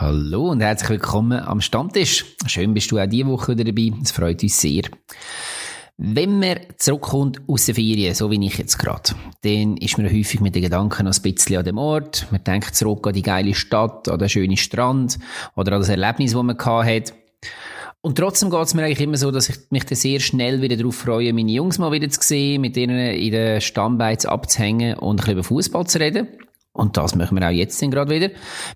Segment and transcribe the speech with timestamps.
[0.00, 2.24] Hallo und herzlich willkommen am Stammtisch.
[2.46, 3.92] Schön bist du auch diese Woche wieder dabei.
[4.02, 4.84] Es freut uns sehr.
[5.98, 10.40] Wenn man zurückkommt aus der Ferien, so wie ich jetzt gerade, dann ist man häufig
[10.40, 12.26] mit den Gedanken noch ein bisschen an dem Ort.
[12.30, 15.18] Man denkt zurück an die geile Stadt, an den schönen Strand
[15.54, 17.12] oder an das Erlebnis, das man hat.
[18.00, 20.78] Und trotzdem geht es mir eigentlich immer so, dass ich mich dann sehr schnell wieder
[20.78, 25.10] darauf freue, meine Jungs mal wieder zu sehen, mit denen in den Stammbeiz abzuhängen und
[25.10, 26.28] ein bisschen über Fußball zu reden.
[26.72, 28.30] Und das machen wir auch jetzt gerade wieder.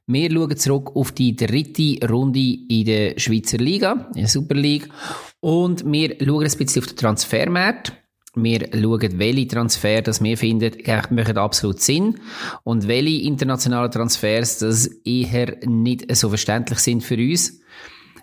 [0.07, 4.89] Wir schauen zurück auf die dritte Runde in der Schweizer Liga, in der Super League.
[5.41, 7.93] Und wir schauen ein bisschen auf den Transfermarkt.
[8.35, 10.73] Wir schauen, welche Transfer, das wir finden,
[11.11, 12.19] machen absolut Sinn.
[12.65, 17.61] Und welche internationalen Transfers, das eher nicht so verständlich sind für uns.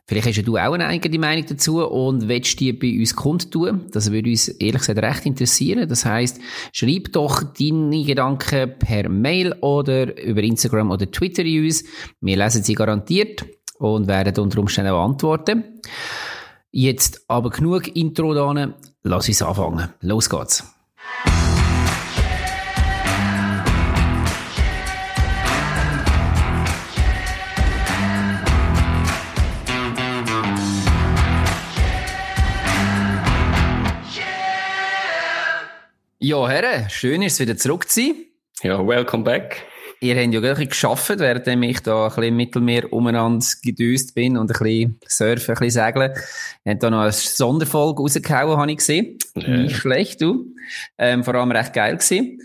[0.07, 3.85] Vielleicht hast ja du auch eine eigene Meinung dazu und willst die bei uns kundtun.
[3.91, 5.87] Das würde uns ehrlich gesagt recht interessieren.
[5.87, 6.39] Das heißt,
[6.73, 11.85] schreib doch deine Gedanken per Mail oder über Instagram oder Twitter uns.
[12.19, 13.45] Wir lesen sie garantiert
[13.79, 15.63] und werden unter Umständen auch antworten.
[16.71, 18.73] Jetzt aber genug Intro da.
[19.03, 19.89] Lass uns anfangen.
[20.01, 20.63] Los geht's.
[36.23, 38.15] Ja, Herren, schön ist es wieder zurück zu sein.
[38.61, 39.65] Ja, welcome back.
[40.01, 44.37] Ihr habt ja wirklich geschafft, während ich da ein bisschen im Mittelmeer umeinander gedüst bin
[44.37, 46.11] und ein bisschen surfen, ein bisschen segeln.
[46.63, 49.17] Ihr habt da noch eine Sonderfolge rausgehauen, habe ich gesehen.
[49.33, 49.47] Ja.
[49.47, 50.53] Nicht schlecht, du.
[50.99, 52.37] Ähm, vor allem recht geil gewesen.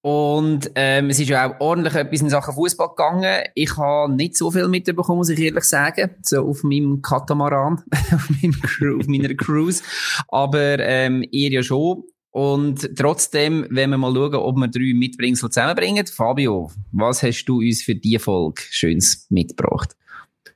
[0.00, 3.44] Und ähm, es ist ja auch ordentlich etwas in Sachen Fußball gegangen.
[3.54, 7.80] Ich habe nicht so viel mitbekommen, muss ich ehrlich sagen, so auf meinem Katamaran,
[8.12, 8.60] auf, meinem,
[8.98, 9.84] auf meiner Cruise.
[10.26, 12.02] Aber ähm, ihr ja schon.
[12.30, 16.06] Und trotzdem, wenn wir mal schauen, ob wir drei Mitbringsel zusammenbringen.
[16.06, 19.96] Fabio, was hast du uns für diese Folge Schönes mitgebracht?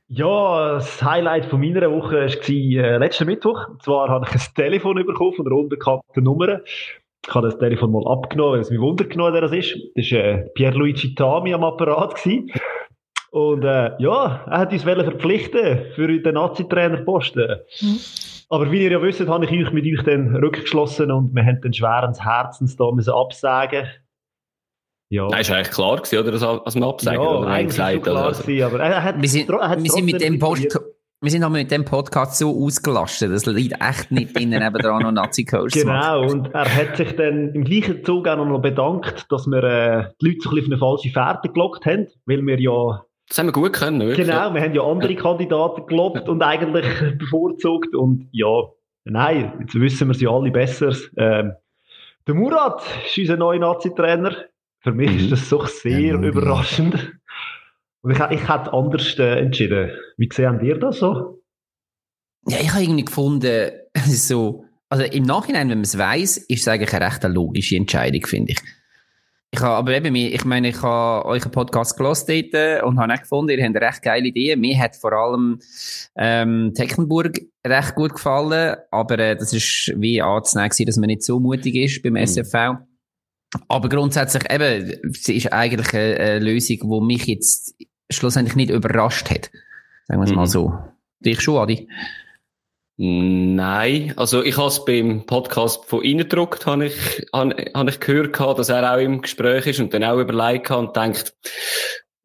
[0.07, 3.67] Ja, das Highlight von meiner Woche war äh, letzten Mittwoch.
[3.69, 6.61] Und zwar habe ich ein Telefon bekommen von einer unbekannten Nummer.
[6.65, 9.75] Ich habe das Telefon mal abgenommen, weil es mich Wunder genommen wer das ist.
[9.95, 12.15] Das war äh, Pierluigi Tami am Apparat.
[12.15, 12.51] Gewesen.
[13.31, 17.61] Und äh, ja, er hat uns verpflichten für den Nazi-Trainerposten.
[17.81, 17.99] Mhm.
[18.53, 21.59] Aber wie ihr ja wisst, habe ich euch mit euch dann rückgeschlossen und wir haben
[21.61, 23.87] den schweren Herzens da müssen absagen.
[25.09, 25.27] Ja.
[25.27, 26.31] Nein, ist eigentlich klar gewesen, oder?
[26.31, 27.47] Dass, wir absagen, ja, oder?
[27.47, 28.43] Eigentlich gesagt, klar also.
[28.43, 30.79] gewesen, aber er hat, wir sind, wir sind mit dem Post,
[31.21, 35.73] wir sind mit dem Podcast so ausgelastet, das liegt echt nicht innen nebenan noch Nazi-Coach
[35.73, 40.09] Genau, und er hat sich dann im gleichen Zug auch noch bedankt, dass wir äh,
[40.21, 43.37] die Leute so ein bisschen auf eine falsche Fährte gelockt haben, weil wir ja das
[43.37, 44.27] haben wir gut können, wirklich.
[44.27, 46.85] Genau, wir haben ja andere Kandidaten gelobt und eigentlich
[47.17, 48.63] bevorzugt und ja,
[49.05, 50.95] nein, jetzt wissen wir sie alle besser.
[51.17, 51.53] Ähm,
[52.27, 54.35] der Murat ist unser neuer Nazi-Trainer.
[54.79, 55.19] Für mich mhm.
[55.19, 57.13] ist das doch sehr ja, überraschend.
[58.01, 59.91] Und ich, ich hätte anders äh, entschieden.
[60.17, 61.41] Wie sehen ihr das so?
[62.47, 63.71] Ja, ich habe irgendwie gefunden,
[64.05, 68.25] so, also im Nachhinein, wenn man es weiss, ist es eigentlich eine recht logische Entscheidung,
[68.25, 68.59] finde ich.
[69.53, 73.19] Ich habe, aber eben, ich meine, ich habe einen Podcast gelost dort und habe auch
[73.19, 74.55] gefunden, ihr habt eine recht geile Idee.
[74.55, 75.59] Mir hat vor allem,
[76.15, 81.39] ähm, Tecklenburg recht gut gefallen, aber, äh, das ist wie anzunehmen dass man nicht so
[81.39, 82.25] mutig ist beim mhm.
[82.25, 82.77] SFV.
[83.67, 87.75] Aber grundsätzlich eben, es ist eigentlich eine, eine, Lösung, die mich jetzt
[88.09, 89.51] schlussendlich nicht überrascht hat.
[90.07, 90.35] Sagen wir es mhm.
[90.35, 90.73] mal so.
[91.19, 91.87] Dich schon, Adi?
[92.95, 97.99] Nein, also ich habe es beim Podcast von Ihnen gedruckt, habe ich, habe, habe ich
[97.99, 101.33] gehört, dass er auch im Gespräch ist und dann auch überlegt hat und denkt,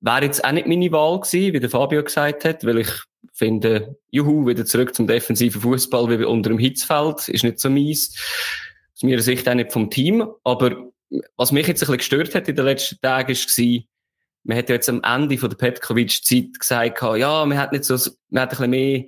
[0.01, 2.91] wäre jetzt auch nicht meine Wahl gewesen, wie der Fabio gesagt hat, weil ich
[3.33, 8.15] finde, juhu, wieder zurück zum defensiven Fußball wie unter dem Hitzfeld, ist nicht so mies.
[8.95, 10.91] Aus meiner Sicht auch nicht vom Team, aber
[11.37, 13.85] was mich jetzt ein bisschen gestört hat in den letzten Tagen, war,
[14.45, 17.95] man hat ja jetzt am Ende von der Petkovic-Zeit gesagt, ja, man hat nicht so,
[18.29, 19.05] man hat ein bisschen mehr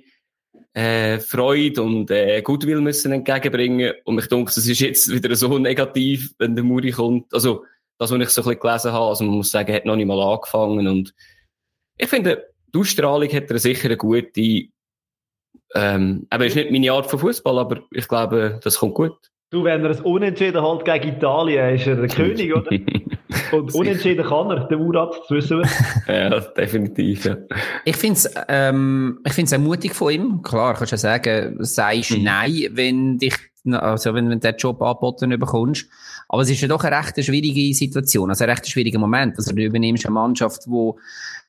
[0.73, 3.93] äh, Freude und äh, Goodwill müssen entgegenbringen.
[4.05, 7.33] Und ich denke, das ist jetzt wieder so negativ, wenn der Muri kommt.
[7.33, 7.65] Also,
[7.97, 10.07] das, was ich so ein bisschen gelesen habe, also man muss sagen, hat noch nicht
[10.07, 10.87] mal angefangen.
[10.87, 11.13] Und
[11.97, 14.69] ich finde, die Ausstrahlung hat er sicher eine gute,
[15.75, 19.30] ähm, aber ist nicht meine Art von Fußball, aber ich glaube, das kommt gut.
[19.51, 22.71] Du, wenn er es unentschieden halt gegen Italien, ist er der König, oder?
[23.51, 26.29] Und unentschieden kann er, der Murat, das wissen wir.
[26.29, 27.35] ja, definitiv, ja.
[27.83, 30.41] Ich finde es ähm, ich find's mutig von ihm.
[30.41, 32.23] Klar, kannst du ja sagen, sagst mhm.
[32.23, 33.35] Nein, wenn dich,
[33.69, 35.87] also wenn, wenn du den Job angeboten bekommst.
[36.29, 39.37] Aber es ist ja doch eine recht schwierige Situation, also ein recht schwieriger Moment.
[39.37, 40.91] Also du übernimmst eine Mannschaft, die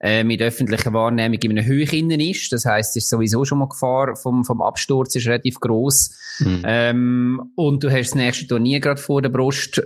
[0.00, 2.52] äh, mit öffentlicher Wahrnehmung in einer Höhe innen ist.
[2.52, 6.38] Das heisst, es ist sowieso schon mal Gefahr vom, vom Absturz ist relativ groß.
[6.40, 6.62] Mhm.
[6.64, 9.82] Ähm, und du hast das nächste Turnier gerade vor der Brust.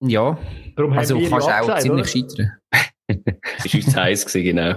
[0.00, 0.38] Ja,
[0.76, 2.28] Darum also kannst du auch ziemlich oder?
[2.28, 2.52] scheitern.
[3.24, 4.74] das war uns heiß, genau.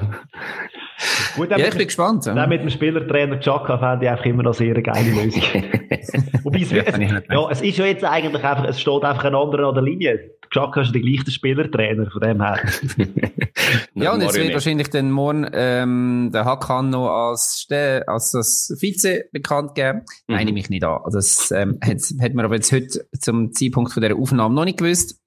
[1.35, 2.25] Gut, ja, ich bin gespannt.
[2.25, 2.47] Ja.
[2.47, 5.43] mit dem Spielertrainer Chaka fände ich einfach immer noch sehr eine geile Lösung.
[6.43, 6.83] Wobei es, ja,
[7.29, 10.31] ja, es ist ja jetzt eigentlich einfach, es steht einfach ein anderer an der Linie.
[10.51, 12.59] Chaka ist der gleiche Spielertrainer, von dem her.
[13.93, 19.25] ja, und jetzt wird wahrscheinlich dann morgen ähm, der Hakan noch als, als, als Vize
[19.31, 20.01] bekannt geben.
[20.27, 20.35] Mhm.
[20.35, 21.01] Meine mich nicht an.
[21.11, 24.79] Das ähm, hat, hat man aber jetzt heute zum Zeitpunkt von dieser Aufnahme noch nicht
[24.79, 25.19] gewusst.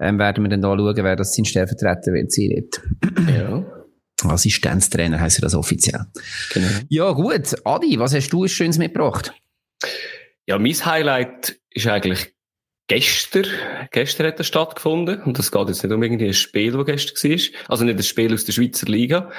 [0.00, 2.64] Ähm, werden wir dann da schauen, wer das sein Stellvertreter wird sein
[3.36, 3.63] Ja.
[4.30, 6.06] Assistenztrainer heisst das offiziell.
[6.52, 6.68] Genau.
[6.88, 7.54] Ja, gut.
[7.64, 9.32] Adi, was hast du Schönes mitgebracht?
[10.46, 12.34] Ja, mein Highlight ist eigentlich
[12.86, 13.46] gestern.
[13.90, 15.22] Gestern hat er stattgefunden.
[15.22, 17.70] Und das geht jetzt nicht um irgendwie ein Spiel, das gestern war.
[17.70, 19.30] Also nicht ein Spiel aus der Schweizer Liga.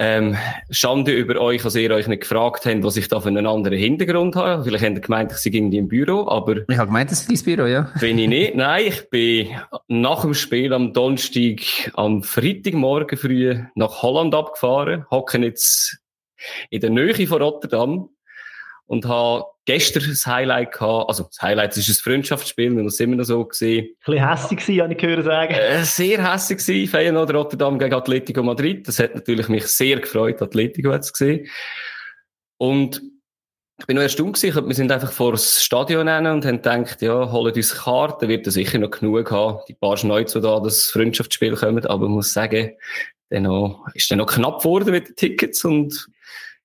[0.00, 0.36] Ähm,
[0.70, 3.76] Schande über euch, dass ihr euch nicht gefragt habt, was ich da für einen anderen
[3.76, 4.62] Hintergrund habe.
[4.62, 6.58] Vielleicht habt ihr gemeint, ich sei irgendwie im Büro, aber...
[6.68, 7.92] Ich habe gemeint, das ist Büro, ja.
[8.00, 8.54] Bin ich nicht.
[8.54, 9.48] Nein, ich bin
[9.88, 15.98] nach dem Spiel am Donnerstag, am Freitagmorgen früh nach Holland abgefahren, hocken jetzt
[16.70, 18.08] in der Nähe von Rotterdam
[18.86, 23.16] und habe gestern das Highlight gehabt, also das Highlight ist ein Freundschaftsspiel, wir das immer
[23.16, 23.84] noch so gesehen.
[23.84, 25.52] Ein bisschen hässig gewesen, habe ich gehört sagen.
[25.52, 28.88] Äh, sehr hässig gewesen, Feyenoord Rotterdam gegen Atletico Madrid.
[28.88, 31.46] Das hat natürlich mich sehr gefreut, Atletico zu sehen.
[32.56, 33.02] Und
[33.78, 37.02] ich bin noch erstaunt gewesen, wir sind einfach vor das Stadion rein und haben gedacht,
[37.02, 39.60] ja, holen uns Karten, wird da sicher noch genug haben.
[39.68, 42.72] Die paar Schneuze da, das Freundschaftsspiel kommen, aber ich muss sagen,
[43.28, 46.08] dann noch, ist dann noch knapp geworden mit den Tickets und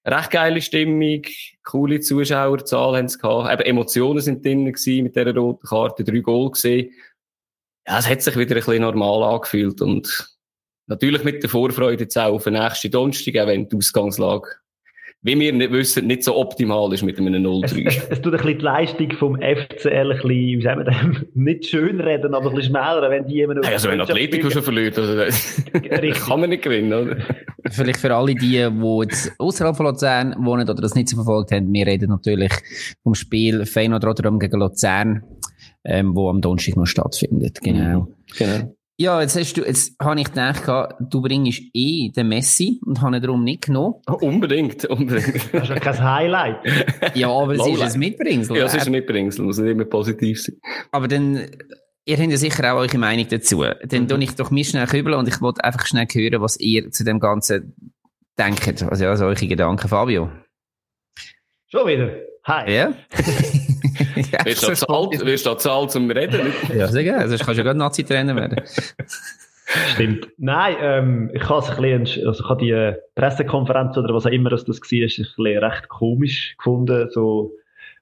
[0.05, 1.21] recht geile Stimmung,
[1.63, 3.53] coole Zuschauerzahlen haben sie gehabt.
[3.53, 6.91] Eben Emotionen sind drin gewesen mit dieser roten Karte, drei Goal gesehen.
[7.87, 10.35] Ja, es hat sich wieder ein bisschen normal angefühlt und
[10.87, 14.47] natürlich mit der Vorfreude jetzt auch auf den nächsten Donnerstag, auch wenn die Ausgangslage
[15.23, 17.63] wie wir nicht wissen, nicht so optimal ist mit einem 0-3.
[17.63, 20.91] Es, es, es, tut ein bisschen die Leistung vom FCL ein bisschen, wie sagen wir
[20.91, 24.49] dem, nicht schön reden, aber ein bisschen schmäler, wenn die jemand hey, Also wenn Atletico
[24.49, 27.17] schon verliert, also, das kann man nicht gewinnen, oder?
[27.71, 31.53] Vielleicht für alle die, die jetzt außerhalb von Luzern wohnen oder das nicht so verfolgt
[31.53, 32.51] haben, wir reden natürlich
[33.01, 35.23] vom Spiel Feyenoord Rotterdam gegen Luzern,
[35.85, 38.01] ähm, wo am Donnerstag noch stattfindet, genau.
[38.01, 38.07] Mhm.
[38.37, 38.75] Genau.
[38.97, 40.67] Ja, jetzt hast du, jetzt habe ich gedacht,
[40.99, 43.95] du bringst eh den Messi und habe ihn darum nicht genommen.
[44.07, 45.33] Oh, unbedingt, unbedingt.
[45.51, 46.57] Das ist ja kein Highlight.
[47.15, 48.55] ja, aber es ist ein Mitbringsel.
[48.55, 50.57] Ja, es ist ein Mitbringsel, muss nicht immer positiv sein.
[50.91, 51.47] Aber dann,
[52.05, 53.63] ihr habt ja sicher auch eure Meinung dazu.
[53.63, 54.07] Dann mhm.
[54.07, 57.03] tue ich doch mir schnell kübeln und ich wollte einfach schnell hören, was ihr zu
[57.03, 57.75] dem Ganzen
[58.37, 58.83] denkt.
[58.83, 60.29] Also, also eure Gedanken, Fabio.
[61.67, 62.11] Schon wieder?
[62.45, 62.71] Hi.
[62.71, 62.93] Ja.
[64.31, 66.53] ja wirst, du zahlt, wirst du zahlt zum Reden?
[66.75, 67.21] ja, sehr gerne.
[67.21, 68.61] Also, kannst du ja gerade Nazi-Trainer werden.
[69.93, 70.27] Stimmt.
[70.37, 74.31] Nein, ähm, ich habe ein bisschen, also ich habe die äh, Pressekonferenz oder was auch
[74.31, 77.53] immer das, das war, ein bisschen recht komisch gefunden, so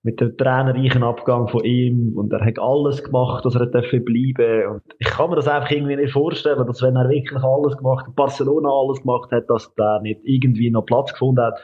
[0.04, 4.68] mit dem trainerreichen Abgang von ihm und er hat alles gemacht, dass er dafür bleiben
[4.72, 8.08] und ich kann mir das einfach irgendwie nicht vorstellen, dass wenn er wirklich alles gemacht
[8.08, 11.60] hat, Barcelona alles gemacht hat, dass der nicht irgendwie noch Platz gefunden hat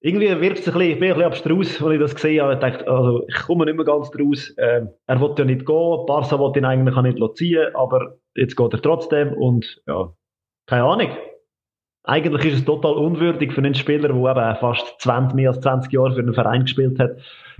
[0.00, 2.54] irgendwie wirkt es ein bisschen, ich bin ein bisschen abstrus, als ich das gesehen habe.
[2.54, 4.54] Ich dachte, also, ich komme nicht mehr ganz draus.
[4.56, 8.56] Ähm, er wollte ja nicht gehen, Barca wollte ihn eigentlich auch nicht ziehen, aber jetzt
[8.56, 10.12] geht er trotzdem und, ja,
[10.66, 11.10] keine Ahnung.
[12.02, 15.92] Eigentlich ist es total unwürdig für einen Spieler, der eben fast 20, mehr als 20
[15.92, 17.18] Jahre für einen Verein gespielt hat,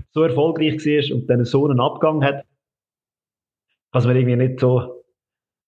[0.09, 2.43] so erfolgreich war und dann so einen Abgang hat.
[3.93, 5.03] Kann man irgendwie nicht so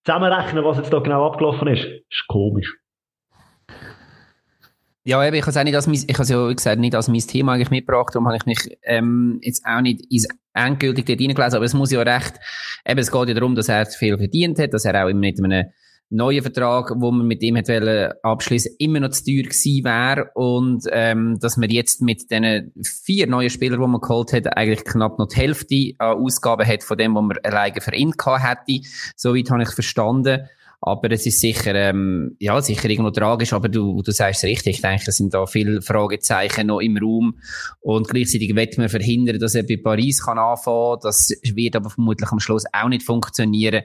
[0.04, 1.84] zusammenrechnen, was jetzt da genau abgelaufen ist.
[1.84, 2.74] Ist komisch.
[5.06, 7.20] Ja, eben, ich habe es nicht als mein, ich habe ja gesagt, nicht als mein
[7.20, 11.56] Thema eigentlich mitgebracht, darum habe ich mich ähm, jetzt auch nicht ins endgültig dort reingelesen,
[11.56, 12.34] aber es muss ja recht,
[12.86, 15.66] eben, es geht ja darum, dass er viel verdient hat, dass er auch mit einem
[16.08, 17.68] neuen Vertrag, wo man mit ihm hat
[18.22, 23.26] abschließen, immer noch zu teuer gewesen wäre und ähm, dass man jetzt mit den vier
[23.26, 26.96] neuen Spielern, die man geholt hat, eigentlich knapp noch die Hälfte an Ausgaben hat von
[26.96, 28.86] dem, was man alleine für ihn gehabt hätte.
[29.16, 30.48] Soweit habe ich verstanden.
[30.86, 34.76] Aber es ist sicher, ähm, ja, sicher irgendwo tragisch, aber du, du sagst es richtig.
[34.76, 37.38] Ich denke, es sind da viele Fragezeichen noch im Raum.
[37.80, 40.98] Und gleichzeitig wird man verhindern, dass er bei Paris kann anfangen.
[41.02, 43.84] Das wird aber vermutlich am Schluss auch nicht funktionieren.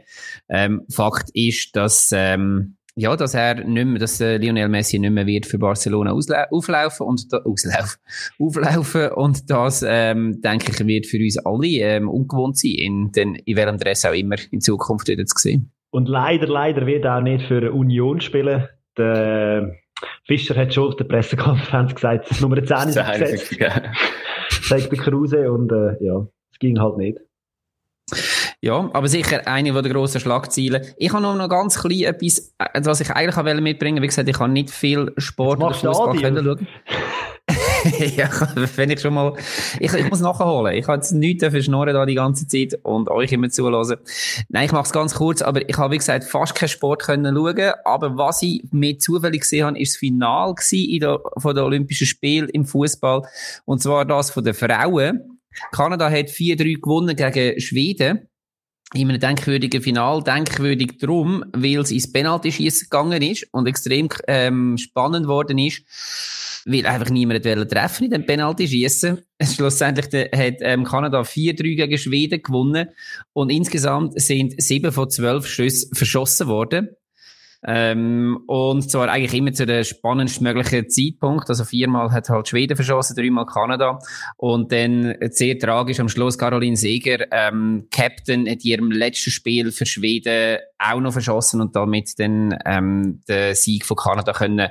[0.49, 5.11] Ähm, Fakt ist, dass, ähm, ja, dass er nicht mehr, dass äh, Lionel Messi nicht
[5.11, 8.01] mehr wird für Barcelona auflaufen und da, auslaufen,
[8.39, 13.35] auflaufen und das ähm, denke ich wird für uns alle ähm, ungewohnt sein, in, den,
[13.35, 15.71] in welchem Dress auch immer in Zukunft wieder zu sehen.
[15.91, 18.67] Und leider, leider wird er auch nicht für Union spielen.
[18.97, 19.75] Der
[20.25, 23.57] Fischer hat schon auf der Pressekonferenz gesagt, das Nummer 10 ist gesetzt.
[24.61, 27.17] Sagt der Kruse und äh, ja, es ging halt nicht.
[28.61, 30.85] Ja, aber sicher eine von den grossen Schlagzeilen.
[30.97, 34.03] Ich habe noch ganz klein etwas, äh, was ich eigentlich mitbringen wollte.
[34.03, 36.67] Wie gesagt, ich habe nicht viel Sport oder Fußball können schauen.
[38.15, 38.29] ja,
[38.75, 39.33] wenn ich schon mal,
[39.79, 40.75] ich, ich muss nachholen.
[40.75, 43.97] Ich habe jetzt nichts verschnorren da die ganze Zeit und euch immer zulassen.
[44.49, 47.35] Nein, ich mache es ganz kurz, aber ich habe, wie gesagt, fast keinen Sport können
[47.35, 47.73] schauen.
[47.85, 50.55] Aber was ich mir zufällig gesehen habe, ist das Finale
[51.37, 53.23] von den Olympischen Spielen im Fußball.
[53.65, 55.39] Und zwar das von den Frauen.
[55.71, 58.29] Kanada hat 4-3 gewonnen gegen Schweden
[58.93, 64.77] in einem denkwürdigen Final, denkwürdig drum, weil es ins Penalty-Schießen gegangen ist und extrem ähm,
[64.77, 65.83] spannend worden ist,
[66.65, 69.21] weil einfach niemand treffen in dem Penalty-Schießen.
[69.43, 72.89] Schlussendlich hat ähm, Kanada 4-3 gegen Schweden gewonnen
[73.33, 76.89] und insgesamt sind 7 von 12 Schüssen verschossen worden.
[77.65, 81.49] Ähm, und zwar eigentlich immer zu der spannendstmöglichen Zeitpunkt.
[81.49, 83.99] Also viermal hat halt Schweden verschossen, dreimal Kanada.
[84.37, 89.85] Und dann sehr tragisch am Schluss Caroline Seger, ähm, Captain, in ihrem letzten Spiel für
[89.85, 94.69] Schweden auch noch verschossen und damit dann ähm, den Sieg von Kanada können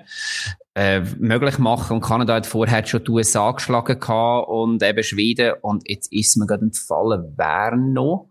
[0.74, 1.96] äh, möglich machen.
[1.96, 5.54] Und Kanada hat vorher schon die USA geschlagen gehabt und eben Schweden.
[5.60, 8.28] Und jetzt ist mir gerade entfallen, wer noch?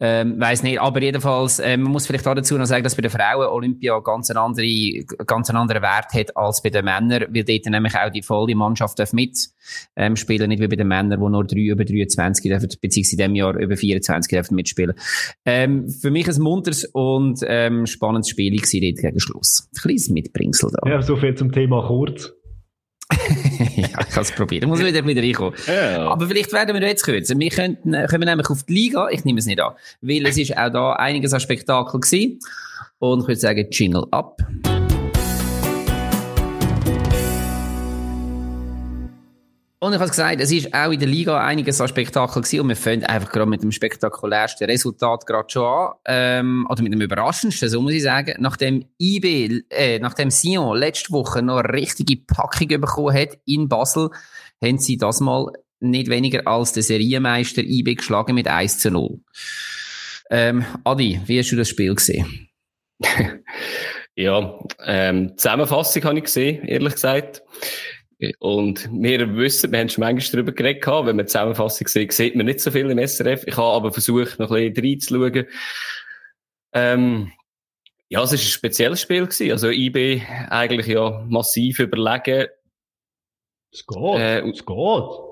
[0.00, 3.02] Ähm, weiß nicht, aber jedenfalls, äh, man muss vielleicht auch dazu noch sagen, dass bei
[3.02, 4.66] den Frauen Olympia ganz einen, andere,
[5.24, 8.56] ganz einen anderen Wert hat als bei den Männern, weil dort nämlich auch die volle
[8.56, 9.38] Mannschaft mit
[9.94, 13.18] ähm, spielen, nicht wie bei den Männern, wo nur drei über 23 dürfen, beziehungsweise in
[13.18, 14.94] diesem Jahr über 24 dürfen mitspielen.
[15.44, 19.68] Ähm, für mich ein munteres und ähm, spannendes Spiel gewesen dort gegen Schluss.
[19.72, 20.90] Ein kleines Mitbringsel da.
[20.90, 22.34] Ja, so viel zum Thema kurz.
[23.76, 24.68] ja, ich kann es probieren.
[24.68, 25.54] Muss wieder wieder reinkommen.
[25.66, 26.08] Ja.
[26.08, 27.38] Aber vielleicht werden wir jetzt kürzer.
[27.38, 30.56] Wir könnten, können nämlich auf die Liga, ich nehme es nicht an, weil es ist
[30.56, 32.38] auch da einiges an Spektakel gewesen.
[32.98, 34.38] Und ich würde sagen, Jingle ab.
[39.84, 42.68] Und ich habe gesagt, es ist auch in der Liga einiges an Spektakel gewesen und
[42.70, 47.02] wir fangen einfach gerade mit dem spektakulärsten Resultat gerade schon an, ähm, oder mit dem
[47.02, 52.16] überraschendsten, so muss ich sagen, nachdem IB, äh, nachdem Sion letzte Woche noch eine richtige
[52.16, 54.08] Packung bekommen hat in Basel,
[54.64, 59.20] haben sie das mal nicht weniger als den Serienmeister IB geschlagen mit 1 zu 0.
[60.30, 62.48] Ähm, Adi, wie hast du das Spiel gesehen?
[64.16, 67.42] ja, ähm, Zusammenfassung habe ich gesehen, ehrlich gesagt.
[68.38, 72.36] Und wir wissen, wir haben schon manchmal darüber geredet, wenn man die Zusammenfassung sieht, sieht
[72.36, 73.44] man nicht so viel im SRF.
[73.46, 75.46] Ich habe aber versucht, noch ein bisschen reinzuschauen.
[76.72, 77.32] Ähm,
[78.08, 79.50] ja, es war ein spezielles Spiel gewesen.
[79.52, 82.48] Also IB eigentlich ja massiv überlegen.
[83.72, 85.23] Es geht, äh, es geht.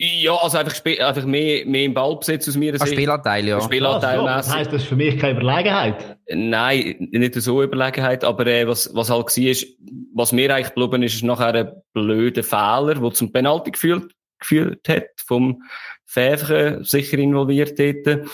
[0.00, 2.72] Ja, also einfach, einfach mehr, mehr im Ballbesitz aus mir.
[2.72, 3.60] Ein Spielanteil, ja.
[3.60, 6.18] Spielanteil ja, das heisst, das ist für mich keine Überlegenheit?
[6.28, 9.66] Nein, nicht so Überlegenheit, aber äh, was, was halt war, ist,
[10.14, 14.88] was mir eigentlich geblieben ist, ist nachher ein blöder Fehler, der zum Penalty geführt, geführt
[14.88, 15.64] hat, vom
[16.06, 18.28] Fäfchen sicher involviert dort.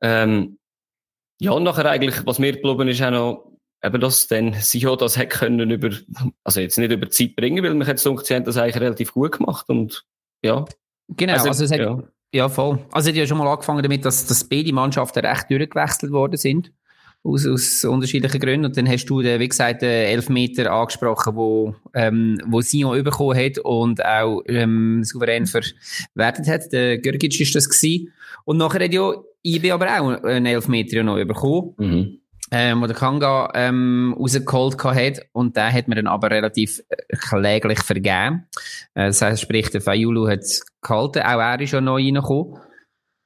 [0.00, 0.58] Ähm,
[1.40, 3.52] ja, und nachher eigentlich, was mir geblieben ist, auch noch,
[3.82, 5.90] eben, dass dann sie ja das hätte können über,
[6.44, 9.38] also jetzt nicht über Zeit bringen, weil mich jetzt sie haben das eigentlich relativ gut
[9.38, 10.04] gemacht und
[10.42, 10.64] ja.
[11.08, 12.02] Genau, also, also es hat, ja.
[12.32, 12.48] ja.
[12.48, 12.78] voll.
[12.92, 16.36] Also es hat ja schon mal angefangen damit, dass, dass beide Mannschaften recht durchgewechselt worden
[16.36, 16.72] sind.
[17.24, 18.66] Aus, aus unterschiedlichen Gründen.
[18.66, 23.38] Und dann hast du, den, wie gesagt, den Elfmeter angesprochen, wo, ähm, wo Sion bekommen
[23.38, 26.72] hat und auch ähm, souverän verwertet hat.
[26.72, 28.12] Der Görgic ist das gewesen.
[28.44, 29.12] Und nachher hat ja
[29.44, 31.74] IB aber auch einen Elfmeter noch bekommen.
[31.78, 32.21] Mhm
[32.54, 37.16] ähm, wo der Kanga ähm, rausgeholt hat und der hat mir dann aber relativ äh,
[37.16, 38.46] kläglich vergeben.
[38.94, 40.44] Äh, das heißt, sprich, der Fayulu hat
[40.82, 42.58] gehalten, auch er ist ja neu reingekommen.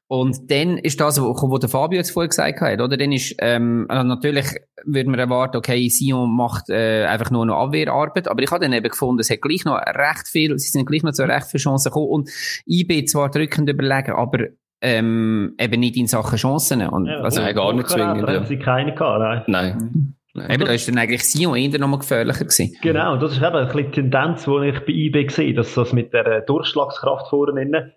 [0.08, 2.96] Und dann ist das, was der Fabio jetzt vorher gesagt hat, oder?
[2.96, 4.46] Dann ist, ähm, also natürlich
[4.84, 8.72] würde man erwarten, okay, Sion macht äh, einfach nur noch Abwehrarbeit, aber ich habe dann
[8.72, 11.58] eben gefunden, es hat gleich noch recht viel, sie sind gleich noch zu recht viel
[11.58, 12.30] Chancen gekommen und
[12.68, 14.46] IB zwar drückend überlegen, aber
[14.80, 16.86] ähm, eben nicht in Sachen Chancen.
[16.86, 18.28] Und, ja, also, nein, gar nicht zwingend.
[18.28, 20.16] Da haben sie keine gehabt, nein.
[20.36, 20.50] Nein.
[20.50, 22.76] Eben, da ist dann eigentlich Sion eher noch mal gefährlicher gewesen.
[22.82, 25.92] Genau, das ist eben ein bisschen die Tendenz, die ich bei IB sehe, dass das
[25.94, 27.92] mit der Durchschlagskraft vorne innen.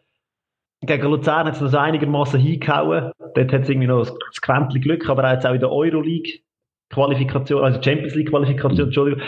[0.81, 3.12] Gegen Luzern hat es das einigermaßen hingehauen.
[3.36, 6.39] Dort hat es irgendwie noch das Quäntchen Glück, aber auch in der Euroleague
[6.89, 8.86] Qualifikation, also Champions League Qualifikation, mhm.
[8.86, 9.21] Entschuldigung,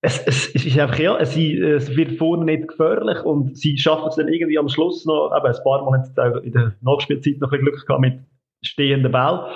[0.00, 4.08] es, es, es ist einfach, ja, sie, es wird vorne nicht gefährlich und sie schaffen
[4.08, 7.38] es dann irgendwie am Schluss noch, eben ein paar Mal haben sie in der Nachspielzeit
[7.38, 8.20] noch ein bisschen Glück gehabt mit
[8.62, 9.52] stehenden Ball.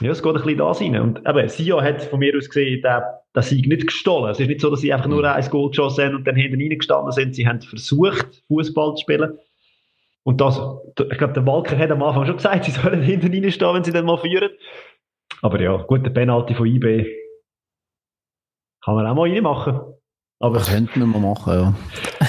[0.00, 1.00] Ja, es geht ein bisschen da rein.
[1.00, 3.02] Und eben, Sia hat von mir aus gesehen, den,
[3.34, 4.30] den Sieg nicht gestohlen.
[4.30, 5.24] Es ist nicht so, dass sie einfach nur mhm.
[5.24, 7.34] ein Goal geschossen haben und dann hinten reingestanden sind.
[7.34, 9.38] Sie haben versucht, Fußball zu spielen.
[10.22, 10.60] Und das,
[11.10, 13.92] ich glaube, der Walker hat am Anfang schon gesagt, sie sollen hinten reinstehen, wenn sie
[13.92, 14.50] dann mal führen.
[15.40, 17.06] Aber ja, gut, der Penalty von IB
[18.86, 19.80] kann man auch mal reinmachen.
[20.38, 21.74] Aber das könnten wir mal machen, ja.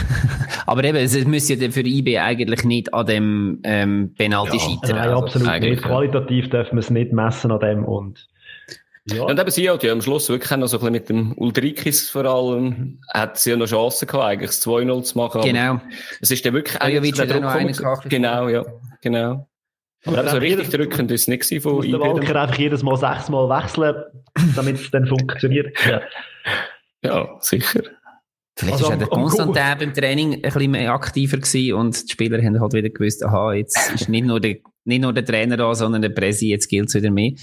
[0.66, 4.96] Aber eben, es müsste ja für IB eigentlich nicht an dem ähm, Penalty ja, scheitern.
[4.98, 5.84] Nein, also, absolut nicht.
[5.84, 8.28] Qualitativ dürfen wir es nicht messen an dem und
[9.06, 9.24] Ja.
[9.24, 12.10] Und eben sie hat ja am Schluss wirklich noch so ein bisschen mit dem Ulrikis
[12.10, 15.42] vor allem, hat sie ja noch Chancen gehabt, eigentlich das 2-0 zu machen.
[15.42, 15.80] Genau.
[16.20, 17.76] Es ist dann wirklich eigentlich der Druck noch einen
[18.10, 18.66] Genau, ja.
[19.02, 19.48] Genau.
[20.06, 22.98] Aber, aber so richtig drückend ist es nicht von muss der Walker einfach jedes Mal
[22.98, 23.96] sechsmal wechseln,
[24.56, 25.76] damit es dann funktioniert.
[25.86, 26.02] Ja,
[27.04, 27.82] ja sicher.
[28.58, 32.42] Vielleicht also war der Konstantin beim Training ein bisschen mehr aktiver gewesen und die Spieler
[32.44, 35.76] haben halt wieder gewusst, aha, jetzt ist nicht nur der, nicht nur der Trainer da,
[35.76, 37.34] sondern der Presi, jetzt gilt es wieder mehr.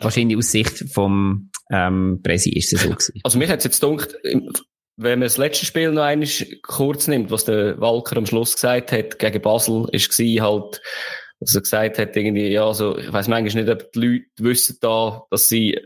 [0.00, 3.20] Wahrscheinlich aus Sicht vom ähm, Presi ist es so gewesen.
[3.24, 4.14] Also mich hat es jetzt gedacht,
[4.96, 6.28] wenn man das letzte Spiel noch einmal
[6.62, 10.80] kurz nimmt, was der Walker am Schluss gesagt hat, gegen Basel, ist gewesen, halt,
[11.40, 14.78] was er gesagt hat, irgendwie, ja, also, ich weiss manchmal nicht, ob die Leute wissen
[14.80, 15.80] da, dass sie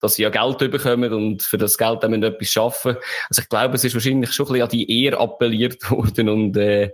[0.00, 2.96] dass sie ja Geld bekommen und für das Geld dann etwas schaffen.
[3.30, 6.56] Also ich glaube, es ist wahrscheinlich schon ein bisschen an die Ehre appelliert worden und
[6.56, 6.92] äh,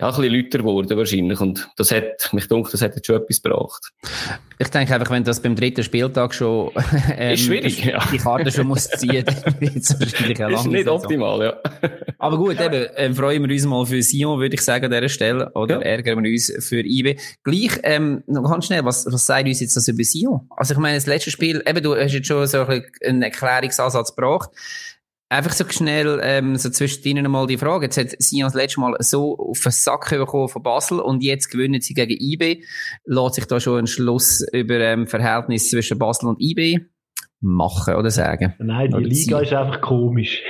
[0.00, 1.40] ja, ein bisschen lauter geworden wahrscheinlich.
[1.40, 3.92] Und das hat, mich dunkel, das hat jetzt schon etwas gebracht.
[4.58, 6.70] Ich denke einfach, wenn das beim dritten Spieltag schon,
[7.16, 8.02] ähm, ist schwierig, ja.
[8.12, 11.56] die Karte schon muss ziehen, dann wird es wahrscheinlich auch Ist nicht optimal, ja.
[12.18, 15.08] Aber gut, eben, äh, freuen wir uns mal für Sion, würde ich sagen, an dieser
[15.08, 15.82] Stelle, oder ja.
[15.82, 17.16] ärgern wir uns für IB.
[17.44, 20.48] Gleich, ähm, noch ganz schnell, was, was sagt uns jetzt das über Sion?
[20.56, 24.14] Also ich meine, das letzte Spiel, eben, du hast jetzt schon so ein einen Erklärungsansatz
[24.14, 24.50] gebracht.
[25.32, 27.86] Einfach so schnell, ähm, so zwischen ihnen mal die Frage.
[27.86, 31.50] Jetzt hat Sion das letzte Mal so auf den Sack bekommen von Basel und jetzt
[31.50, 32.64] gewinnen sie gegen IB.
[33.04, 36.80] Lässt sich da schon ein Schluss über ähm, Verhältnis zwischen Basel und IB
[37.40, 38.54] machen oder sagen?
[38.58, 39.44] Nein, die oder Liga sie.
[39.44, 40.42] ist einfach komisch.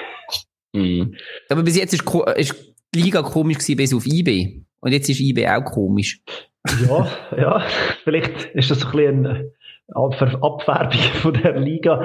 [0.73, 1.15] Mhm.
[1.51, 2.05] Aber bis jetzt ist,
[2.37, 4.63] ist die Liga komisch gewesen bis auf IB.
[4.81, 6.23] Und jetzt ist IB auch komisch.
[6.89, 7.07] Ja,
[7.37, 7.67] ja.
[8.05, 12.03] Vielleicht ist das ein bisschen eine Abfärbung von der Liga.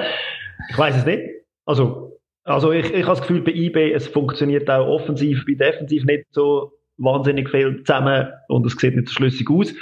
[0.68, 1.22] Ich weiß es nicht.
[1.64, 2.15] Also,
[2.46, 6.26] also ich, ich habe das Gefühl, bei IB, es funktioniert auch offensiv, bei defensiv nicht
[6.30, 9.74] so wahnsinnig viel zusammen und es sieht nicht so schlüssig aus.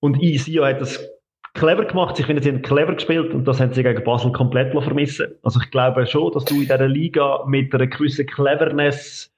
[0.00, 1.06] Und ICO hat das
[1.54, 2.18] clever gemacht.
[2.18, 5.34] Ich finde, sie haben clever gespielt und das haben sie gegen Basel komplett vermissen.
[5.42, 9.30] Also ich glaube schon, dass du in dieser Liga mit einer gewissen Cleverness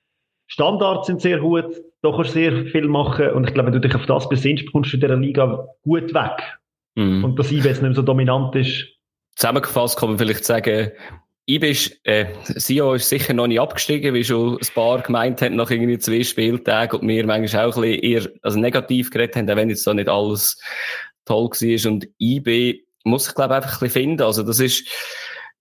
[0.47, 3.88] Standards sind sehr gut, da kannst du sehr viel machen und ich glaube, wenn du
[3.88, 6.61] dich auf das besinnst, kommst du in dieser Liga gut weg.
[6.95, 7.25] Mhm.
[7.25, 8.87] Und dass IB jetzt nicht mehr so dominant ist.
[9.35, 10.90] Zusammengefasst kann man vielleicht sagen,
[11.46, 15.56] IB ist, äh, Sio ist sicher noch nicht abgestiegen, wie schon ein paar gemeint haben,
[15.56, 19.50] nach irgendwie zwei Spieltagen und wir manchmal auch ein bisschen eher, also negativ geredet haben,
[19.50, 20.61] auch wenn jetzt da nicht alles
[21.24, 21.90] toll war.
[21.90, 24.22] Und IB muss ich glaube einfach ein bisschen finden.
[24.22, 24.87] Also das ist,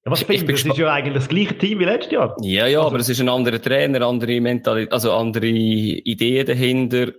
[0.05, 2.35] ja, was ich, ich das ist ja eigentlich das gleiche Team wie letztes Jahr.
[2.41, 7.13] Ja, ja, also, aber es ist ein anderer Trainer, andere Mentalität, also andere Ideen dahinter.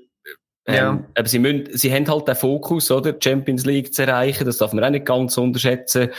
[0.65, 1.05] Ähm, ja.
[1.17, 3.17] aber sie müssen, sie haben halt den Fokus, oder?
[3.21, 6.11] Champions League zu erreichen, das darf man auch nicht ganz unterschätzen.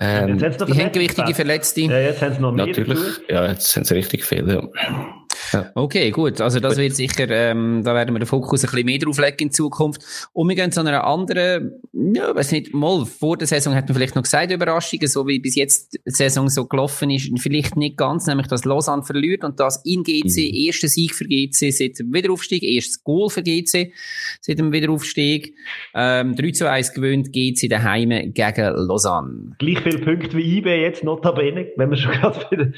[0.00, 1.80] Ähm, die haben gewichtige Verletzte.
[1.82, 2.98] Ja, jetzt haben sie noch mehr Natürlich.
[2.98, 3.20] Dazu.
[3.28, 4.70] Ja, jetzt sind sie richtig viele.
[4.74, 5.17] Ja.
[5.52, 5.70] Ja.
[5.74, 6.40] Okay, gut.
[6.40, 6.82] Also das gut.
[6.82, 10.02] wird sicher, ähm, da werden wir den Fokus ein bisschen mehr drauf legen in Zukunft.
[10.32, 13.94] Und wir gehen zu einer anderen, ja, weiß nicht, mal vor der Saison hat man
[13.94, 17.96] vielleicht noch gesagt, Überraschungen, so wie bis jetzt die Saison so gelaufen ist, vielleicht nicht
[17.96, 20.54] ganz, nämlich dass Lausanne verliert und das in GC, mhm.
[20.54, 23.92] erster Sieg für GC seit dem Wiederaufstieg, erstes Goal für GC
[24.40, 25.54] seit dem Wiederaufstieg,
[25.94, 29.52] ähm, 3 zu 1 gewöhnt GC daheim gegen Lausanne.
[29.58, 32.72] Gleich viele Punkte wie IB jetzt notabene, wenn wir schon gerade wieder...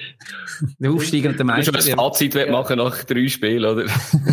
[0.78, 1.72] der Aufstieg und der Meister.
[1.72, 2.49] Wenn schon ein Fazit ja.
[2.50, 3.84] Machen nach drei Spielen, oder?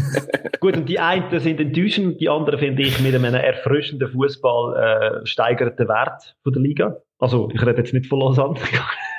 [0.60, 5.26] Gut, und die einen sind enttäuschend, die anderen finde ich mit einem erfrischenden Fußball äh,
[5.26, 6.98] steigert den Wert von der Liga.
[7.20, 8.60] Also, ich rede jetzt nicht von Lausanne.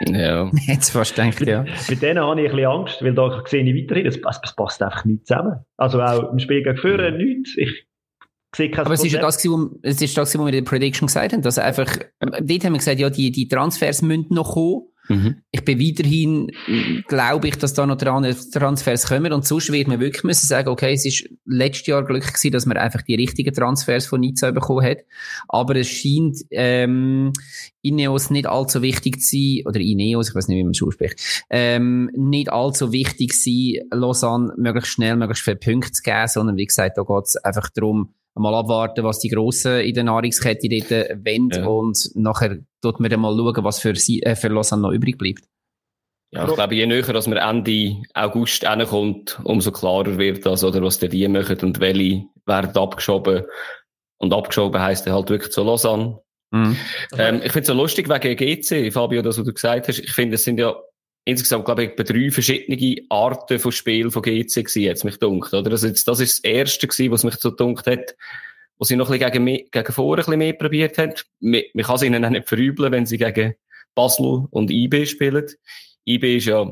[0.06, 0.50] ja.
[0.66, 1.64] Jetzt fast denkt, ja.
[1.88, 4.82] Mit denen habe ich ein bisschen Angst, weil da sehe ich weiterhin, es, es passt
[4.82, 5.64] einfach nicht zusammen.
[5.76, 7.56] Also auch im Spiel gegen Führer nichts.
[7.56, 7.86] Ich
[8.78, 11.32] Aber es ist ja das, wo, es ist das, was wir in der Prediction gesagt
[11.32, 14.86] haben, dass einfach, dort haben wir gesagt, ja, die, die Transfers müssen noch kommen.
[15.08, 15.42] Mhm.
[15.50, 16.52] Ich bin weiterhin,
[17.08, 20.92] glaube ich, dass da noch Transfers kommen und sonst wird man wirklich müssen sagen, okay,
[20.92, 24.84] es ist letztes Jahr glücklich gewesen, dass man einfach die richtigen Transfers von Nizza bekommen
[24.84, 24.98] hat,
[25.48, 27.32] aber es scheint ähm,
[27.82, 31.46] Ineos nicht allzu wichtig zu sein, oder Ineos, ich weiß nicht, wie man es ausspricht,
[31.50, 36.66] ähm, nicht allzu wichtig sein, Lausanne möglichst schnell, möglichst viele Punkte zu geben, sondern wie
[36.66, 40.90] gesagt, da geht es einfach darum, mal abwarten, was die Grossen in der Nahrungskette dort
[41.24, 41.66] wollen ja.
[41.66, 45.18] und nachher tut man dann mal schauen, was für, sie, äh, für Lausanne noch übrig
[45.18, 45.44] bleibt.
[46.30, 50.82] Ja, ich glaube, je näher, dass man Ende August kommt, umso klarer wird das, oder
[50.82, 53.44] was die machen und welche werden abgeschoben.
[54.18, 56.18] Und abgeschoben heisst dann halt wirklich zu Lausanne.
[56.50, 56.76] Mhm.
[57.16, 60.00] Ähm, ich finde es so lustig wegen GC, Fabio, das, was du gesagt hast.
[60.00, 60.74] Ich finde, es sind ja
[61.28, 65.52] insgesamt, glaube ich, bei drei verschiedene Arten von Spiel von GC gewesen, jetzt mich dunkt,
[65.52, 65.70] oder?
[65.70, 68.16] Also jetzt, das ist das erste gewesen, was mich so dunkt hat,
[68.78, 71.12] wo sie noch ein bisschen gegen, gegen vorne ein bisschen mehr probiert haben.
[71.40, 73.54] Man, man kann es ihnen auch nicht verübeln, wenn sie gegen
[73.94, 75.46] Basel und IB spielen.
[76.06, 76.66] IB ist ja,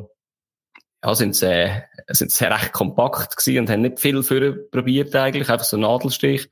[1.05, 5.15] ja, sind sie, äh, sind sie recht kompakt gewesen und haben nicht viel für probiert
[5.15, 6.49] eigentlich, einfach so Nadelstich.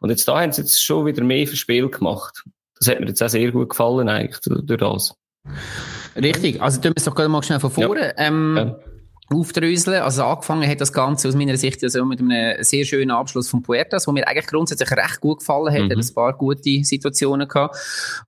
[0.00, 2.44] Und jetzt da haben sie jetzt schon wieder mehr für Spiel gemacht.
[2.78, 5.14] das hat mir jetzt auch sehr gut gefallen, eigentlich, durch das.
[6.16, 8.14] Richtig, also tun wir es doch gerade mal schnell von vorne.
[8.16, 8.26] Ja.
[8.26, 8.76] Ähm, ja
[9.28, 10.02] aufdröseln.
[10.02, 13.62] Also angefangen hat das Ganze aus meiner Sicht also mit einem sehr schönen Abschluss von
[13.62, 15.82] Puertas, wo mir eigentlich grundsätzlich recht gut gefallen hat.
[15.82, 15.90] Mhm.
[15.90, 17.76] hat ein paar gute Situationen gehabt.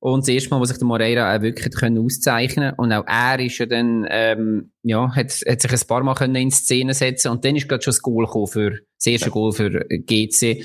[0.01, 3.39] Und das erste Mal, wo sich der Moreira auch wirklich können auszeichnen Und auch er
[3.39, 7.31] ist ja dann, ähm, ja, hat, hat sich ein paar Mal können in Szene setzen
[7.31, 9.33] und dann ist gerade schon das Goal gekommen für, das erste ja.
[9.33, 10.65] Goal für GC.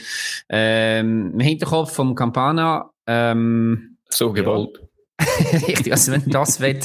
[0.49, 4.79] Ähm, Im Hinterkopf vom Campana, ähm, so gewollt.
[4.79, 4.88] Ja.
[5.67, 6.79] Richtig, also wenn das will,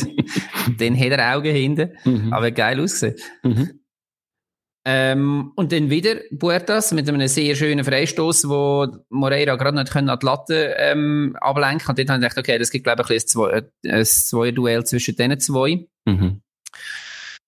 [0.78, 1.90] dann hat er Augen hinten.
[2.04, 2.32] Mhm.
[2.32, 3.16] Aber geil aussehen.
[3.42, 3.80] Mhm.
[4.90, 10.06] Ähm, und dann wieder Puertas mit einem sehr schönen Freistoß, wo Moreira gerade nicht an
[10.06, 13.64] die Latte ähm, ablenken Und dort habe ich gedacht, okay, das gibt, glaube ich, ein,
[13.86, 15.86] ein Zwei-Duell zwischen diesen zwei.
[16.06, 16.40] Mhm.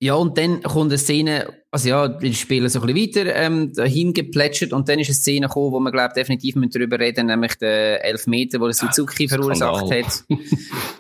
[0.03, 3.75] Ja, und dann kommt eine Szene, also ja, die spielen so ein bisschen weiter, ähm,
[3.75, 7.57] dahin geplätschert und dann ist eine Szene gekommen, wo man, glaube definitiv darüber reden nämlich
[7.57, 10.25] der Elfmeter, wo der Suzuki ja, verursacht hat.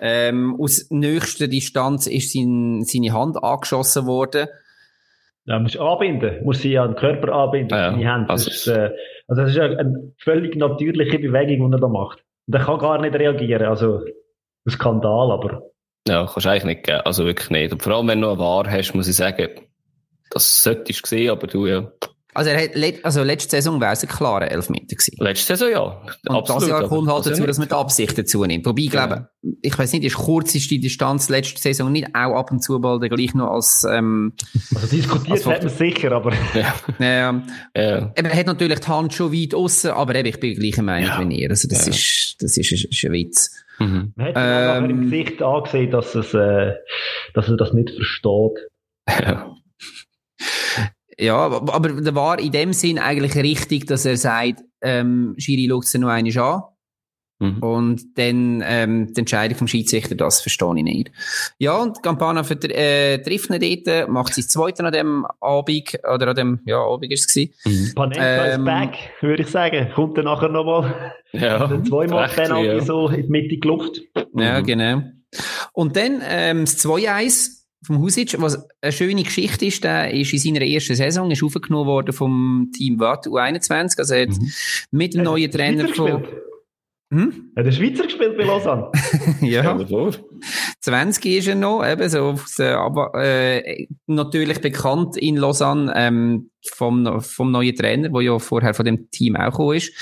[0.03, 4.49] ähm, aus nächster Distanz ist sein, seine Hand angeschossen worden.
[5.47, 8.29] Ja, muss anbinden, muss sie an den Körper anbinden, ja, die Hand.
[8.29, 8.91] Also, das ist, äh,
[9.29, 12.23] also das ist eine völlig natürliche Bewegung, die er da macht.
[12.47, 14.05] Und er kann gar nicht reagieren, also
[14.67, 15.70] ein Skandal, aber
[16.09, 17.01] ja, kannst du eigentlich nicht geben.
[17.05, 17.73] Also wirklich nicht.
[17.73, 19.49] Und vor allem, wenn du noch eine Ware hast, muss ich sagen,
[20.31, 21.91] das solltest du sehen, aber du ja.
[22.33, 25.17] Also, er hat, also letzte Saison wäre es ein klarer Elfmeter gewesen.
[25.19, 25.81] Letzte Saison ja.
[26.29, 28.65] Und Absolut, das Jahr kommt halt dazu, dass man die Absicht dazu nimmt.
[28.67, 29.51] Wobei, ich glaube, ja.
[29.63, 33.35] ich weiß nicht, ist kürzeste Distanz letzte Saison nicht auch ab und zu bald gleich
[33.35, 34.35] noch als, ähm,
[34.77, 36.33] Also diskutiert hat man sicher, aber.
[36.55, 36.75] Ja.
[37.01, 37.43] ja.
[37.77, 38.13] ja.
[38.15, 41.29] Er hat natürlich die Hand schon weit außen, aber eben, ich bin gleicher Meinung ja.
[41.29, 41.51] wie ihr.
[41.51, 41.93] Also, das ja.
[41.93, 43.51] ist, das ist, ist ein Witz.
[43.81, 44.13] Mhm.
[44.15, 46.75] Man hat ähm, im Gesicht angesehen, dass, es, äh,
[47.35, 48.69] dass er das nicht versteht.
[49.09, 49.55] Ja.
[51.19, 55.85] ja, aber da war in dem Sinn eigentlich richtig, dass er sagt, ähm, Schiri schaut
[55.85, 56.63] es noch einmal an.
[57.41, 57.59] Mhm.
[57.59, 61.11] Und dann ähm, die Entscheidung vom Schiedsrichter, das verstehe ich nicht.
[61.59, 66.29] Ja, und Campana für, äh, trifft ihn dort, macht sein zweiten an dem Abend, oder
[66.29, 67.55] an dem, ja, Abend ist es gewesen.
[67.65, 67.95] Mhm.
[67.95, 69.91] Panenka ähm, ist back, würde ich sagen.
[69.95, 71.15] Kommt dann nachher nochmal.
[71.33, 71.83] Ja.
[71.85, 72.81] zweimal Penalty ja.
[72.81, 74.03] so in die Mitte geluft.
[74.35, 74.67] Ja, mhm.
[74.67, 75.03] genau.
[75.73, 80.39] Und dann ähm, das 2-1 vom Husic, was eine schöne Geschichte ist, der ist in
[80.39, 84.53] seiner ersten Saison ist aufgenommen worden vom Team Watt U21, also er hat mhm.
[84.91, 86.25] mit dem neuen Trainer von...
[87.13, 87.53] Hm?
[87.57, 88.93] Hat der Schweizer gespielt bei Lausanne?
[89.41, 89.77] ja.
[90.81, 97.51] 20 ist er noch, eben so, aber äh, natürlich bekannt in Lausanne ähm, vom, vom
[97.51, 99.93] neuen Trainer, der ja vorher von dem Team auch gekommen ist.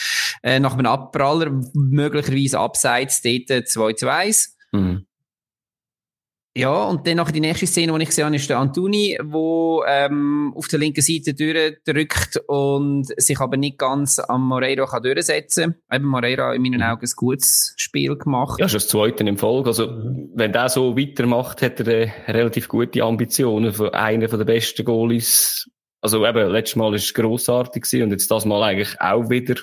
[0.43, 4.57] Äh, nach einem Abpraller, möglicherweise abseits, dort 2 zu 1.
[4.73, 5.08] Mhm.
[6.59, 9.81] Ja, und dann nachher die nächste Szene, die ich gesehen habe, ist der Antuni, der
[9.87, 15.77] ähm, auf der linken Seite durchdrückt und sich aber nicht ganz am Moreira kann durchsetzen
[15.89, 16.01] kann.
[16.01, 18.59] Eben Moreira in meinen Augen ein gutes Spiel gemacht.
[18.59, 19.69] Ja, schon das zweite im Folge.
[19.69, 19.87] Also,
[20.35, 25.71] wenn der so weitermacht, hat er äh, relativ gute Ambitionen von einer der besten Goalies.
[26.01, 29.55] Also eben, letztes Mal war es grossartig und jetzt das Mal eigentlich auch wieder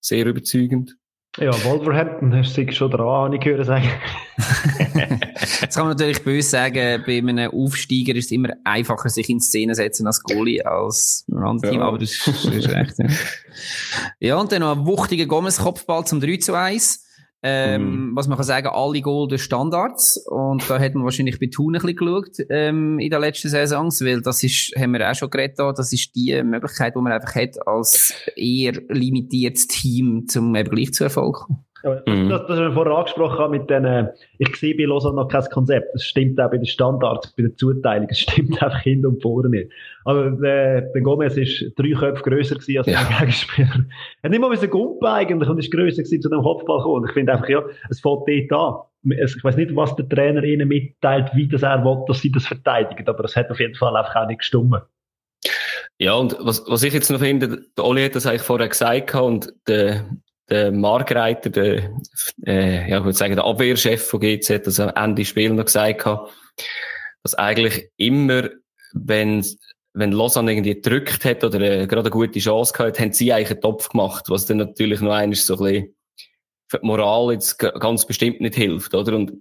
[0.00, 0.94] sehr überzeugend.
[1.36, 3.90] Ja, Wolverhampton hast du schon dran, habe ich gehört sagen.
[5.60, 9.40] Jetzt kann man natürlich böse sagen, bei einem Aufsteiger ist es immer einfacher, sich in
[9.40, 12.94] Szene setzen als Goalie, als ein anderes Team, aber das ist, das ist recht.
[12.98, 13.06] Ja.
[14.20, 17.03] ja, und dann noch ein wuchtiger Gomez-Kopfball zum 3 zu 1.
[17.46, 18.16] Ähm, mhm.
[18.16, 20.16] Was man kann sagen, alle durch Standards.
[20.26, 24.00] Und da hat man wahrscheinlich bei Thun ein bisschen geschaut, ähm, in den letzten Saisons,
[24.00, 27.34] weil das ist, haben wir auch schon geredet, das ist die Möglichkeit, die man einfach
[27.34, 31.64] hat, als eher limitiertes Team, zum eben gleich zu Erfolg kommen.
[31.84, 32.30] Ja, mhm.
[32.30, 35.92] das, was wir vorher angesprochen haben mit den, ich sehe bei Lausanne noch kein Konzept.
[35.92, 38.08] Das stimmt auch bei den Standards, bei der Zuteilung.
[38.10, 39.70] Es stimmt einfach hin und vorne nicht.
[40.06, 43.04] Aber der, der Gomez ist drei Köpfe grösser gewesen als ja.
[43.04, 43.84] der Gegenspieler.
[44.22, 47.02] Er hat nicht mal ein Gumpen eigentlich und ist grösser gewesen zu dem Kopfball gekommen.
[47.02, 49.12] Und ich finde einfach, ja, es fällt dort an.
[49.22, 52.46] Ich weiß nicht, was der Trainer ihnen mitteilt, wie das er will, dass sie das
[52.46, 53.06] verteidigen.
[53.06, 54.80] Aber es hat auf jeden Fall einfach auch nicht gestummen.
[55.98, 59.14] Ja, und was, was ich jetzt noch finde, der Oli hat das eigentlich vorher gesagt
[59.14, 60.06] und der,
[60.48, 61.90] der Margreiter, der,
[62.46, 65.64] äh, ja, ich würde sagen, der Abwehrchef von GZ, das am Ende des Spiels noch
[65.64, 66.30] gesagt hat,
[67.22, 68.50] dass eigentlich immer,
[68.92, 69.44] wenn,
[69.94, 73.52] wenn Lausanne irgendwie gedrückt hat oder äh, gerade eine gute Chance gehabt, haben sie eigentlich
[73.52, 75.94] einen Topf gemacht, was dann natürlich noch einmal so ein bisschen
[76.68, 79.14] für die Moral jetzt ganz bestimmt nicht hilft, oder?
[79.14, 79.32] Und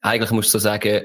[0.00, 1.02] eigentlich musst du so sagen,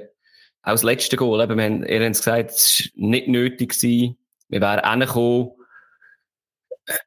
[0.61, 4.17] auch das letzte Goal, eben, wir haben, ihr habt gesagt, es war nicht nötig gewesen,
[4.49, 5.51] wir wären reingekommen,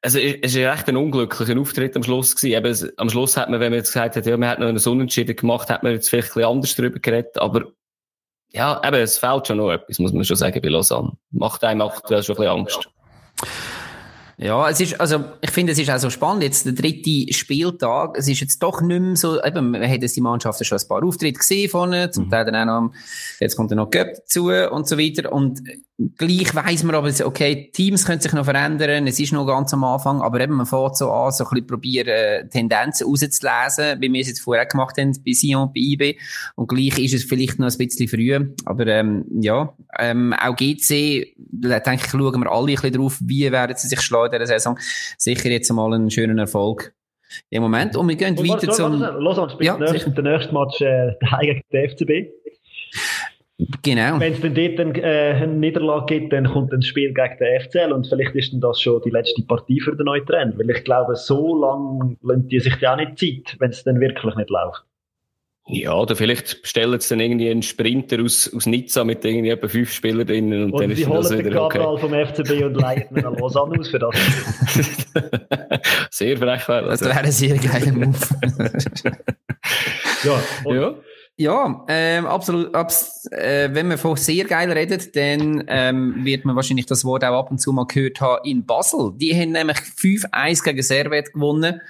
[0.03, 2.57] also, es war echt ein unglücklicher Auftritt am Schluss gewesen.
[2.57, 4.79] Eben, am Schluss hat man, wenn man jetzt gesagt hat, ja, man hat noch einen
[4.79, 7.65] Unentschieden gemacht, hat man jetzt vielleicht ein bisschen anders darüber geredet, aber,
[8.53, 11.13] ja, eben, es fehlt schon noch etwas, muss man schon sagen, bei Lausanne.
[11.31, 12.91] Macht einem aktuell schon ein bisschen Angst.
[14.39, 16.43] Ja, es ist, also, ich finde, es ist auch so spannend.
[16.43, 18.19] Jetzt der dritte Spieltag.
[18.19, 21.03] Es ist jetzt doch nicht mehr so, eben, wir haben die Mannschaften schon ein paar
[21.03, 22.31] Auftritte gesehen vorne, zum mhm.
[22.31, 22.93] Teil dann auch noch,
[23.41, 25.33] jetzt kommt dann noch Göpp dazu und so weiter.
[25.33, 25.63] Und
[26.17, 29.83] gleich weiss man aber, okay, Teams können sich noch verändern, es ist noch ganz am
[29.85, 34.21] Anfang, aber eben, man fährt so an, so ein bisschen probieren, Tendenzen rauszulesen, wie wir
[34.21, 36.19] es jetzt vorher gemacht haben, bei Sion, bei IB.
[36.55, 38.39] Und gleich ist es vielleicht noch ein bisschen früh.
[38.67, 43.51] Aber, ähm, ja, ähm, auch GC, denke ich, schauen wir alle ein bisschen drauf, wie
[43.51, 44.79] werden sie sich schlagen in dieser Saison.
[45.17, 46.95] Sicher jetzt mal einen schönen Erfolg
[47.49, 47.97] im Moment.
[47.97, 49.01] Und wir gehen und weiter zum...
[49.01, 52.46] Lausanne spielt ja, nächsten, der nächste Match äh, gegen den FCB.
[53.83, 54.21] Genau.
[54.21, 57.61] Wenn es dann dort eine, äh, eine Niederlage gibt, dann kommt ein Spiel gegen den
[57.61, 60.53] FCL und vielleicht ist dann das schon die letzte Partie für den neuen Trainer.
[60.59, 63.99] Weil ich glaube, so lange lassen die sich ja auch nicht Zeit, wenn es dann
[63.99, 64.85] wirklich nicht läuft.
[65.69, 69.67] Ja, oder vielleicht bestellen sie dann irgendwie einen Sprinter aus, aus Nizza mit irgendwie etwa
[69.67, 71.99] fünf Spielern drinnen und, und dann ist das wieder den okay.
[71.99, 74.15] vom FCB und leiten ihn an Lausanne aus für das.
[76.11, 77.01] sehr frech wäre das.
[77.01, 78.17] Das wäre ein sehr geiler Move.
[80.23, 80.95] ja, ja.
[81.39, 82.75] Ja, ähm, absolut.
[82.75, 87.25] Abs äh, wenn man von sehr geil redet, dann ähm, wird man wahrscheinlich das Wort
[87.25, 89.13] auch ab und zu mal gehört haben in Basel.
[89.17, 91.83] Die haben nämlich 5-1 gegen Servet gewonnen.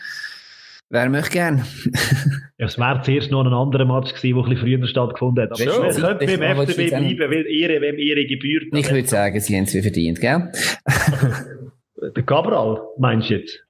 [0.89, 1.65] Wer möchte gern?
[2.59, 5.53] ja, es wäre zuerst noch ein anderer Match gewesen, der ein bisschen früher stattgefunden hat.
[5.53, 8.65] Aber wir könnten beim FCB bleiben, weil Ehre, wem Ehre gebührt.
[8.73, 10.51] Ich würde sagen, sie haben es verdient, gell?
[12.15, 13.65] Der Cabral, meinst du jetzt?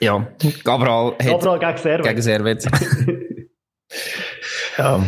[0.00, 0.26] Ja,
[0.64, 2.06] Cabral, Cabral gegen Servet.
[2.06, 2.64] Gegen Servet.
[4.78, 5.04] Ja.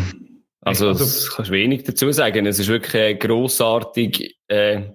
[0.62, 2.44] Also, also das kannst du wenig dazu sagen.
[2.46, 4.36] Es ist wirklich äh, grossartig.
[4.48, 4.92] Äh,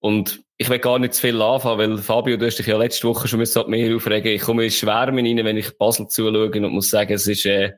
[0.00, 3.08] und ich will gar nicht zu viel anfangen, weil Fabio, du hast dich ja letzte
[3.08, 4.32] Woche schon mit mehr aufregen.
[4.32, 7.72] Ich komme in Schwärmen rein, wenn ich Basel zuschaue und muss sagen, es ist, äh,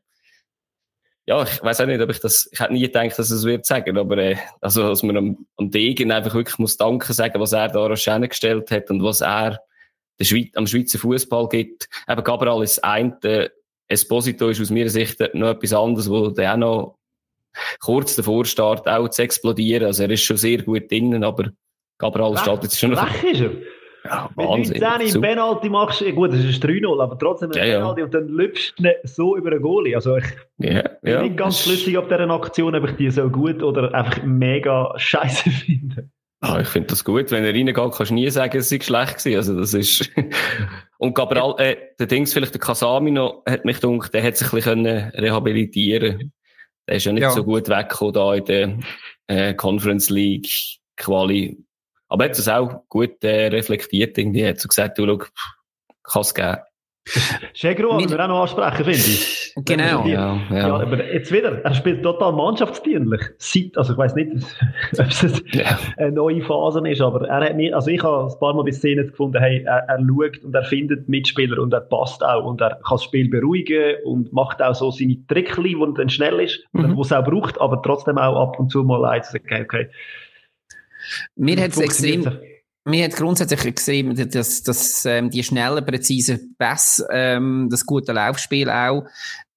[1.26, 3.64] ja, ich weiß auch nicht, ob ich das, ich hätte nie gedacht, dass es wird
[3.64, 7.52] sagen, aber, äh, also, dass man am, am Degen einfach wirklich muss Danke sagen, was
[7.52, 9.58] er da an gestellt hat und was er
[10.20, 11.88] der Schweiz, am Schweizer Fußball gibt.
[12.06, 13.50] Eben Gabriel ist das eine,
[13.88, 16.98] Esposito ist aus meiner Sicht noch etwas anderes, wo der auch noch
[17.80, 19.86] kurz davor steht, auch zu explodieren.
[19.86, 21.50] Also er ist schon sehr gut drinnen, aber
[21.98, 23.24] Gabriel steht jetzt schon noch...
[23.24, 23.50] ist er?
[24.04, 24.74] Ja, Wahnsinn.
[24.74, 28.00] Wenn du 19 im Penalty machst, gut, das ist 3-0, aber trotzdem ein ja, Penalty
[28.00, 28.04] ja.
[28.04, 29.94] und dann lüpfst du so über einen Goalie.
[29.94, 30.24] Also ich
[30.58, 34.22] ja, bin nicht ganz schlüssig auf dieser Aktion, ob ich die so gut oder einfach
[34.22, 36.10] mega scheiße finde.
[36.44, 37.30] Ah, ich finde das gut.
[37.30, 39.36] Wenn er reingeht, kannst du nie sagen, es sei schlecht gewesen.
[39.36, 40.10] Also, das ist,
[40.98, 44.52] und Gabriel, äh, der Dings, vielleicht der Kasami noch, hat mich gedacht, der hat sich
[44.52, 46.32] ein bisschen rehabilitieren
[46.86, 47.30] Der ist ja nicht ja.
[47.30, 48.78] so gut weggekommen da in der,
[49.28, 50.50] äh, Conference League
[50.98, 51.64] Quali.
[52.08, 54.42] Aber er hat es auch gut, äh, reflektiert irgendwie.
[54.42, 55.24] Er hat so gesagt, du, schau,
[56.02, 56.58] kann es geben.
[57.52, 59.52] Schegro wollen wir auch noch ansprechen, finde ich.
[59.56, 60.06] Genau.
[60.06, 60.56] Ja, ja.
[60.56, 63.20] ja, aber jetzt wieder, er spielt total mannschaftsdienlich.
[63.38, 64.32] Seit, also ich weiß nicht,
[64.98, 65.78] ob es ja.
[65.98, 68.72] eine neue Phase ist, aber er hat mir, also ich habe ein paar Mal bei
[68.72, 72.60] Szenen gefunden, hey, er, er schaut und er findet Mitspieler und er passt auch und
[72.62, 76.40] er kann das Spiel beruhigen und macht auch so seine Trickli, wo er dann schnell
[76.40, 76.96] ist, mhm.
[76.96, 79.88] wo es auch braucht, aber trotzdem auch ab und zu mal eins, okay, okay.
[81.36, 82.24] Mir hat es extrem,
[82.84, 88.68] mir hat grundsätzlich gesehen, dass, dass ähm, die schnellen, präzisen Pässe, ähm, das gute Laufspiel
[88.68, 89.04] auch,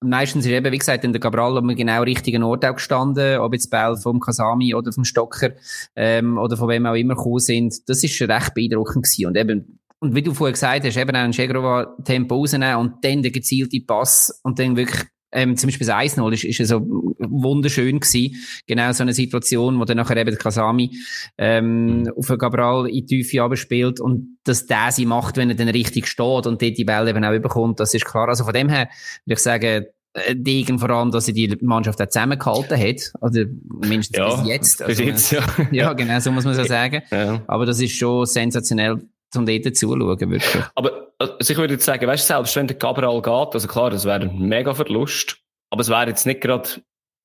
[0.02, 3.54] meistens ist eben, wie gesagt, in der Cabral am genau richtigen Ort auch gestanden, ob
[3.54, 5.52] jetzt Bell vom Kasami oder vom Stocker
[5.96, 7.90] ähm, oder von wem auch immer gekommen sind.
[7.90, 9.26] Das ist schon recht beeindruckend gewesen.
[9.26, 13.24] Und eben, und wie du vorher gesagt hast, eben auch Chegrova Tempo rausnehmen und dann
[13.24, 18.00] der gezielte Pass und dann wirklich ähm, zum Beispiel das 1-0 ist, ist so wunderschön
[18.00, 18.36] gewesen.
[18.68, 20.98] Genau so eine Situation, wo dann nachher eben Kasami
[21.38, 25.70] ähm, auf Cabral in die Tiefe abspielt und dass der sie macht, wenn er dann
[25.70, 28.30] richtig steht und dort die Bälle eben auch überkommt, das ist klar.
[28.30, 28.90] Also von dem her
[29.26, 33.12] würde ich sagen, äh, Degen vor allem, dass sie die Mannschaft auch zusammengehalten hat.
[33.22, 33.46] Oder
[33.86, 34.82] mindestens ja, bis jetzt.
[34.82, 35.44] Also, bis jetzt ja.
[35.72, 37.02] ja, genau, so muss man es sagen.
[37.12, 37.42] Ja.
[37.48, 39.02] Aber das ist schon sensationell,
[39.36, 40.64] um dort zuzuschauen, wirklich.
[40.76, 43.90] Aber also ich würde jetzt sagen, weißt du, selbst wenn der Cabral geht, also klar,
[43.90, 45.38] das wäre ein mega Verlust,
[45.70, 46.70] aber es wäre jetzt nicht gerade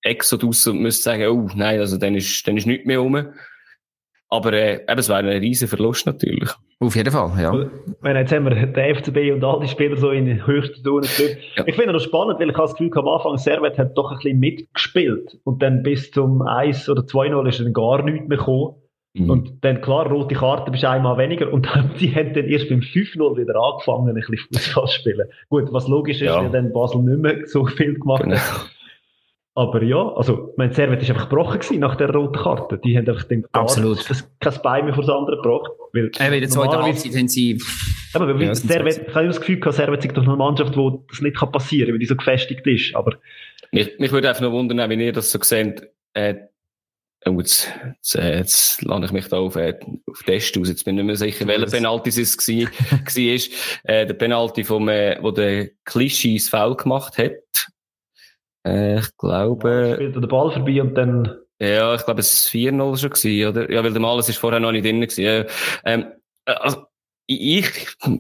[0.02, 3.32] Exodus und müsste sagen, oh nein, also dann ist, dann ist nichts mehr rum.
[4.28, 6.48] Aber äh, eben, es wäre ein riesen Verlust natürlich.
[6.80, 7.52] Auf jeden Fall, ja.
[8.00, 11.06] Wenn jetzt haben wir den FCB und all die Spieler so in höchsten Touren
[11.54, 11.64] ja.
[11.66, 14.16] Ich finde das spannend, weil ich habe das Gefühl, am Anfang Servet hat doch ein
[14.16, 18.76] bisschen mitgespielt und dann bis zum 1 oder 2-0 ist dann gar nichts mehr gekommen.
[19.14, 19.30] Mhm.
[19.30, 21.52] Und dann, klar, rote Karte bist einmal weniger.
[21.52, 25.28] Und dann, die haben dann erst beim 5-0 wieder angefangen, ein bisschen Fußball zu spielen.
[25.50, 26.42] Gut, was logisch ist, ja.
[26.42, 28.36] weil dann Basel nicht mehr so viel gemacht genau.
[29.54, 32.78] Aber ja, also, mein Servet ist einfach gebrochen gewesen nach der roten Karte.
[32.78, 34.08] Die haben einfach den Absolut.
[34.08, 35.70] Das, kein Bein mehr vor das andere gebracht.
[35.92, 37.60] Weil äh, in der zweiten Halbzeit haben sie,
[38.14, 41.04] aber weil ja, Servet, ich habe das Gefühl gehabt, Servet ist doch eine Mannschaft, wo
[41.08, 42.96] das nicht passieren kann, weil die so gefestigt ist.
[42.96, 43.16] Aber,
[43.72, 46.34] mich, mich würde einfach noch wundern, wenn ihr das so seht, äh,
[47.26, 50.68] jetzt, jetzt, äh, jetzt lade ich mich da auf, äh, auf Test aus.
[50.68, 52.70] Jetzt bin ich nicht mehr sicher, welcher Penalty es war.
[52.90, 53.94] war.
[53.94, 57.32] Äh, der Penalty vom, äh, wo der Klischee das Foul gemacht hat.
[58.66, 59.88] Äh, ich glaube...
[59.88, 61.36] Ja, spielt der Ball vorbei und dann...
[61.58, 63.70] Ja, ich glaube, es war 4-0 schon gewesen, oder?
[63.70, 65.46] Ja, weil der Mal, ist vorher noch nicht drin gewesen.
[65.84, 66.06] Ähm,
[66.44, 66.86] also,
[67.26, 67.70] ich,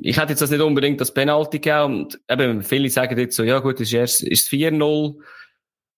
[0.00, 3.42] ich hätte jetzt das nicht unbedingt das Penalty gegeben und eben, viele sagen jetzt so,
[3.42, 5.16] ja gut, es ist erst, ist 4-0.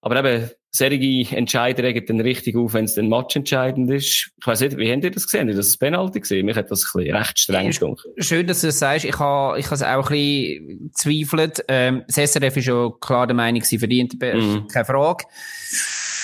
[0.05, 4.33] Aber eben, solche Entscheider regen dann richtig auf, wenn es dann matchentscheidend ist.
[4.39, 5.41] Ich weiss nicht, wie habt ihr das gesehen?
[5.43, 6.45] Habt ihr das Penalty gesehen?
[6.45, 8.07] Mich hat das ein bisschen recht streng gedacht.
[8.19, 9.07] Schön, dass du das sagst.
[9.07, 11.65] Ich habe, ich es auch ein bisschen zweifelt.
[11.69, 14.67] Ähm, das SRF ist ja klar der Meinung, sie verdient, mm.
[14.71, 15.25] keine Frage.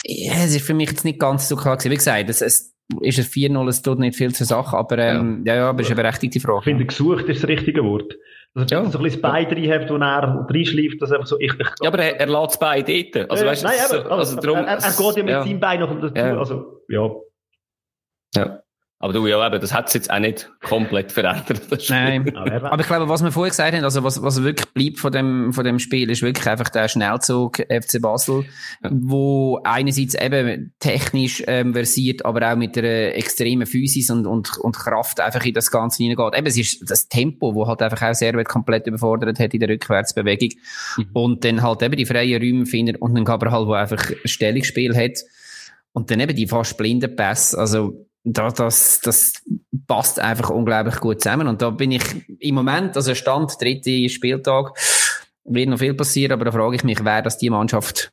[0.05, 1.93] Es ist für mich jetzt nicht ganz so klar gewesen.
[1.93, 5.43] Wie gesagt, es, es ist es 4-0, es tut nicht viel zur Sache, aber, ähm,
[5.47, 6.59] ja, ja, aber es ist eine berechtigte Frage.
[6.59, 8.15] Ich finde, gesucht ist das richtige Wort.
[8.55, 8.85] Also, ja.
[8.91, 11.69] so ein bisschen das Bein drin hat, wo er reinschleift, dass einfach so, ich, ich,
[11.83, 13.31] Ja, aber er, er lässt das Bein dort.
[13.31, 15.45] Also, weißt, nein, aber, also, also, drum, er, er, geht ja mit ja.
[15.45, 16.39] seinem Bein noch dazu, ja.
[16.39, 17.11] also, ja.
[18.35, 18.63] Ja.
[19.03, 21.63] Aber du, ja, eben, das hat es jetzt auch nicht komplett verändert.
[21.89, 22.37] Nein.
[22.37, 25.55] Aber ich glaube, was wir vorher gesagt haben, also was, was wirklich bleibt von dem,
[25.55, 28.45] von dem Spiel, ist wirklich einfach der Schnellzug FC Basel,
[28.85, 28.91] ja.
[28.93, 34.77] wo einerseits eben technisch ähm, versiert, aber auch mit einer extremen Physis und, und, und
[34.77, 36.39] Kraft einfach in das Ganze hineingeht.
[36.39, 39.71] Eben, es ist das Tempo, wo halt einfach auch Servet komplett überfordert hat in der
[39.71, 40.51] Rückwärtsbewegung.
[40.99, 41.07] Mhm.
[41.15, 44.29] Und dann halt eben die freien Räume findet und dann aber halt, wo einfach ein
[44.29, 45.21] Stellungsspiel hat.
[45.93, 49.33] Und dann eben die fast blinden Pässe, also da, das, das
[49.87, 51.49] passt einfach unglaublich gut zusammen.
[51.49, 52.03] Und da bin ich
[52.39, 54.73] im Moment, also Stand, dritte Spieltag,
[55.45, 58.13] wird noch viel passieren, aber da frage ich mich, wer das die Mannschaft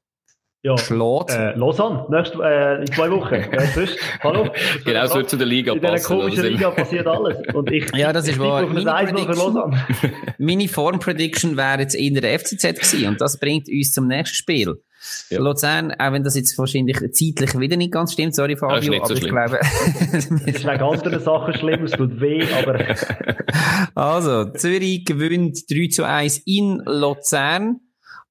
[0.63, 1.29] ja, schlägt.
[1.29, 3.43] Äh, Lausanne, nächste, äh, in zwei Wochen.
[3.75, 3.97] Sonst?
[4.21, 4.49] Hallo?
[4.83, 5.93] genau, es wird zu der Liga in passen.
[5.93, 7.37] In dieser komischen Liga passiert alles.
[7.53, 8.65] Und ich, ja, das ist wahr.
[8.65, 9.83] Meine,
[10.39, 14.81] meine Form-Prediction wäre jetzt in der FCZ gewesen und das bringt uns zum nächsten Spiel.
[15.29, 15.39] Ja.
[15.39, 19.13] Luzern, auch wenn das jetzt wahrscheinlich zeitlich wieder nicht ganz stimmt, sorry Fabio, aber so
[19.13, 19.59] ich glaube...
[20.13, 22.83] es ist wegen anderen Sachen schlimm, es tut weh, aber...
[23.95, 27.79] also, Zürich gewinnt 3 zu 1 in Luzern.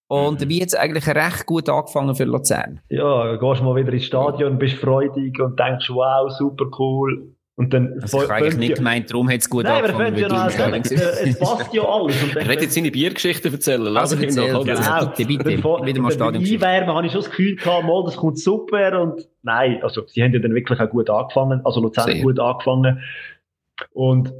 [0.09, 0.49] Und mhm.
[0.49, 2.81] wie jetzt eigentlich recht gut angefangen für Luzern.
[2.89, 7.36] Ja, gehst mal wieder ins Stadion, bist freudig und denkst, wow, super cool.
[7.59, 10.13] Und dann also ich eigentlich nicht gemeint, darum hat es gut Nein, angefangen.
[10.13, 12.23] Nein, aber ja noch, äh, es passt ja alles.
[12.23, 13.81] Und er wird jetzt seine Biergeschichte erzählen.
[13.81, 14.65] Lass also erzähl, noch.
[14.65, 15.07] Genau.
[15.17, 15.59] Bitte, bitte.
[15.63, 16.45] Vor, wieder mal Stadion.
[16.45, 19.01] Einwärmen habe ich schon das Gefühl gehabt, mal, das kommt super.
[19.01, 21.63] Und nein, also sie haben ja dann wirklich auch gut angefangen.
[21.65, 23.01] Also Luzern hat gut angefangen.
[23.95, 24.35] Und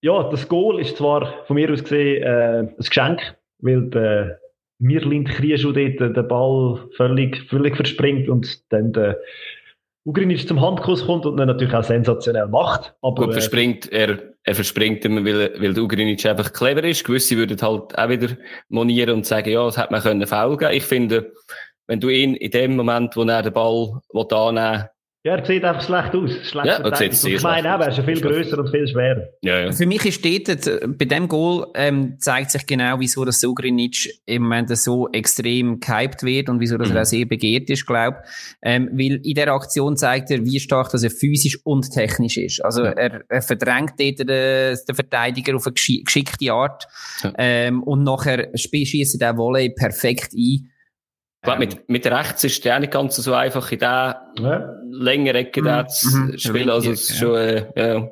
[0.00, 4.40] ja, das Goal ist zwar von mir aus gesehen äh, ein Geschenk, weil der
[4.80, 9.18] Mirlind Krieschu dort den Ball völlig, völlig verspringt und dann der
[10.08, 12.94] Ugrinic zum Handkuss kommt und dann natürlich auch sensationell macht.
[13.02, 17.04] Aber, Gut, äh, verspringt, er, er verspringt immer, weil, weil der Ugrinic einfach clever ist.
[17.04, 18.28] Gewisse würden halt auch wieder
[18.70, 20.72] monieren und sagen, ja, das hätte man können faul geben.
[20.72, 21.34] Ich finde,
[21.86, 24.88] wenn du ihn in dem Moment, wo er den Ball annehmen
[25.28, 26.30] ja, er sieht einfach schlecht aus.
[26.48, 29.28] Schlecht ja, das sieht sehr Ich meine, er ist ja viel grösser und viel schwerer.
[29.42, 29.72] Ja, ja.
[29.72, 34.42] Für mich ist dort, bei dem Goal ähm, zeigt sich genau, wieso das Sugrinic im
[34.42, 36.96] Moment so extrem gehypt wird und wieso das mhm.
[36.96, 38.18] auch sehr begehrt ist, glaube
[38.62, 42.64] ähm, Weil in der Aktion zeigt er, wie stark dass er physisch und technisch ist.
[42.64, 46.86] Also er, er verdrängt dort den, den Verteidiger auf eine geschickte Art
[47.22, 47.32] ja.
[47.36, 50.70] ähm, und nachher schießt er den Volley perfekt ein.
[51.44, 54.74] Ähm, mit, mit rechts ist es auch nicht ganz so einfach, in der ja.
[54.90, 55.88] längeren Ecke mhm.
[55.88, 56.38] zu mhm.
[56.38, 56.70] spielen.
[56.70, 58.08] Also, es ist schon, äh, ja.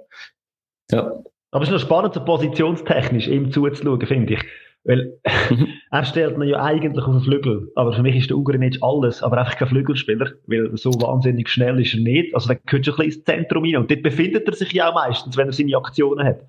[0.93, 1.13] ja.
[1.51, 4.45] Aber es ist noch spannend, so positionstechnisch ihm zuzuschauen, finde ich.
[4.85, 5.19] Weil,
[5.51, 5.69] mhm.
[5.91, 7.73] er stellt man ja eigentlich auf den Flügel.
[7.75, 10.33] Aber für mich ist der Ugrinic alles, aber einfach kein Flügelspieler.
[10.47, 12.35] Weil so wahnsinnig schnell ist er nicht.
[12.35, 13.77] Also, da gehört schon ein bisschen ins Zentrum rein.
[13.77, 16.43] Und dort befindet er sich ja auch meistens, wenn er seine Aktionen hat.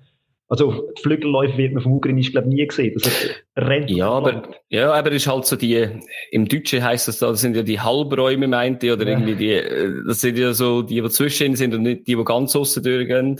[0.50, 2.94] Also, die Flügelläufe wird man vom Ugrinic, glaube ich, nie gesehen.
[2.94, 5.86] Das rennt ja, aber, ja, aber ist halt so die,
[6.30, 9.10] im Deutschen heisst das da, das sind ja die Halbräume, meinte, oder ja.
[9.10, 12.24] irgendwie die, äh, das sind ja so die, die zwischen sind und nicht die, die
[12.24, 13.38] ganz aussen durchgehen.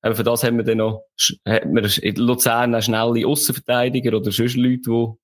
[0.00, 1.04] Aber für das haben wir dann noch,
[1.46, 5.14] hat man in Luzern auch schnelle Aussenverteidiger oder sonst Leute, die,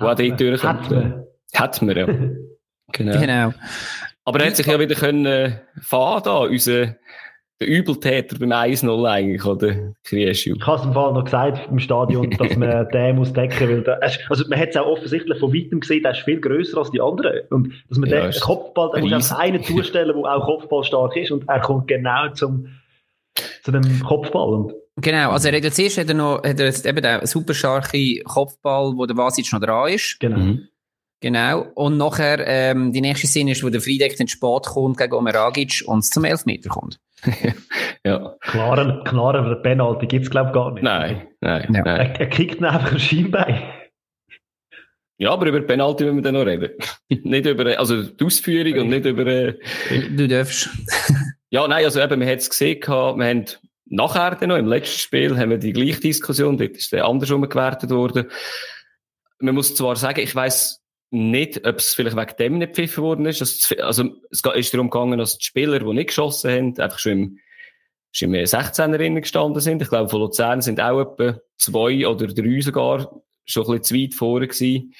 [0.00, 1.24] die auch dort durchkommen.
[1.54, 1.96] Hat man.
[1.96, 2.06] Ja.
[2.92, 3.20] genau.
[3.20, 3.54] genau.
[4.24, 6.96] Aber er hat sich ja wieder können, äh, fahren da, unser,
[7.60, 9.94] der Übeltäter beim 1-0 eigentlich, oder?
[10.04, 10.54] Krieschu.
[10.56, 13.82] Ich habe es im Fall noch gesagt im Stadion, dass man den muss decken, weil
[13.82, 16.90] der, also man hat es auch offensichtlich von weitem gesehen, der ist viel grösser als
[16.90, 17.40] die anderen.
[17.50, 21.48] Und dass man ja, den Kopfball, da muss einen zustellen, der auch Kopfball ist und
[21.48, 22.68] er kommt genau zum,
[23.62, 24.54] zu dem Kopfball.
[24.54, 27.24] Und Genau, also er hat jetzt erst hat er noch, hat er jetzt eben den
[27.24, 30.18] super starken Kopfball, wo der Vasic noch dran ist.
[30.18, 30.38] Genau.
[30.38, 30.68] Mhm.
[31.20, 31.66] Genau.
[31.74, 35.84] Und nachher, ähm, die nächste Szene ist, wo der Friedeck den Sport kommt gegen Omeragic
[35.86, 36.98] und es zum Elfmeter kommt.
[38.04, 38.34] ja.
[38.40, 40.82] Klarer, klarer Penalty gibt's glaube ich, gar nicht.
[40.82, 41.82] Nein, nein, ja.
[41.84, 42.00] nein.
[42.00, 43.62] Er, er kickt ihn einfach ein Schienbein.
[45.20, 46.70] Ja, aber über Penalty müssen wir dann noch reden.
[47.08, 49.26] nicht über, also die Ausführung und nicht über...
[49.26, 49.54] Äh,
[50.10, 50.70] du darfst.
[51.50, 53.44] ja, nein, also eben, wir haben es gesehen, wir haben
[53.86, 57.48] nachher dann noch, im letzten Spiel, haben wir die gleiche Diskussion, dort ist der andersrum
[57.48, 58.30] gewertet worden.
[59.40, 60.77] Man muss zwar sagen, ich weiss
[61.10, 63.40] nicht, ob es vielleicht wegen dem nicht pfiffen worden ist.
[63.80, 67.38] Also, es ist darum gegangen, dass die Spieler, die nicht geschossen haben, einfach schon im,
[68.12, 69.82] schon im 16er gestanden sind.
[69.82, 73.94] Ich glaube, von Luzern sind auch etwa zwei oder drei sogar schon ein bisschen zu
[73.94, 74.94] weit vorne gewesen.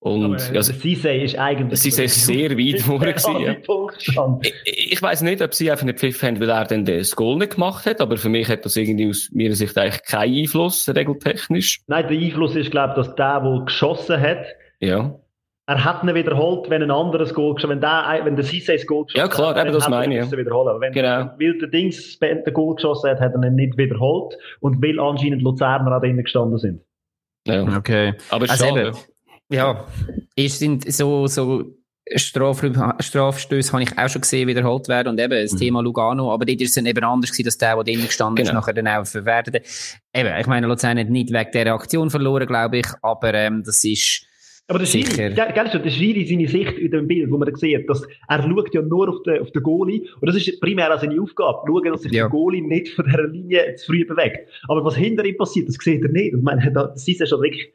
[0.00, 1.80] Und, Aber, also, Sise ist eigentlich.
[1.80, 3.40] Sise ist sehr weit vorne gewesen.
[3.40, 4.38] Ja.
[4.42, 7.38] Ich, ich weiss nicht, ob sie einfach nicht pfiffen haben, weil er dann das Goal
[7.38, 10.86] nicht gemacht hat, aber für mich hat das irgendwie aus meiner Sicht eigentlich keinen Einfluss,
[10.86, 11.80] regeltechnisch.
[11.86, 14.44] Nein, der Einfluss ist, glaube ich, dass der, der geschossen hat,
[14.80, 15.18] ja.
[15.66, 18.86] Er hat ihn wiederholt, wenn ein anderes Goal geschossen wenn der, wenn der Cisse das
[18.86, 19.30] Goal geschossen hat.
[19.30, 20.30] Ja, klar, hat, eben das meine ich.
[20.30, 20.36] Ja.
[20.36, 20.78] Wiederholen.
[20.80, 21.30] Wenn genau.
[21.38, 24.36] Weil der Dings den Goal geschossen hat, hat er ihn nicht wiederholt.
[24.60, 26.82] Und weil anscheinend Luzerner auch drinnen gestanden sind.
[27.46, 27.78] Ja.
[27.78, 28.12] Okay.
[28.28, 28.88] Aber also schade.
[28.88, 28.98] Eben,
[29.50, 29.86] ja,
[30.36, 31.64] es sind so, so
[32.16, 32.62] Straf
[33.00, 35.08] Strafstöße habe ich auch schon gesehen, wiederholt werden.
[35.08, 35.58] Und eben, das mhm.
[35.58, 36.30] Thema Lugano.
[36.30, 38.48] Aber dort ist es dann eben anders gewesen, dass der, der drinnen gestanden genau.
[38.50, 39.66] ist, nachher dann auch verwertet.
[40.14, 42.86] Eben, ich meine, Luzern hat nicht wegen der Aktion verloren, glaube ich.
[43.00, 44.26] Aber, ähm, das ist,
[44.66, 45.34] aber der Schiri,
[45.72, 48.80] du, der Schiri, seine Sicht in dem Bild, wo man sieht, dass er schaut ja
[48.80, 52.02] nur auf den, auf den Goalie, und das ist primär auch seine Aufgabe, schauen, dass
[52.02, 52.24] sich ja.
[52.24, 54.48] der Goalie nicht von dieser Linie zu früh bewegt.
[54.68, 56.32] Aber was hinter ihm passiert, das sieht er nicht.
[56.32, 57.72] Und ich meine, das ist ja schon wirklich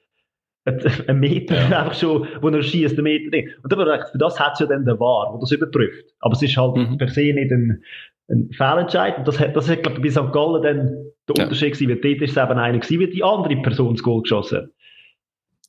[0.65, 1.83] ein Meter, ja.
[1.83, 3.49] einfach schon, wo er schießt, ein Meter drin.
[3.61, 3.79] Und dann
[4.11, 6.05] für das hat es ja dann der War, wo das überprüft.
[6.19, 6.97] Aber es ist halt mhm.
[6.97, 7.83] per se nicht ein,
[8.29, 9.19] ein Fehlentscheid.
[9.19, 10.33] Und das hat, das hat, glaube ich, bei St.
[10.33, 11.43] Gallen dann der ja.
[11.43, 14.23] Unterschied gewesen, weil dort ist es eben einer gewesen, wie die andere Person das Goal
[14.23, 14.69] geschossen hat.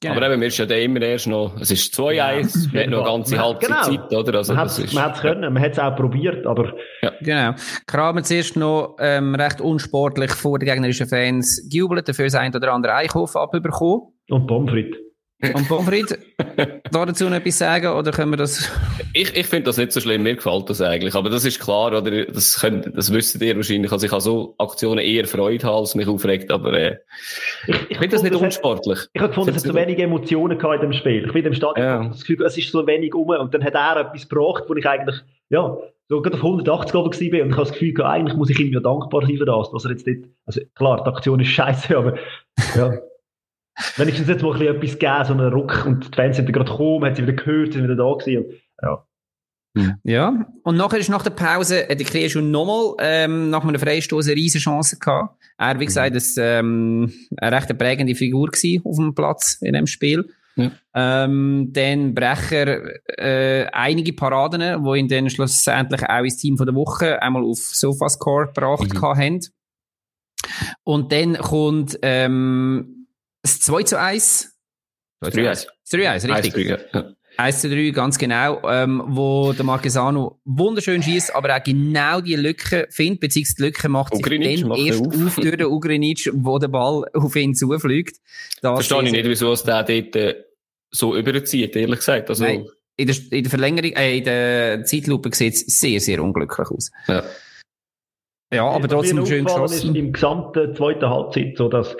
[0.03, 0.17] Genau.
[0.17, 3.11] Aber eben, wir sind ja immer erst noch, es ist 2-1, wir hatten noch eine
[3.11, 3.83] ganze halbe genau.
[3.83, 4.39] Zeit, oder?
[4.39, 6.73] Also, man hat es können, man hat es auch probiert, aber...
[7.03, 7.13] Ja.
[7.21, 7.55] Genau.
[7.87, 12.73] Kramer zuerst noch ähm, recht unsportlich vor den gegnerischen Fans gejubelt, dafür das ein oder
[12.73, 14.15] andere Eichhof abbekommen.
[14.31, 15.10] Und Pommes frites.
[15.43, 16.19] Und Pomfried,
[16.93, 18.71] dazu noch etwas sagen, oder können wir das?
[19.15, 21.15] Ich, ich finde das nicht so schlimm, mir gefällt das eigentlich.
[21.15, 22.27] Aber das ist klar, oder?
[22.27, 23.91] Das, könnt, das wisst ihr wahrscheinlich.
[23.91, 26.99] Also ich habe so Aktionen eher Freude haben, als mich aufregt, aber, äh,
[27.67, 28.99] ich, ich, ich finde das nicht unsportlich.
[28.99, 31.25] Hat, ich habe gefunden, es hat so wenige Emotionen gehabt in dem Spiel.
[31.25, 32.09] Ich finde im Stadion, ja.
[32.09, 34.87] das Gefühl, es ist so wenig um, und dann hat er etwas gebracht, wo ich
[34.87, 35.17] eigentlich,
[35.49, 35.77] ja,
[36.11, 38.73] so gerade auf 180 oben war, und ich habe das Gefühl, eigentlich muss ich ihm
[38.73, 41.97] ja dankbar sein für das, dass er jetzt nicht, also klar, die Aktion ist scheiße,
[41.97, 42.17] aber,
[42.77, 42.93] ja.
[43.97, 47.05] Wenigstens jetzt mal ein etwas gegeben, so einen Ruck, und die Fans sind gerade gekommen,
[47.05, 48.45] haben sie wieder gehört, sind wieder da gewesen,
[48.83, 49.05] ja.
[49.77, 49.95] Hm.
[50.03, 53.79] Ja, und nachher ist nach der Pause, äh, der Krieg schon nochmal, ähm, nach einem
[53.79, 55.37] Freistoß eine riesen Chance gehabt.
[55.59, 59.87] Er, wie gesagt, ist, ähm, eine recht prägende Figur gewesen auf dem Platz in dem
[59.87, 60.29] Spiel.
[60.57, 60.73] Ja.
[60.95, 62.81] Ähm, dann Brecher,
[63.17, 67.59] äh, einige Paraden, wo ihn dann schlussendlich auch ins Team von der Woche einmal auf
[67.59, 69.03] Sofascore gebracht mhm.
[69.03, 69.41] haben.
[70.83, 73.00] Und dann kommt, ähm,
[73.43, 74.59] das 2 zu 1.
[75.23, 75.67] 3 zu 1.
[75.91, 76.73] 3 zu 1, richtig.
[76.73, 77.15] 1 zu 3, ja.
[77.37, 82.37] 1 zu 3, ganz genau, ähm, wo der Marquesano wunderschön schießt, aber auch genau die
[82.37, 85.27] Lücke findet, beziehungsweise die Lücke macht sich Ugrinic dann erst auf.
[85.27, 88.19] auf durch den Ugrinic, wo der Ball auf ihn zufliegt.
[88.61, 90.45] Das Verstehe ich nicht, wieso es der dort äh,
[90.91, 92.29] so überzieht, ehrlich gesagt.
[92.29, 92.67] Also, Nein,
[92.97, 96.91] in der, in der Verlängerung, äh, in der Zeitlupe sieht es sehr, sehr unglücklich aus.
[97.09, 97.25] Ja.
[98.53, 99.91] Ja, aber trotzdem schön geschossen.
[99.91, 101.97] Ist im gesamten zweiten Halbzeit so, dass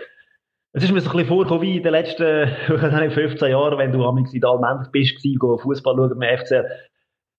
[0.73, 2.49] es ist mir so ein bisschen vorgekommen wie in den letzten
[3.11, 5.25] 15 Jahren, wenn du am in Almendlich bist,
[5.59, 6.65] Fußball schauen beim FCL.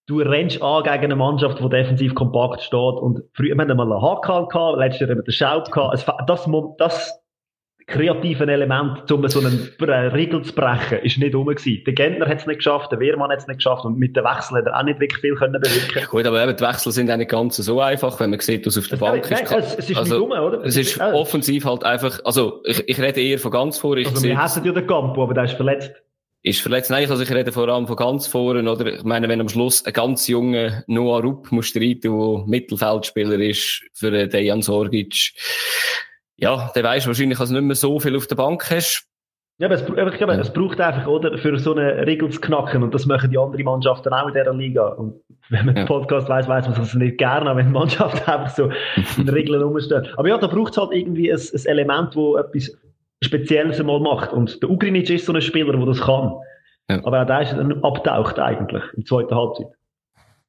[0.08, 2.74] Du rennst an gegen eine Mannschaft, die defensiv kompakt steht.
[2.76, 4.02] Und früher, wir haben mal einen
[4.50, 5.94] gehabt, letztes Jahr haben wir den Schaub gehabt.
[6.28, 7.21] Das, das,
[7.88, 11.84] kreativen Element, um so einen Riegel zu brechen, ist nicht rum gewesen.
[11.86, 14.24] Der Gentner hat es nicht geschafft, der Wehrmann hat es nicht geschafft und mit den
[14.24, 16.08] Wechseln hat er auch nicht wirklich viel können bewirken.
[16.10, 18.78] Gut, aber eben, die Wechsel sind auch nicht ganz so einfach, wenn man sieht, dass
[18.78, 19.52] auf der Bank nein, ist.
[19.52, 20.64] Nein, es, ist also, nicht rum, oder?
[20.64, 21.14] Es ist ja.
[21.14, 23.98] offensiv halt einfach, also ich, ich rede eher von ganz vor.
[23.98, 25.92] Ich also wir hassen ja den Campo, aber der ist verletzt.
[26.44, 26.90] Ist verletzt?
[26.90, 28.86] Nein, also ich rede vor allem von ganz vorne, oder?
[28.88, 33.84] Ich meine, wenn am Schluss ein ganz junger Noah Rupp muss streiten, der Mittelfeldspieler ist
[33.94, 35.34] für Dejan Sorgic,
[36.42, 39.08] ja, der weiß wahrscheinlich, dass du nicht mehr so viel auf der Bank hast.
[39.60, 42.82] Ja, aber es, ich glaube, es braucht einfach, oder, für so eine Regel zu knacken.
[42.82, 44.88] Und das machen die anderen Mannschaften auch in dieser Liga.
[44.88, 45.84] Und wenn man ja.
[45.84, 48.72] den Podcast weiss, weiss man es nicht gerne, wenn die Mannschaft einfach so
[49.18, 50.08] in Regeln rumstehen.
[50.18, 52.76] Aber ja, da braucht es halt irgendwie ein, ein Element, wo etwas
[53.24, 54.34] Spezielles einmal macht.
[54.34, 56.34] Und der Ugrinic ist so ein Spieler, der das kann.
[56.90, 57.06] Ja.
[57.06, 59.68] Aber auch der ist dann abtaucht eigentlich, in der zweiten Halbzeit.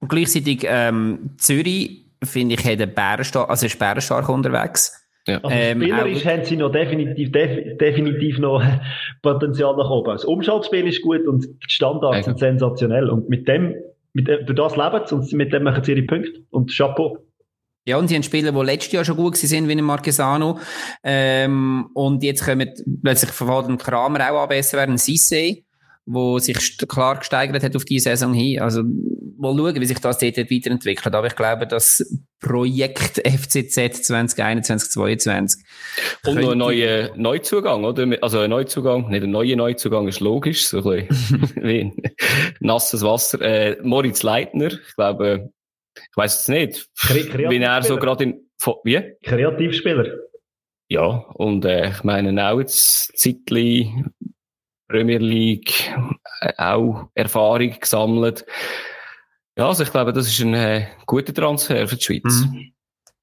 [0.01, 5.02] Und gleichzeitig, ähm, Zürich, finde ich, hat einen Bärenstark, also ist bärenstark unterwegs.
[5.29, 5.39] Ja.
[5.43, 8.63] Also ähm, spielerisch haben sie noch definitiv, def, definitiv noch
[9.23, 10.13] Potenzial nach oben.
[10.13, 12.25] Das Umschaltspiel ist gut und die Standards okay.
[12.25, 13.09] sind sensationell.
[13.09, 13.75] Und mit dem,
[14.13, 16.41] mit dem, durch das leben sie und mit dem machen sie ihre Punkte.
[16.51, 17.19] Und Chapeau.
[17.85, 20.59] Ja, und sie haben Spieler, die letztes Jahr schon gut sind, wie Marquesano.
[21.03, 22.71] Ähm, und jetzt kommen
[23.03, 25.59] plötzlich von den Kramer auch an besser werden, Sisse.
[26.05, 28.61] wo sich klar gesteigert hat auf die Saison hin.
[28.61, 28.83] Also,
[29.39, 31.15] mal schauen, wie sich das dort weiterentwickelt.
[31.15, 32.05] Aber ich glaube, das
[32.41, 35.65] Projekt FCZ 2021, 2022.
[36.27, 38.07] Und noch ein neuer Neuzugang, oder?
[38.23, 41.93] Also ein Neuzugang, nicht ein neuer Neuzugang, ist logisch, so ein bisschen wie
[42.61, 43.41] nasses Wasser.
[43.41, 45.51] Äh, Moritz Leitner, ich glaube,
[45.95, 48.51] ich weiß es nicht, wie er so gerade in,
[48.85, 49.17] wie?
[49.25, 50.07] Kreativspieler.
[50.89, 53.91] Ja, und äh, ich meine auch jetzt Zeitli
[54.93, 55.91] Premier League
[56.41, 58.45] äh, auch Erfahrung gesammelt.
[59.57, 62.47] Ja, also ich glaube, das ist ein äh, guter Transfer für die Schweiz.
[62.47, 62.73] Mhm.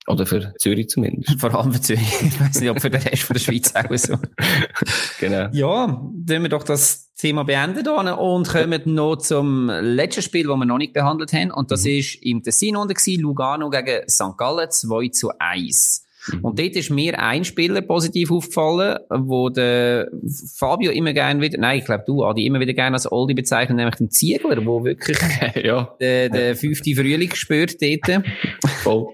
[0.08, 1.40] Oder für Zürich zumindest.
[1.40, 2.22] Vor allem für Zürich.
[2.22, 4.18] Ich weiß nicht, ob für den Rest von der Schweiz auch so.
[5.20, 5.50] genau.
[5.52, 10.66] Ja, dann wir doch das Thema beenden und kommen noch zum letzten Spiel, das wir
[10.66, 11.52] noch nicht behandelt haben.
[11.52, 11.92] Und das mhm.
[11.92, 14.36] ist im Tessin unten Lugano gegen St.
[14.36, 16.06] Gallen 2 zu 1.
[16.28, 16.46] Mhm.
[16.46, 20.10] Und dort ist mir ein Spieler positiv aufgefallen, wo der
[20.58, 23.78] Fabio immer gerne wieder, nein, ich glaube du, Adi, immer wieder gerne als Oldie bezeichnet,
[23.78, 25.18] nämlich den Ziegler, wo wirklich
[25.64, 25.96] ja.
[26.00, 28.24] der, der fünfte Frühling spürt dort.
[28.84, 29.08] Voll.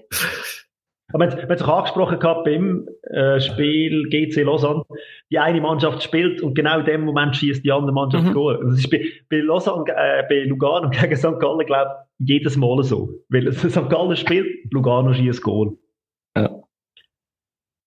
[1.12, 4.82] Aber man hat sich angesprochen gehabt beim äh, Spiel GC Lausanne.
[5.30, 8.32] Die eine Mannschaft spielt und genau in dem Moment schießt die andere Mannschaft mhm.
[8.32, 8.60] Goal.
[8.64, 11.38] Das ist bei, bei, Lausanne, äh, bei Lugano gegen St.
[11.38, 13.10] Gallen, glaube ich, jedes Mal so.
[13.28, 13.88] Weil St.
[13.88, 15.76] Gallen spielt, Lugano schießt Goal.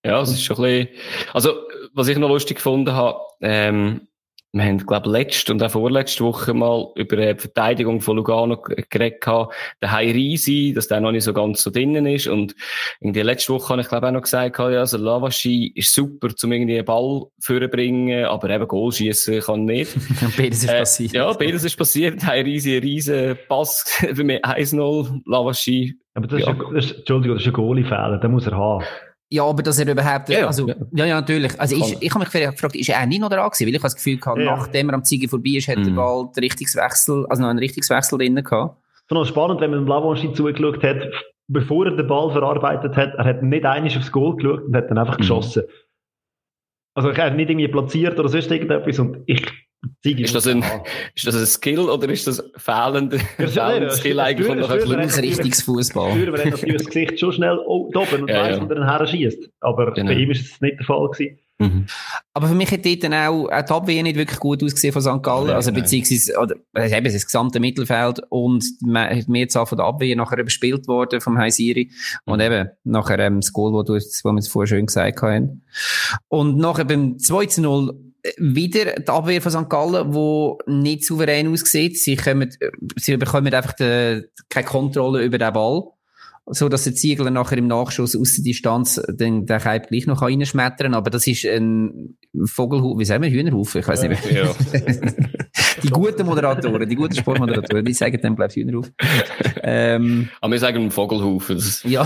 [0.03, 0.21] Ja.
[0.21, 0.87] Es ist schon ein bisschen,
[1.33, 1.53] also,
[1.93, 4.07] was ich noch lustig gefunden habe, ähm,
[4.51, 9.21] wir haben, glaube letzte und auch vorletzte Woche mal über die Verteidigung von Lugano geredet
[9.21, 12.55] gehabt, der Heirisi, dass der noch nicht so ganz so drinnen ist und
[12.99, 16.35] in der letzten Woche habe ich, glaube auch noch gesagt, ja, also Lavashi ist super,
[16.35, 19.95] zum irgendwie einen Ball vorbringen, aber eben Goal schießen kann nicht.
[20.37, 21.13] beides ist äh, passiert.
[21.13, 22.25] Ja, beides ist passiert.
[22.25, 23.83] Heirisi, ein riesen Pass
[24.13, 25.95] für mich 1-0, Lavashi.
[26.15, 26.51] Aber das, ja.
[26.51, 28.83] ist, ein, das ist, Entschuldigung, das ist ein Goalie-Fehler, den muss er haben.
[29.32, 31.59] Ja, aber dass er überhaupt, ja, also, ja, ja, ja natürlich.
[31.59, 33.67] Also, ich, ich habe mich gefragt, ist er nicht noch dran gewesen?
[33.67, 34.55] Weil ich habe das Gefühl gehabt, ja.
[34.55, 35.89] nachdem er am Ziege vorbei ist, hat mhm.
[35.89, 38.77] er bald Richtungswechsel, also noch einen Richtungswechsel drin gehabt.
[39.07, 40.97] Es noch spannend, wenn man dem Lavanchi zugeschaut hat,
[41.47, 44.89] bevor er den Ball verarbeitet hat, er hat nicht einig aufs Goal geschaut und hat
[44.89, 45.21] dann einfach mhm.
[45.21, 45.63] geschossen.
[46.95, 49.45] Also, er hat nicht irgendwie platziert oder sonst irgendetwas und ich,
[50.03, 50.63] ist das, ein,
[51.15, 55.61] ist das ein Skill oder ist das fehlende, fehlende Skill eigentlich von noch ein richtiges
[55.63, 56.11] Fußball?
[56.13, 58.69] Früher natürlich das Gesicht schon schnell oben und ja, weiss, ja.
[58.69, 59.49] wo er schießt.
[59.61, 60.11] Aber genau.
[60.11, 61.39] bei ihm ist es nicht der Fall gewesen.
[61.61, 61.88] Mhm.
[62.34, 65.01] Aber für mich hat dort dann auch, auch die Abwehr nicht wirklich gut ausgesehen von
[65.01, 65.21] St.
[65.21, 65.49] Gallen.
[65.49, 70.39] also, beziehungsweise, oder, also eben, das gesamte Mittelfeld und die Mehrzahl von der Abwehr nachher
[70.39, 71.91] überspielt worden vom Heisiri.
[72.23, 72.45] Und mhm.
[72.45, 75.63] eben, nachher, ähm, das Goal, wo, du, wo wir es vorher schön gesagt haben.
[76.30, 79.70] Und nachher beim 2 zu 0 wieder die Abwehr von St.
[79.70, 81.97] Gallen, wo nicht souverän aussieht.
[81.97, 82.49] Sie, kommen,
[82.95, 85.84] sie bekommen einfach die, keine Kontrolle über den Ball.
[86.51, 90.21] So, dass der Ziegler nachher im Nachschuss aus der Distanz den, den Keib gleich noch
[90.21, 90.93] reinschmettern kann.
[90.95, 93.81] Aber das ist ein Vogelhaufen, wie sagen wir, Hühnerhaufen?
[93.81, 94.43] Ich weiß nicht mehr.
[94.43, 94.55] Ja.
[95.83, 98.93] die guten Moderatoren, die guten Sportmoderatoren, die sagen dann, ich, Hühnerhaufen.
[99.61, 101.59] Ähm, Aber wir sagen Vogelhaufen.
[101.83, 102.05] Ja.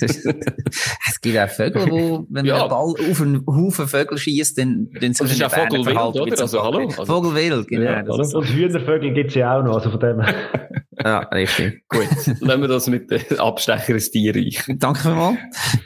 [0.00, 2.58] es gibt auch Vögel, wo, wenn ja.
[2.58, 6.40] man Ball auf einen Haufen Vögel schießt, dann, dann sind Das ist ja Vogelwild, oder?
[6.40, 6.86] Also, hallo?
[6.86, 7.84] Also, Vogelwild, genau.
[7.84, 10.22] Ja, und Hühnervögel gibt es ja auch noch, also von dem.
[11.04, 11.82] ja, richtig.
[11.88, 12.08] Gut.
[12.40, 14.64] Lassen wir das mit den Abstecher ins Tierreich.
[14.68, 15.38] Danke vielmals.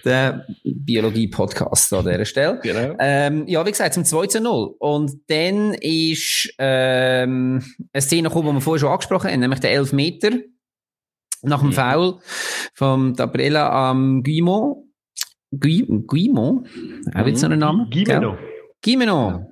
[0.04, 2.60] Der Biologie-Podcast an dieser Stelle.
[2.62, 2.94] Genau.
[3.00, 4.76] Ähm, ja, wie gesagt, zum 2 zu 0.
[4.78, 9.72] Und dann ist, ähm, eine Szene gekommen, die wir vorher schon angesprochen haben, nämlich der
[9.72, 10.30] 11 Meter
[11.42, 11.72] nach dem mhm.
[11.72, 12.18] Foul
[12.74, 14.84] vom Tabrella am Guimont.
[15.50, 16.68] Guimont?
[17.12, 17.90] Auch jetzt so einen Namen?
[17.90, 18.36] Guimeno.
[18.84, 19.50] Guimeno.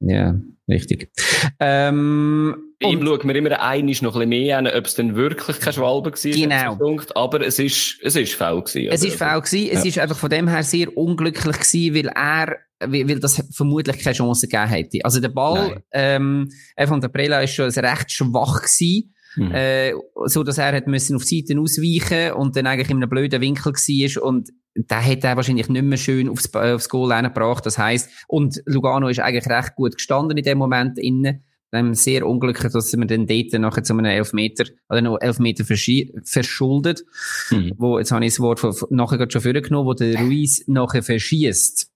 [0.00, 0.34] Ja,
[0.68, 1.10] richtig.
[1.58, 5.60] Ähm, ihm schaut man immer einiges noch ein bisschen mehr an, ob es denn wirklich
[5.60, 6.76] kein Schwalbe war.
[6.76, 7.00] Genau.
[7.14, 8.92] Aber es ist, es ist faul gewesen.
[8.92, 9.66] Es ist faul gewesen.
[9.66, 9.72] Ja.
[9.72, 14.16] Es ist einfach von dem her sehr unglücklich gewesen, weil er, weil das vermutlich keine
[14.16, 14.98] Chance gegeben hätte.
[15.04, 16.50] Also der Ball, ähm,
[16.86, 19.14] von der Prela ist schon recht schwach gewesen.
[19.34, 19.50] Mhm.
[19.52, 19.92] Äh,
[20.26, 23.72] so dass er hat müssen auf Seiten ausweichen und dann eigentlich in einem blöden Winkel
[23.72, 27.66] war und da hätte er wahrscheinlich nicht mehr schön aufs, aufs Goal gebracht.
[27.66, 32.26] Das heisst, und Lugano ist eigentlich recht gut gestanden in dem Moment innen ähm, sehr
[32.26, 37.04] unglücklich, dass man dann dort nachher zu einem Elfmeter, oder noch Elfmeter verschuldet,
[37.50, 37.72] mhm.
[37.78, 41.02] wo, jetzt habe ich das Wort von, nachher gerade schon vorgenommen, wo der Ruiz nachher
[41.02, 41.90] verschießt.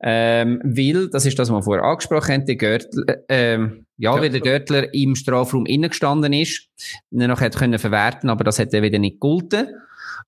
[0.00, 4.22] Ähm, weil, das ist das, was wir vorher angesprochen haben, der Görtler, ähm, ja, ja,
[4.22, 6.68] weil der Görtler im Strafraum innen gestanden ist,
[7.10, 9.68] dann noch hat können verwerten, aber das hat er wieder nicht gegolten.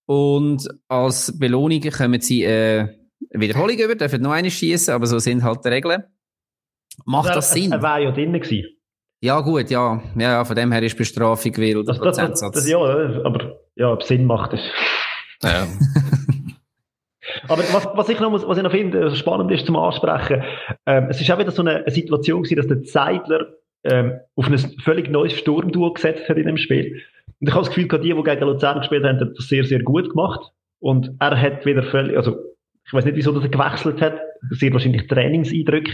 [0.06, 2.88] Und als Belohnung kommen sie, äh,
[3.30, 6.02] Wiederholung über, dürfen noch eine schießen, aber so sind halt die Regeln.
[7.04, 7.70] Macht das Sinn?
[7.70, 8.79] Er war ja drinnen gewesen.
[9.22, 10.00] Ja, gut, ja.
[10.16, 11.86] Ja, von dem her ist Bestrafung wild.
[11.86, 14.60] Das, das, das, das, ja, aber ja, ob Sinn macht es.
[15.42, 15.66] Ja.
[17.48, 20.42] aber was, was ich noch, muss, was ich noch finde, spannend ist zum Ansprechen,
[20.86, 23.46] ähm, es ist auch wieder so eine, Situation gewesen, dass der Zeidler
[23.84, 27.02] ähm, auf ein völlig neues Sturmduo gesetzt hat in dem Spiel.
[27.40, 29.82] Und ich habe das Gefühl, die, die gegen Luzern gespielt haben, haben das sehr, sehr
[29.82, 30.50] gut gemacht.
[30.78, 32.38] Und er hat wieder völlig, also
[32.86, 34.18] ich weiß nicht, wieso er gewechselt hat,
[34.50, 35.92] sehr wahrscheinlich Trainingseindrücke.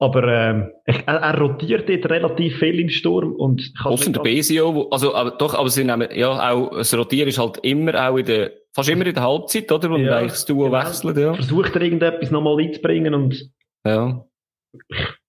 [0.00, 5.12] Aber ähm, er, er rotiert dort relativ viel im Sturm und Außer der Besio, also
[5.14, 8.52] aber doch, aber sie nehmen, ja auch das Rotieren ist halt immer auch in der
[8.72, 10.78] fast immer in der Halbzeit, oder, wo ja, man eigentlich das Duo genau.
[10.78, 11.34] wechselt, ja.
[11.34, 13.50] Versucht er irgendetwas nochmal einzubringen und
[13.84, 14.24] ja.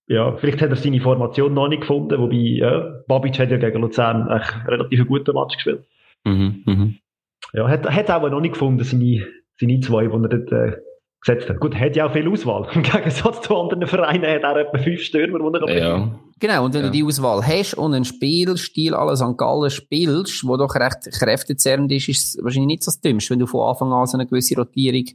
[0.08, 3.82] Ja, vielleicht hat er seine Formation noch nicht gefunden, wobei ja, Babic hat ja gegen
[3.82, 5.86] Luzern eigentlich relativ einen guten Match gespielt.
[6.26, 6.96] Mhm, mhm.
[7.54, 9.26] Ja, hat, hat auch noch nicht gefunden, seine,
[9.60, 10.78] seine zwei, die er dort äh,
[11.22, 11.60] gesetzt hat.
[11.60, 12.68] Gut, hat ja auch viel Auswahl.
[12.74, 16.20] Im Gegensatz zu anderen Vereinen hat er etwa fünf Stürmer, die er ja.
[16.40, 16.88] Genau, und wenn ja.
[16.88, 21.92] du die Auswahl hast und einen Spielstil alles an Gallen spielst, wo doch recht kräftezerrend
[21.92, 24.26] ist, ist es wahrscheinlich nicht so das Dümmste, wenn du von Anfang an so eine
[24.26, 25.06] gewisse Rotierung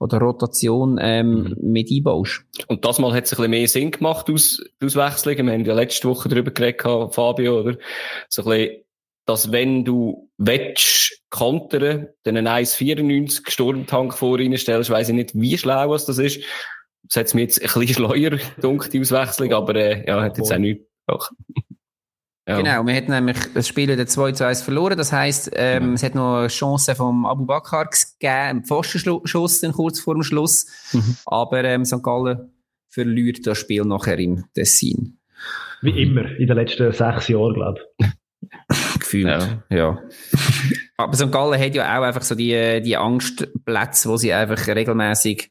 [0.00, 1.56] oder Rotation ähm, mhm.
[1.60, 2.44] mit einbaust.
[2.68, 5.46] Und das Mal hat es ein bisschen mehr Sinn gemacht aus, aus Wechselungen.
[5.46, 7.76] Wir haben ja letzte Woche darüber geredet, Fabio, oder?
[8.28, 8.84] So ein bisschen,
[9.26, 15.58] dass wenn du willst, kontern, dann einen 1,94 Sturmtank vor stellst, weiss ich nicht, wie
[15.58, 16.42] schlau das ist.
[17.02, 20.52] Das hat mir jetzt ein bisschen schleuer dunkel, die Auswechslung, aber, äh, ja, hat jetzt
[20.52, 21.32] auch nichts gebracht.
[22.46, 22.56] Ja.
[22.56, 24.96] Genau, wir hätten nämlich das Spiel wieder 2 zu 1 verloren.
[24.96, 25.92] Das heisst, ähm, ja.
[25.92, 30.22] es hat noch eine Chance vom Abu Bakr gegeben, einen Pfostenschuss dann kurz vor dem
[30.22, 30.66] Schluss.
[30.94, 31.16] Mhm.
[31.26, 32.02] Aber ähm, St.
[32.02, 32.50] Gallen
[32.88, 35.18] verliert das Spiel nachher im Tessin.
[35.82, 38.06] Wie immer in den letzten sechs Jahren, glaube ich.
[39.08, 39.62] Gefühlt, ja.
[39.70, 40.02] ja.
[40.98, 41.32] Aber St.
[41.32, 45.50] Gallen hat ja auch einfach so die, die Angstplätze, wo sie einfach regelmäßig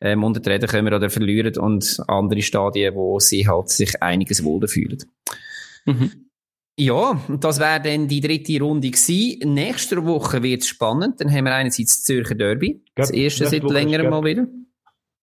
[0.00, 4.42] ähm, unter die Räder kommen oder verlieren und andere Stadien, wo sie halt sich einiges
[4.42, 4.98] wohler fühlen.
[5.84, 6.28] Mhm.
[6.76, 9.52] Ja, das wäre dann die dritte Runde gewesen.
[9.52, 11.20] Nächste Woche wird es spannend.
[11.20, 12.84] Dann haben wir einerseits das Zürcher Derby.
[12.94, 14.46] Das erste seit längerem mal wieder.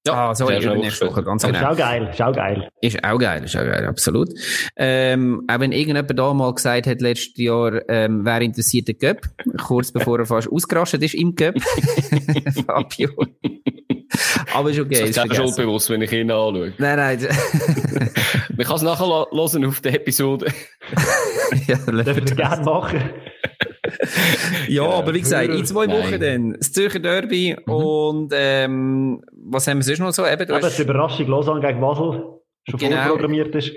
[0.08, 1.58] Ja, ah, sorry, über nächste Woche, ganz genau.
[1.58, 2.70] Ist auch geil, ist auch geil.
[2.82, 4.30] Ist auch geil, ist auch geil, absolut.
[4.76, 9.28] Ähm, auch wenn irgendjemand da mal gesagt hat, letztes Jahr, ähm, wer interessiert den Göpp,
[9.64, 11.60] kurz bevor er fast ausgerastet ist im Göpp.
[12.68, 13.10] Fabio.
[14.54, 15.12] Aber ist okay.
[15.12, 16.74] Das ist schon bewusst, wenn ich ihn anschaue.
[16.78, 17.28] Nein, nein.
[18.56, 20.46] Man kann es nachher hören auf der Episode.
[21.68, 23.10] ja, Dürfen wir gerne machen.
[24.68, 26.22] ja, aber wie gesagt, in zwei Wochen Nein.
[26.22, 27.74] dann das Zürcher Derby mhm.
[27.74, 30.26] und ähm, was haben wir sonst noch so?
[30.26, 30.78] Eben, du hast...
[30.78, 32.24] die Überraschung Lausanne gegen Basel
[32.68, 33.04] schon genau.
[33.04, 33.72] vorprogrammiert ist.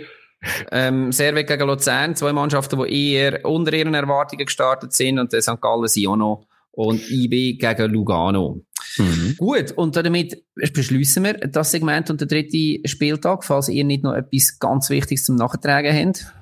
[0.71, 5.43] Ähm, Servet gegen Luzern, zwei Mannschaften, die eher unter ihren Erwartungen gestartet sind und der
[5.43, 5.61] St.
[5.61, 8.63] Gallen sind auch noch und IB gegen Lugano.
[8.99, 9.35] Mhm.
[9.37, 14.15] Gut, und damit beschließen wir das Segment und der dritte Spieltag, falls ihr nicht noch
[14.15, 16.33] etwas ganz Wichtiges zum Nachtragen habt.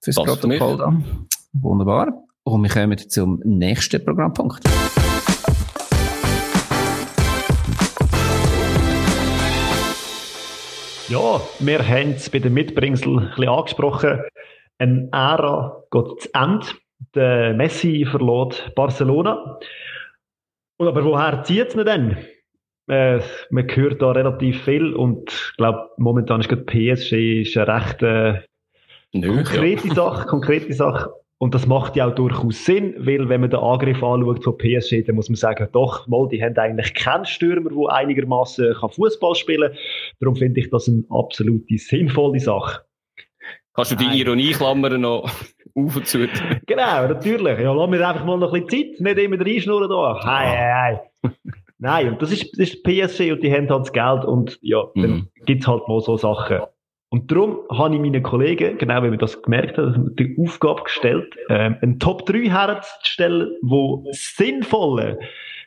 [0.00, 1.02] Fürs das Protokoll da.
[1.52, 2.24] Wunderbar.
[2.44, 4.62] Und wir kommen zum nächsten Programmpunkt.
[11.10, 14.20] Ja, wir haben es bei den Mitbringsel ein bisschen angesprochen.
[14.78, 16.66] Eine Ära geht zu Ende.
[17.16, 19.58] Der Messi verlor Barcelona.
[20.76, 22.16] Und aber woher zieht es denn?
[22.88, 23.18] Äh,
[23.50, 28.02] man hört da relativ viel und ich glaube, momentan ist gerade PSG ist eine recht
[28.02, 28.42] äh,
[29.12, 29.94] Nö, konkrete ja.
[29.94, 31.10] Sache, konkrete Sache.
[31.42, 35.06] Und das macht ja auch durchaus Sinn, weil wenn man den Angriff anschaut von PSG,
[35.06, 39.70] dann muss man sagen, doch, mal, die haben eigentlich keinen Stürmer, der einigermaßen Fußball spielen
[39.70, 39.78] kann.
[40.20, 42.82] Darum finde ich das eine absolut sinnvolle Sache.
[43.72, 45.24] Kannst du die Ironieklammern noch
[45.74, 46.28] auf und zu?
[46.66, 47.58] Genau, natürlich.
[47.58, 50.20] Ja, lass mir einfach mal noch ein bisschen Zeit, nicht immer reinschnurren da.
[50.22, 51.30] Hei, hei.
[51.78, 54.82] Nein, und das ist, das ist PSG und die haben halt das Geld und ja,
[54.94, 55.28] dann mhm.
[55.46, 56.60] gibt's halt mal so Sachen.
[57.12, 61.34] Und darum habe ich meinen Kollegen, genau wie wir das gemerkt haben, die Aufgabe gestellt,
[61.48, 65.18] ähm, einen Top 3 herzustellen, wo sinnvolle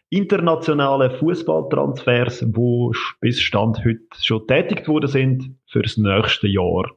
[0.10, 6.92] internationale Fußballtransfers, wo bis Stand heute schon tätigt worden sind, fürs nächste Jahr.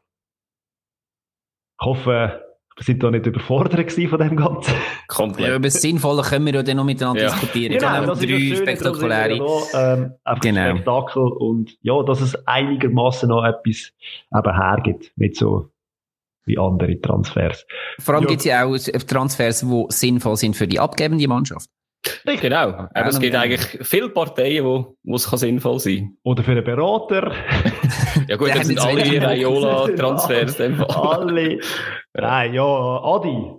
[1.80, 2.45] Ich hoffe,
[2.79, 4.74] sind da nicht überfordert von dem Ganzen.
[5.09, 5.49] Komplett.
[5.49, 7.31] Ja, über das Sinnvolle können wir ja dann noch miteinander ja.
[7.31, 7.79] diskutieren.
[7.79, 9.39] Genau, genau das drei ist spektakuläre.
[9.72, 10.70] Da, ähm, genau.
[10.70, 13.93] Spektakel und ja, dass es einigermaßen noch etwas
[14.35, 15.12] eben hergibt.
[15.16, 15.70] Nicht so
[16.45, 17.66] wie andere Transfers.
[17.99, 18.29] Vor allem ja.
[18.29, 21.68] gibt es ja auch Transfers, die sinnvoll sind für die abgebende Mannschaft.
[22.24, 22.43] Richtig.
[22.43, 22.89] Genau.
[22.95, 26.16] Aber es gibt eigentlich viele Parteien, wo, wo es sinnvoll sein kann.
[26.22, 27.33] Oder für einen Berater.
[28.29, 30.61] ja gut, das sind alle Raiola-Transfers.
[30.89, 31.61] alle.
[32.14, 33.53] Nein, ja, Adi.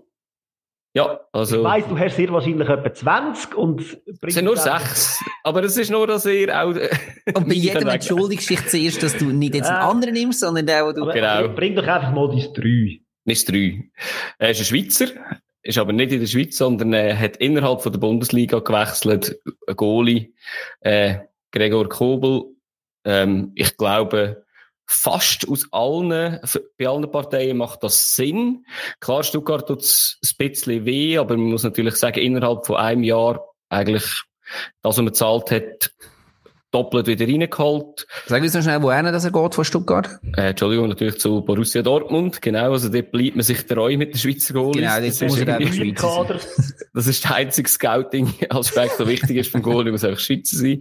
[0.94, 1.58] Ja, also.
[1.58, 3.82] Ich weiss, du hast sehr wahrscheinlich etwa 20 und.
[4.22, 5.24] Es sind nur 6.
[5.44, 6.70] Aber es ist nur, dass ihr auch.
[6.70, 10.70] und bei jedem entschuldigst du dich zuerst, dass du nicht jetzt einen anderen nimmst, sondern
[10.70, 11.06] auch du.
[11.06, 11.50] Genau.
[11.50, 13.02] Bring doch einfach mal dein 3.
[13.26, 13.84] Nicht 3.
[14.40, 15.08] Er ist ein Schweizer
[15.68, 19.38] ist aber nicht in der Schweiz, sondern äh, hat innerhalb von der Bundesliga gewechselt,
[19.68, 20.34] ein Goalie,
[20.80, 21.20] äh,
[21.52, 22.56] Gregor Kobel.
[23.04, 24.46] Ähm, ich glaube,
[24.88, 26.40] fast aus allen,
[26.78, 28.66] bei allen Parteien macht das Sinn.
[29.00, 33.04] Klar, Stuttgart tut es ein bisschen weh, aber man muss natürlich sagen, innerhalb von einem
[33.04, 34.24] Jahr eigentlich
[34.82, 35.92] das, was man zahlt hat,
[36.72, 38.08] doppelt wieder reingeholt.
[38.26, 40.20] Sag uns noch schnell, woher dass er geht von Stuttgart?
[40.36, 44.20] Äh, Entschuldigung, natürlich zu Borussia Dortmund, genau, also dort bleibt man sich treu mit den
[44.20, 44.82] Schweizer Goalies.
[44.82, 46.40] Genau, das, muss er auch Schweizer
[46.94, 50.80] Das ist der einzige Scouting-Aspekt, der wichtig ist vom Goalie, muss einfach Schweizer sein.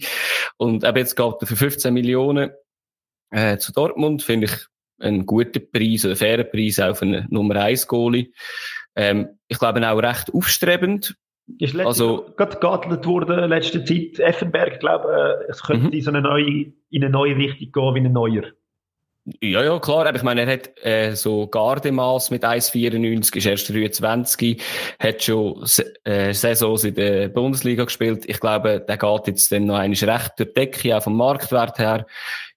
[0.56, 2.50] Und eben jetzt geht er für 15 Millionen
[3.30, 4.52] äh, zu Dortmund, finde ich
[4.98, 8.32] einen guten Preis, einen fairen Preis auch für einen Nummer 1 Goalie.
[8.94, 11.16] Ähm, ich glaube auch recht aufstrebend.
[11.58, 14.18] Ist letzte, also, gerade geadelt worden, in letzter Zeit.
[14.18, 16.00] Effenberg, glaube äh, es könnte mhm.
[16.00, 18.52] so eine neue, in eine neue Richtung gehen wie ein neuer.
[19.40, 20.06] Ja, ja, klar.
[20.06, 24.62] Aber ich meine, er hat äh, so Gardemaß mit 1,94, ist erst 23,
[25.00, 25.64] hat schon
[26.04, 28.24] äh, Saisons in der Bundesliga gespielt.
[28.28, 31.78] Ich glaube, der geht jetzt dann noch einmal recht durch die Decke, auch vom Marktwert
[31.78, 32.06] her.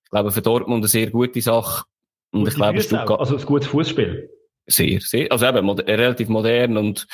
[0.09, 1.83] Ich glaube, für Dortmund eine sehr gute Sache.
[2.31, 3.19] Und gute ich glaube, Stuttgart...
[3.19, 4.27] Also ein gutes Fußspiel.
[4.65, 5.31] Sehr, sehr.
[5.31, 7.07] Also eben, mod relativ modern und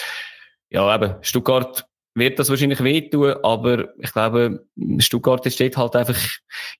[0.70, 1.86] ja, eben, Stuttgart
[2.16, 4.66] wird das wahrscheinlich wehtun, aber ich glaube,
[5.00, 6.18] Stuttgart steht halt einfach,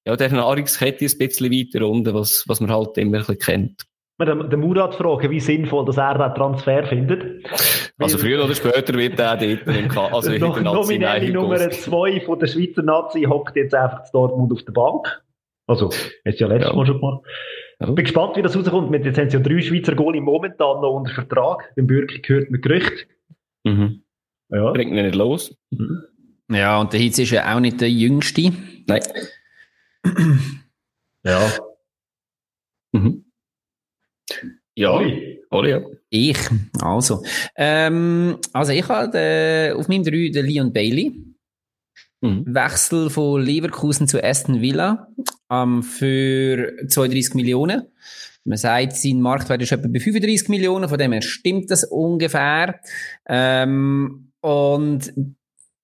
[0.06, 3.84] ja, der Nahrungskette ein bisschen weiter unten, was, was man halt immer ein bisschen kennt.
[4.22, 7.46] Den, den Murat fragen, wie sinnvoll dass er den Transfer findet.
[8.00, 12.22] Also früher oder später wird er dort im K also in der Nominelle Nummer 2
[12.22, 15.22] von der Schweizer Nazi hockt jetzt einfach zu Dortmund auf der Bank.
[15.68, 16.76] Also, du ja letztes ja.
[16.76, 17.24] Mal schon gemacht.
[17.80, 17.88] Ja.
[17.88, 18.94] Bin gespannt, wie das rauskommt.
[19.06, 21.74] Jetzt haben sie ja drei Schweizer Goalie momentan noch unter Vertrag.
[21.76, 23.08] Beim Bürger gehört mit Gerücht.
[23.64, 24.04] Mhm.
[24.50, 24.72] Ja.
[24.72, 25.56] Bringt ihn nicht los.
[25.72, 26.04] Mhm.
[26.52, 28.52] Ja, und der Hitz ist ja auch nicht der Jüngste.
[28.88, 29.02] Nein.
[31.24, 31.52] ja.
[32.92, 33.26] Mhm.
[34.76, 34.92] Ja.
[34.92, 35.42] Oli.
[35.50, 35.82] Oli, ja.
[36.10, 36.38] Ich,
[36.82, 37.24] also.
[37.56, 41.14] Ähm, also ich habe äh, auf meinem 3 den Leon Bailey.
[42.26, 42.54] Mhm.
[42.54, 45.08] Wechsel von Leverkusen zu Aston Villa
[45.50, 47.84] ähm, für 32 Millionen.
[48.44, 52.80] Man sagt, sein Marktwert ist etwa bei 35 Millionen, von dem her stimmt das ungefähr.
[53.28, 55.14] Ähm, und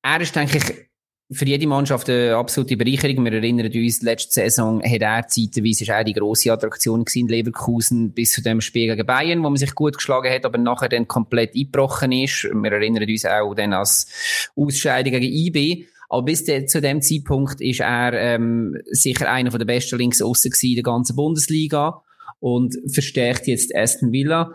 [0.04, 0.92] er ist, denke ich,
[1.32, 3.24] für jede Mannschaft eine absolute Bereicherung.
[3.24, 8.34] Wir erinnern uns, letzte Saison hat er zeitweise er die grosse Attraktion gewesen, Leverkusen, bis
[8.34, 11.56] zu dem Spiel gegen Bayern, wo man sich gut geschlagen hat, aber nachher dann komplett
[11.56, 12.44] eingebrochen ist.
[12.44, 15.88] Wir erinnern uns auch dann als Ausscheidung gegen IB.
[16.12, 20.84] Aber bis zu dem Zeitpunkt ist er ähm, sicher einer der besten Linksaussen in der
[20.84, 22.02] ganzen Bundesliga
[22.42, 24.54] und verstärkt jetzt Aston Villa.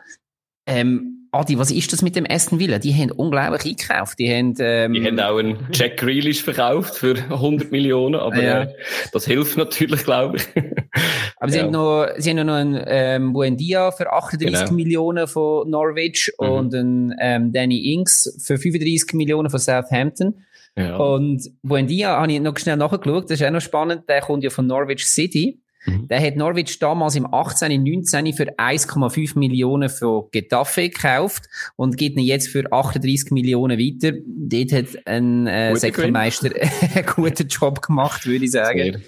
[0.67, 2.79] Ähm, Adi, was ist das mit dem Aston Villa?
[2.79, 4.19] Die haben unglaublich eingekauft.
[4.19, 8.63] Die haben, ähm, die haben auch einen Jack Grealish verkauft für 100 Millionen, aber ja.
[8.65, 8.75] äh,
[9.15, 10.47] das hilft natürlich, glaube ich.
[11.39, 11.65] aber sie, ja.
[11.65, 14.73] haben noch, sie haben noch einen ähm, Buendia für 38 genau.
[14.75, 16.49] Millionen von Norwich mhm.
[16.49, 20.35] und einen ähm, Danny Inks für 35 Millionen von Southampton.
[20.77, 20.97] Ja.
[20.97, 24.51] Und Buendia habe ich noch schnell nachgeschaut, das ist auch noch spannend, der kommt ja
[24.51, 25.61] von Norwich City.
[25.87, 26.09] Mhm.
[26.09, 27.83] Der hat Norwich damals im 18.
[27.83, 28.33] 19.
[28.33, 31.45] für 1,5 Millionen von Getafe gekauft
[31.77, 34.17] und geht ihn jetzt für 38 Millionen weiter.
[34.27, 36.51] Dort hat ein äh, Säckelmeister
[36.95, 38.79] einen guten Job gemacht, würde ich sagen.
[38.79, 39.01] Sehr.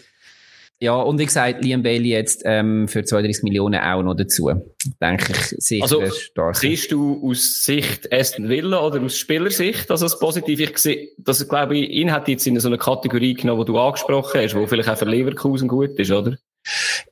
[0.80, 4.50] Ja, und wie gesagt, Liam Bailey jetzt ähm, für 32 Millionen auch noch dazu.
[5.00, 6.56] Denke ich, sicher also, stark.
[6.56, 10.60] Siehst du aus Sicht Aston Villa oder aus Spielersicht also das positiv?
[10.60, 13.78] Ich sehe, das glaube ich, ihn hat jetzt in so eine Kategorie genommen, die du
[13.78, 16.36] angesprochen hast, wo vielleicht auch für Leverkusen gut ist, oder?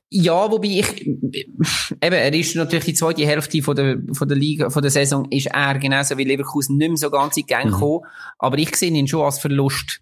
[0.09, 1.51] Ja, wobei ich, eben,
[1.99, 5.47] er ist natürlich die zweite Hälfte von der, von der Liga, von der Saison, ist
[5.47, 7.71] er genauso wie Leverkusen nicht mehr so ganz in die Gang mhm.
[7.71, 8.05] gekommen.
[8.39, 9.99] Aber ich sehe ihn schon als Verlust.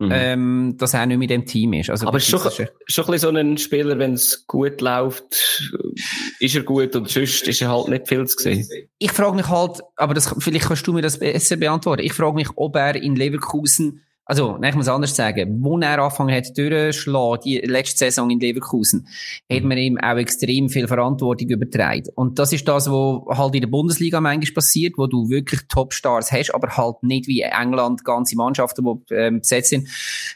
[0.00, 0.10] Mhm.
[0.12, 1.88] Ähm, dass er nicht mit dem Team ist.
[1.88, 5.24] Also, aber ist schon, schon ein bisschen so ein Spieler, wenn es gut läuft,
[6.40, 8.68] ist er gut und sonst ist er halt nicht viel zu sehen.
[8.98, 12.02] Ich frage mich halt, aber das, vielleicht kannst du mir das besser beantworten.
[12.02, 15.98] Ich frage mich, ob er in Leverkusen also, nein, ich muss anders sagen, wo er
[15.98, 19.06] angefangen hat durchzuschlagen, die letzte Saison in Leverkusen,
[19.52, 22.08] hat man ihm auch extrem viel Verantwortung übertragen.
[22.14, 26.32] Und das ist das, was halt in der Bundesliga manchmal passiert, wo du wirklich Topstars
[26.32, 29.88] hast, aber halt nicht wie England ganze Mannschaften, die ähm, besetzt sind.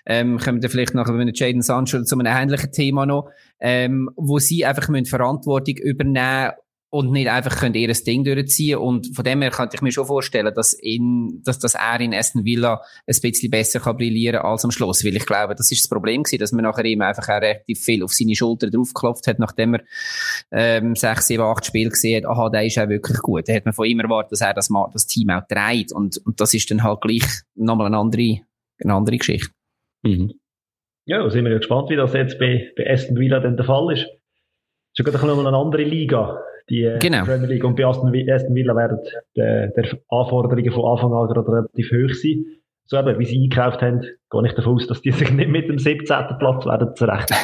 [0.05, 4.39] Ähm, kommen wir vielleicht nachher mit Jaden Sancho zu einem ähnlichen Thema noch, ähm, wo
[4.39, 6.53] sie einfach müssen Verantwortung übernehmen
[6.91, 10.07] und nicht einfach können ihr Ding durchziehen und von dem her könnte ich mir schon
[10.07, 14.65] vorstellen, dass in, dass, dass er in Aston Villa ein bisschen besser kann brillieren als
[14.65, 17.29] am Schluss, weil ich glaube, das ist das Problem gewesen, dass man nachher ihm einfach
[17.29, 19.83] auch relativ viel auf seine Schulter draufgeklopft hat, nachdem er
[20.51, 23.49] ähm, sechs, sieben, acht Spiele gesehen hat, aha, der ist auch wirklich gut.
[23.49, 26.17] Da hat man von ihm erwartet, dass er das, mal, das Team auch trägt und,
[26.25, 28.41] und das ist dann halt gleich nochmal eine andere,
[28.83, 29.51] eine andere Geschichte.
[30.03, 30.33] Mhm.
[31.05, 33.67] Ja, da sind wir ja gespannt, wie das jetzt bei, bei Aston Villa denn der
[33.67, 34.05] Fall ist.
[34.05, 36.39] Das ist ja gerade eine andere Liga
[36.71, 37.25] die genau.
[37.25, 37.65] Premier League.
[37.65, 38.99] Und bei Aston, Villa werden
[39.37, 39.41] die,
[39.77, 42.45] die Anforderungen von Anfang an relativ hoch sein.
[42.85, 45.69] So eben, wie sie eingekauft haben, gehe ich davon aus, dass die sich nicht mit
[45.69, 46.07] dem 17.
[46.39, 47.35] Platz werden zurecht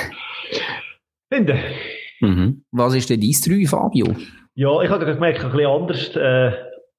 [1.32, 1.58] finden.
[2.20, 2.64] Mhm.
[2.72, 4.06] Was ist denn dein 3, Fabio?
[4.54, 6.52] Ja, ich habe gemerkt, ein bisschen anders, äh,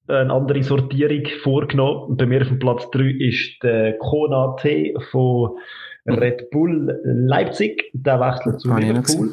[0.08, 2.16] eine andere Sortierung vorgenommen.
[2.16, 5.58] Bei mir auf dem Platz 3 ist der Konate von
[6.06, 7.90] Red Bull Leipzig.
[7.92, 9.30] Der wechselt zu Liverpool.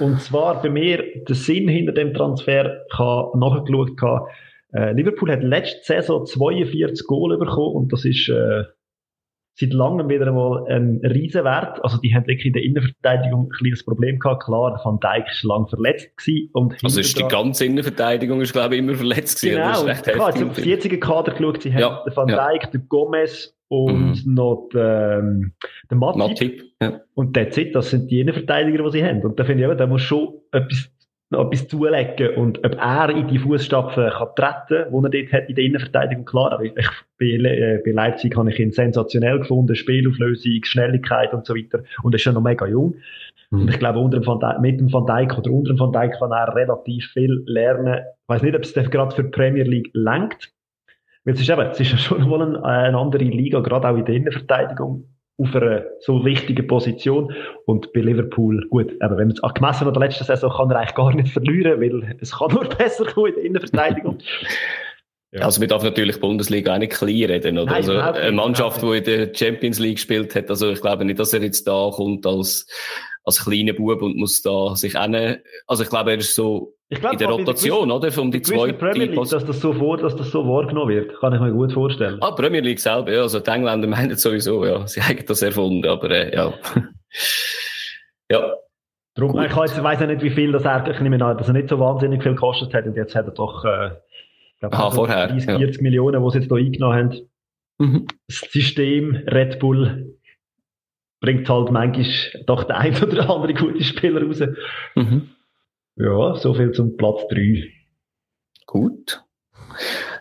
[0.00, 4.28] Und zwar bei mir, der Sinn hinter dem Transfer, ich habe nachgeschaut,
[4.72, 8.64] äh, Liverpool hat letzte Saison 42 Goal bekommen und das ist äh,
[9.58, 11.82] seit langem wieder einmal ein Riesenwert.
[11.82, 14.44] Also die haben wirklich in der Innenverteidigung ein kleines Problem gehabt.
[14.44, 16.50] Klar, Van Dijk ist lang verletzt gewesen.
[16.52, 19.62] Und also ist die ganze Innenverteidigung ist, glaube ich, immer verletzt gewesen.
[19.62, 19.82] Genau.
[19.82, 21.62] Oder ist recht ich habe jetzt auf die jetzigen Kader geschaut.
[21.62, 22.04] Sie ja.
[22.04, 22.70] haben Van Dijk, ja.
[22.70, 24.34] den Gomez und mhm.
[24.34, 25.54] noch den,
[25.90, 26.62] den Matip.
[26.80, 27.00] Ja.
[27.14, 27.74] Und that's it.
[27.74, 29.22] Das sind die Innenverteidiger, die sie haben.
[29.22, 30.90] Und da finde ich eben, da muss schon etwas
[31.30, 35.48] noch etwas zulegen und ob er in die Fußstapfen kann treten, wo er dort hat
[35.48, 36.52] in der Innenverteidigung klar.
[36.52, 36.72] Aber ich,
[37.18, 41.82] bei, äh, bei Leipzig habe ich ihn sensationell gefunden, Spielauflösung, Schnelligkeit und so weiter.
[42.02, 42.94] Und er ist ja noch mega jung.
[43.50, 43.62] Mhm.
[43.62, 45.92] Und ich glaube, unter dem Van Dijk, mit dem Van Dijk oder unter dem Van
[45.92, 47.98] Dijk kann er relativ viel lernen.
[47.98, 50.52] Ich weiß nicht, ob es gerade für die Premier League lenkt.
[51.26, 53.96] Weil es ist eben, es ist ja schon mal eine, eine andere Liga, gerade auch
[53.96, 55.08] in der Innenverteidigung
[55.38, 57.34] auf einer so wichtigen Position.
[57.66, 60.78] Und bei Liverpool, gut, aber wenn man es gemessen an der letzten Saison kann er
[60.78, 64.18] eigentlich gar nicht verlieren, weil es kann nur besser kommen in der Innenverteidigung.
[65.32, 65.42] Ja.
[65.42, 67.72] Also wir darf natürlich Bundesliga auch nicht klein reden, oder?
[67.72, 71.18] Nein, also eine Mannschaft, die in der Champions League gespielt hat, also ich glaube nicht,
[71.18, 72.68] dass er jetzt da kommt als,
[73.26, 77.12] als kleiner Bub und muss da sich eine, also ich glaube, er ist so glaub,
[77.12, 78.16] in der Rotation, oder?
[78.18, 81.34] Um die zweite Premier League, dass das so vor, dass das so wahrgenommen wird, kann
[81.34, 82.18] ich mir gut vorstellen.
[82.22, 85.86] Ah, Premier League selber, ja, also die Engländer meinen sowieso, ja, sie haben das erfunden,
[85.88, 86.54] aber äh, ja.
[88.30, 88.52] ja.
[89.14, 91.68] Darum, ich weiß ja nicht, wie viel das er, ich nehme an, dass er nicht
[91.68, 93.90] so wahnsinnig viel gekostet hat und jetzt hat er doch, äh,
[94.54, 95.82] ich glaube, Aha, vorher, 30, 40 ja.
[95.82, 97.28] Millionen, die sie jetzt hier eingenommen haben.
[97.78, 98.06] Mhm.
[98.28, 100.15] Das System Red Bull
[101.20, 102.06] bringt halt manchmal
[102.46, 104.42] doch der ein oder andere gute Spieler raus.
[104.94, 105.30] Mhm.
[105.96, 107.72] Ja, so viel zum Platz 3.
[108.66, 109.22] Gut.
[109.68, 109.76] Dann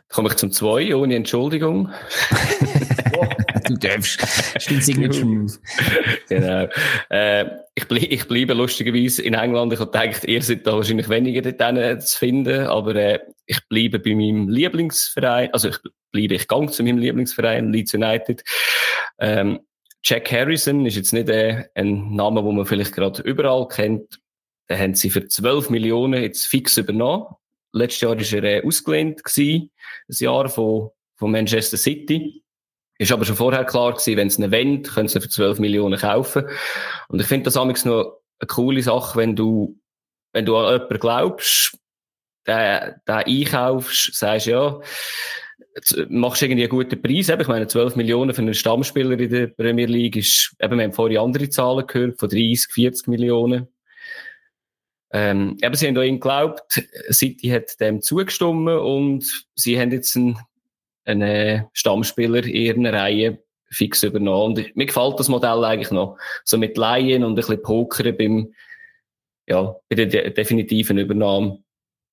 [0.10, 1.92] komme ich zum 2, ohne Entschuldigung.
[3.68, 4.22] du darfst.
[4.62, 5.54] Stimmt Signature Move.
[6.30, 6.68] genau.
[7.10, 9.74] Äh, ich, ble ich bleibe lustigerweise in England.
[9.74, 14.00] Ich habe gedacht, ihr seid da wahrscheinlich weniger dort zu finden, aber äh, ich bleibe
[14.00, 15.54] bei meinem Lieblingsverein.
[15.54, 15.78] Also ich
[16.12, 18.44] bleibe, ich gehe zu meinem Lieblingsverein, Leeds United.
[19.20, 19.60] Ähm,
[20.08, 24.20] Jack Harrison ist jetzt nicht äh, ein Name, den man vielleicht gerade überall kennt.
[24.70, 27.26] Den haben sie für 12 Millionen jetzt fix übernommen.
[27.74, 29.72] Letztes Jahr war er äh, ausgelehnt gewesen,
[30.08, 32.44] ein Jahr von, von Manchester City.
[33.00, 36.00] Ist aber schon vorher klar gewesen, wenn es eine Wende, können sie für 12 Millionen
[36.00, 36.46] kaufen.
[37.08, 39.80] Und ich finde das amigs noch eine coole Sache, wenn du,
[40.34, 41.78] wenn du an jemanden glaubst,
[42.48, 44.80] den, den einkaufst, sagst, ja,
[46.10, 47.30] machst irgendwie einen guten Preis.
[47.30, 50.94] Ich meine, 12 Millionen für einen Stammspieler in der Premier League ist, eben, wir haben
[50.94, 53.68] vorhin andere Zahlen gehört, von 30, 40 Millionen.
[55.12, 60.16] Ähm, eben, sie haben an ihn geglaubt, City hat dem zugestimmt und sie haben jetzt
[60.16, 60.38] einen
[61.06, 63.40] einen Stammspieler in ihrer Reihe
[63.70, 64.58] fix übernommen.
[64.58, 66.18] Und mir gefällt das Modell eigentlich noch.
[66.44, 68.54] So mit Laien und ein bisschen Pokern beim,
[69.48, 71.60] ja, bei der de definitiven Übernahme.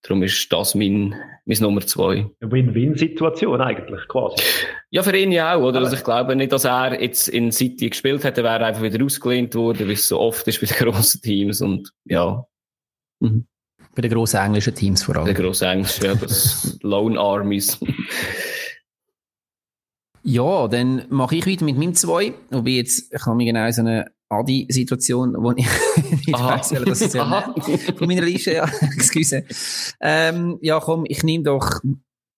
[0.02, 2.28] Darum ist das mein, mein Nummer zwei.
[2.40, 4.42] Eine Win-Win-Situation eigentlich, quasi.
[4.90, 5.78] Ja, für ihn ja auch, oder?
[5.78, 9.54] Also ich glaube nicht, dass er jetzt in City gespielt hätte, wäre einfach wieder ausgelehnt
[9.54, 12.44] worden, wie es so oft ist bei den grossen Teams und, ja.
[13.20, 13.46] Mhm.
[13.94, 15.26] Bei den grossen englischen Teams vor allem.
[15.26, 17.78] Bei den grossen englischen, ja, das Lone Armies.
[20.24, 22.34] Ja, dann mache ich weiter mit meinem zwei.
[22.50, 25.66] Wobei jetzt, ich habe mich genau so eine Adi-Situation, wo ich
[26.26, 27.54] nicht weiss, das ist ja
[27.96, 28.64] von meiner Liste, ja,
[28.94, 29.44] excuse.
[30.00, 31.80] Ähm, ja, komm, ich nehme doch,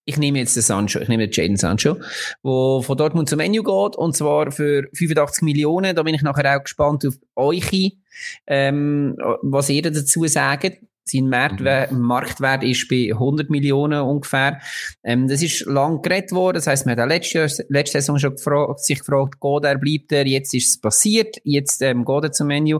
[0.05, 1.97] ich nehme jetzt den Sancho, ich nehme den Jaden Sancho,
[2.43, 5.95] wo von Dortmund zum Menu geht, und zwar für 85 Millionen.
[5.95, 7.97] Da bin ich nachher auch gespannt auf euch,
[8.45, 10.77] ähm, was ihr dazu sagt.
[11.07, 11.99] Sein Marktwert, mhm.
[11.99, 14.59] Marktwert ist bei 100 Millionen ungefähr.
[15.03, 16.55] Ähm, das ist lang geredet worden.
[16.55, 20.25] Das heisst, man hat letzte, letzte Saison schon gefragt, sich gefragt, geht er, bleibt er?
[20.25, 21.37] Jetzt ist es passiert.
[21.43, 22.79] Jetzt ähm, geht er zum Menü.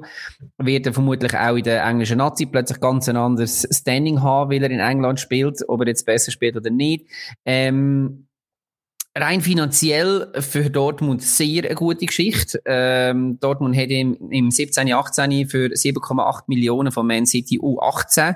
[0.58, 4.64] Wird er vermutlich auch in der englischen Nazi plötzlich ganz ein anderes Standing haben, weil
[4.64, 7.06] er in England spielt, ob er jetzt besser spielt oder nicht.
[7.46, 8.25] Ähm,
[9.18, 12.62] rein finanziell für Dortmund sehr eine gute Geschichte.
[12.66, 18.36] Ähm, Dortmund hat im, im 17, 18 für 7,8 Millionen von Man City U18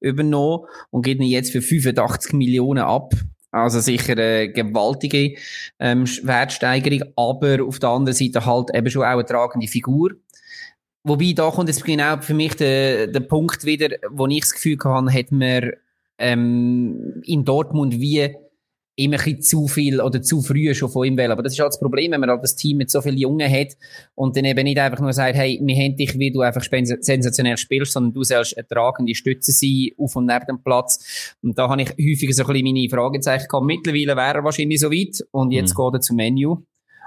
[0.00, 3.12] übernommen und geht ihn jetzt für 85 Millionen ab.
[3.50, 5.34] Also sicher eine gewaltige
[5.80, 10.12] ähm, Wertsteigerung, aber auf der anderen Seite halt eben schon auch eine tragende Figur.
[11.02, 14.78] Wobei, da kommt jetzt genau für mich der, der Punkt wieder, wo ich das Gefühl
[14.84, 15.72] hatte, hat man
[16.18, 18.36] ähm, in Dortmund wie
[18.96, 21.32] immer ein bisschen zu viel oder zu früh schon von ihm wählen.
[21.32, 23.50] Aber das ist halt das Problem, wenn man halt das Team mit so vielen Jungen
[23.50, 23.76] hat
[24.14, 27.56] und dann eben nicht einfach nur sagt, hey, wir haben dich, wie du einfach sensationell
[27.56, 31.34] spielst, sondern du sollst eine tragende Stütze sein auf und neben dem Platz.
[31.42, 33.66] Und da habe ich häufig so ein bisschen meine Fragezeichen gehabt.
[33.66, 35.82] Mittlerweile wäre er wahrscheinlich so weit und jetzt mhm.
[35.82, 36.56] geht er zum Menü.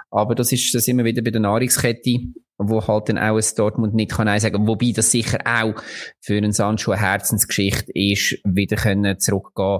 [0.09, 2.19] Aber das ist das immer wieder bei der Nahrungskette,
[2.57, 4.67] wo halt dann auch ein Dortmund nicht kann sagen.
[4.67, 5.81] Wobei das sicher auch
[6.21, 9.79] für einen Sancho eine Herzensgeschichte ist, wieder können zurückgehen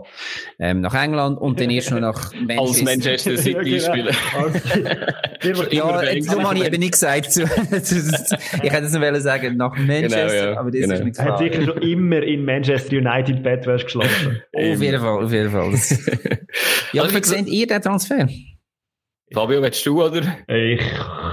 [0.60, 2.62] ähm, nach England und dann erst noch nach Manchester.
[2.62, 4.12] Als Manchester City Spieler.
[5.72, 7.38] ja, darum habe ich eben nicht gesagt.
[7.38, 10.60] ich hätte es noch sagen nach Manchester, genau, ja.
[10.60, 10.94] aber das genau.
[10.96, 11.28] ist nicht klar.
[11.28, 14.42] Er hat sicher schon immer in Manchester United Bett geschlafen.
[14.52, 15.74] auf jeden Fall, auf jeden Fall.
[16.94, 18.28] ja, aber wie seht ihr den Transfer?
[19.32, 20.22] Fabio, willst du, oder?
[20.48, 20.82] Ich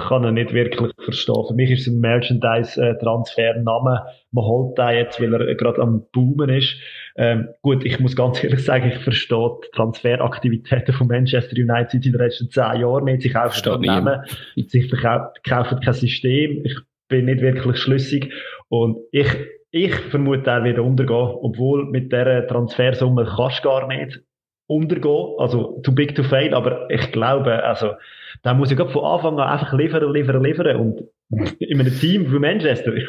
[0.09, 1.45] kann ihn nicht wirklich verstehen.
[1.47, 4.03] Für mich ist es ein Merchandise-Transfer-Name.
[4.33, 6.77] Man holt den jetzt, weil er gerade am Boomen ist.
[7.17, 12.13] Ähm, gut, ich muss ganz ehrlich sagen, ich verstehe die Transferaktivitäten von Manchester United in
[12.13, 13.21] den letzten zehn Jahren nicht.
[13.23, 14.23] Sie kaufen Namen,
[14.55, 16.63] sie kaufen kein System.
[16.65, 16.79] Ich
[17.09, 18.33] bin nicht wirklich schlüssig.
[18.69, 19.29] Und ich,
[19.73, 24.23] ich vermute, er wird untergehen, obwohl mit dieser Transfersumme kannst du gar nicht
[24.71, 27.95] untergehen, also too big to fail, aber ich glaube, also,
[28.43, 31.03] da muss ich von Anfang an einfach liefern, liefern, liefern und
[31.59, 33.09] in einem Team wie Manchester, ich,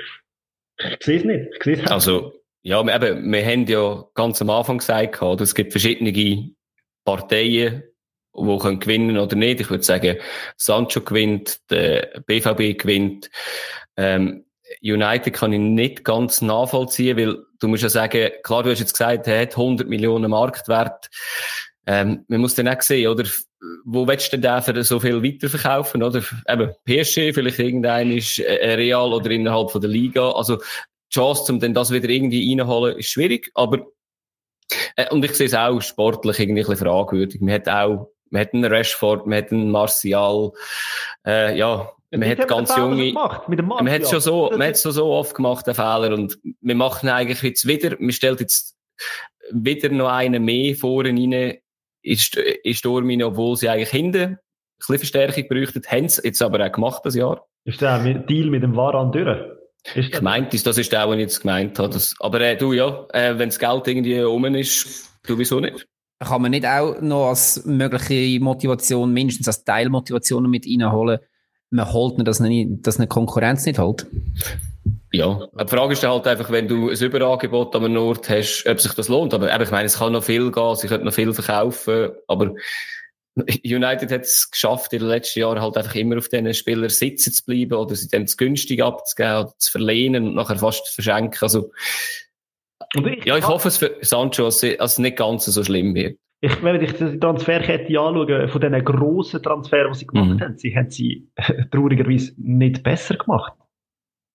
[0.79, 2.33] ich sehe es nicht, ich sehe es Also,
[2.63, 6.51] ja, eben, wir haben ja ganz am Anfang gesagt, es gibt verschiedene
[7.05, 7.83] Parteien,
[8.33, 9.61] die können gewinnen oder nicht.
[9.61, 10.17] Ich würde sagen,
[10.57, 13.29] Sancho gewinnt, der BVB gewinnt.
[13.97, 14.45] Ähm,
[14.81, 18.93] United kann ich nicht ganz nachvollziehen, weil du musst ja sagen, klar, du hast jetzt
[18.93, 21.09] gesagt, er hat 100 Millionen Marktwert.
[21.87, 23.23] Ähm, man muss dann auch sehen, oder,
[23.85, 26.21] wo willst du denn den so viel weiterverkaufen, oder?
[26.47, 30.31] Eben, PSG, vielleicht irgendein ist äh, Real oder innerhalb von der Liga.
[30.31, 33.85] Also, die Chance, um dann das wieder irgendwie reinholen, ist schwierig, aber,
[34.95, 37.41] äh, und ich sehe es auch sportlich irgendwie ein bisschen fragwürdig.
[37.41, 40.51] Man hat auch, man hat einen Rashford, man hat einen Martial,
[41.25, 45.35] äh, ja, man hat ganz junge, man hat schon so, man hat so, so oft
[45.35, 48.75] gemacht, den Fehler, und wir machen eigentlich jetzt wieder, man stellt jetzt
[49.51, 51.57] wieder noch einen mehr vorne rein,
[52.03, 54.37] ist, ist Sturm rein, obwohl sie eigentlich hinten ein
[54.77, 57.45] bisschen Verstärkung bräuchten, haben sie jetzt aber auch gemacht, das Jahr.
[57.65, 59.39] Ist der Deal mit dem Waran durch?
[59.95, 61.89] Ist gemeint ist, das ist der, den ich jetzt gemeint habe.
[61.89, 65.87] Das, aber äh, du, ja, äh, wenn das Geld irgendwie um ist, du wieso nicht?
[66.19, 71.19] Kann man nicht auch noch als mögliche Motivation, mindestens als Teilmotivation mit reinholen,
[71.71, 74.05] man holt nicht, dass eine, dass eine Konkurrenz nicht holt.
[75.13, 78.79] Ja, die Frage ist halt einfach, wenn du ein Überangebot an einem Ort hast, ob
[78.79, 79.33] sich das lohnt.
[79.33, 82.53] Aber ich meine, es kann noch viel gehen, sie könnten noch viel verkaufen, aber
[83.63, 87.31] United hat es geschafft, in den letzten Jahren halt einfach immer auf diesen Spielern sitzen
[87.31, 90.93] zu bleiben oder sie dann zu günstig abzugeben oder zu verlehnen und nachher fast zu
[90.95, 91.39] verschenken.
[91.41, 91.71] Also,
[92.93, 96.63] ich ja, ich hoffe es für Sancho, dass es nicht ganz so schlimm wird ich,
[96.63, 100.41] wenn ich die Transferkette anschaue, von diesen grossen Transfers, die sie gemacht mhm.
[100.41, 101.29] haben, sie haben sie
[101.71, 103.53] traurigerweise nicht besser gemacht.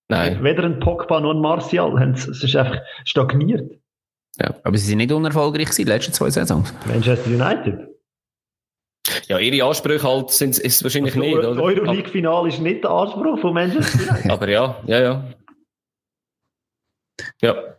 [0.08, 0.42] Nein.
[0.44, 3.72] Weder ein Pogba noch ein Martial, es ist einfach stagniert.
[4.38, 6.72] Ja, aber sie sind nicht unerfolgreich gewesen, die letzten zwei Saisons.
[6.86, 7.88] Manchester United.
[9.26, 11.60] Ja, ihre Ansprüche halt sind, ist wahrscheinlich also, nicht, oder?
[11.60, 14.30] Euroleague-Final ist nicht der Anspruch von Manchester United.
[14.30, 15.34] aber ja, ja, ja.
[17.42, 17.76] Ja.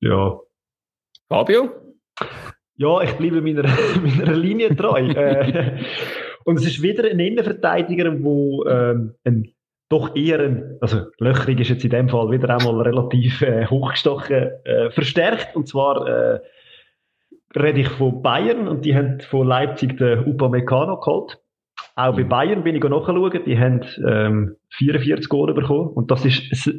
[0.00, 0.40] Ja.
[1.28, 1.89] Fabio?
[2.80, 3.64] Ja, ich bleibe meiner,
[4.02, 5.00] meiner Linie treu.
[5.14, 5.76] äh,
[6.44, 9.52] und es ist wieder ein Innenverteidiger, wo ähm, ein,
[9.90, 14.50] doch eher ein, also Löchrig ist jetzt in dem Fall wieder einmal relativ äh, hochgestochen
[14.64, 15.54] äh, verstärkt.
[15.54, 16.40] Und zwar äh,
[17.54, 21.38] rede ich von Bayern und die haben von Leipzig den Upamecano geholt.
[21.96, 22.28] Auch bei mhm.
[22.30, 26.70] Bayern bin ich nachschauen, die haben ähm, 44 Goal bekommen und das ist das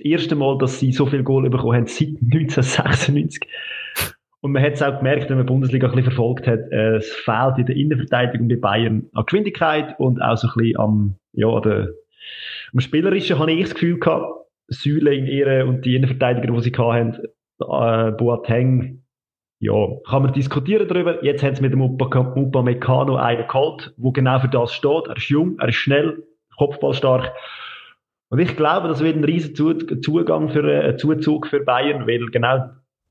[0.00, 3.48] erste Mal, dass sie so viel Goal bekommen haben seit 1996.
[4.42, 6.96] Und man hat es auch gemerkt, wenn man die Bundesliga ein bisschen verfolgt hat, äh,
[6.96, 11.16] es fehlt in der Innenverteidigung bei Bayern an Geschwindigkeit und auch so ein bisschen am,
[11.32, 11.88] ja, der,
[12.72, 16.72] am Spielerischen habe ich das Gefühl gehabt, Säule in ihre und die Innenverteidiger, die sie
[16.72, 17.18] hatten,
[17.60, 19.02] äh, Boateng,
[19.58, 19.74] ja,
[20.08, 21.22] kann man diskutieren darüber.
[21.22, 25.06] Jetzt haben sie mit dem Upa Meccano einen geholt, der genau für das steht.
[25.06, 26.24] Er ist jung, er ist schnell,
[26.56, 27.32] kopfballstark.
[28.30, 32.70] Und ich glaube, das wird ein riesen Zugang für, äh, Zuzug für Bayern, weil genau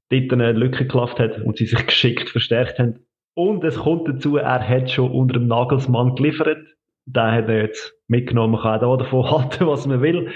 [0.10, 3.06] dort eine Lücke geklafft hat und sie sich geschickt verstärkt haben.
[3.36, 6.66] Und es kommt dazu, er hat schon unter dem Nagelsmann geliefert.
[7.06, 8.54] Da hat er jetzt mitgenommen.
[8.54, 10.32] Man kann auch davon halten, was man will.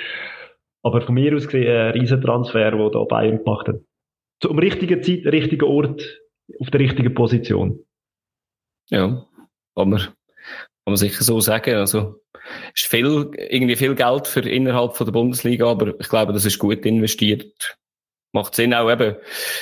[0.84, 3.82] Aber von mir aus gesehen ein Riesentransfer, den da Bayern gemacht hat.
[4.42, 6.22] Zum richtigen Zeit, richtigen Ort,
[6.60, 7.80] auf der richtigen Position.
[8.90, 9.26] Ja,
[9.76, 10.16] kann man, kann
[10.86, 11.76] man sicher so sagen.
[11.76, 12.22] Also,
[12.76, 16.60] ist viel, irgendwie viel Geld für innerhalb von der Bundesliga, aber ich glaube, das ist
[16.60, 17.78] gut investiert
[18.34, 19.16] macht Sinn auch eben,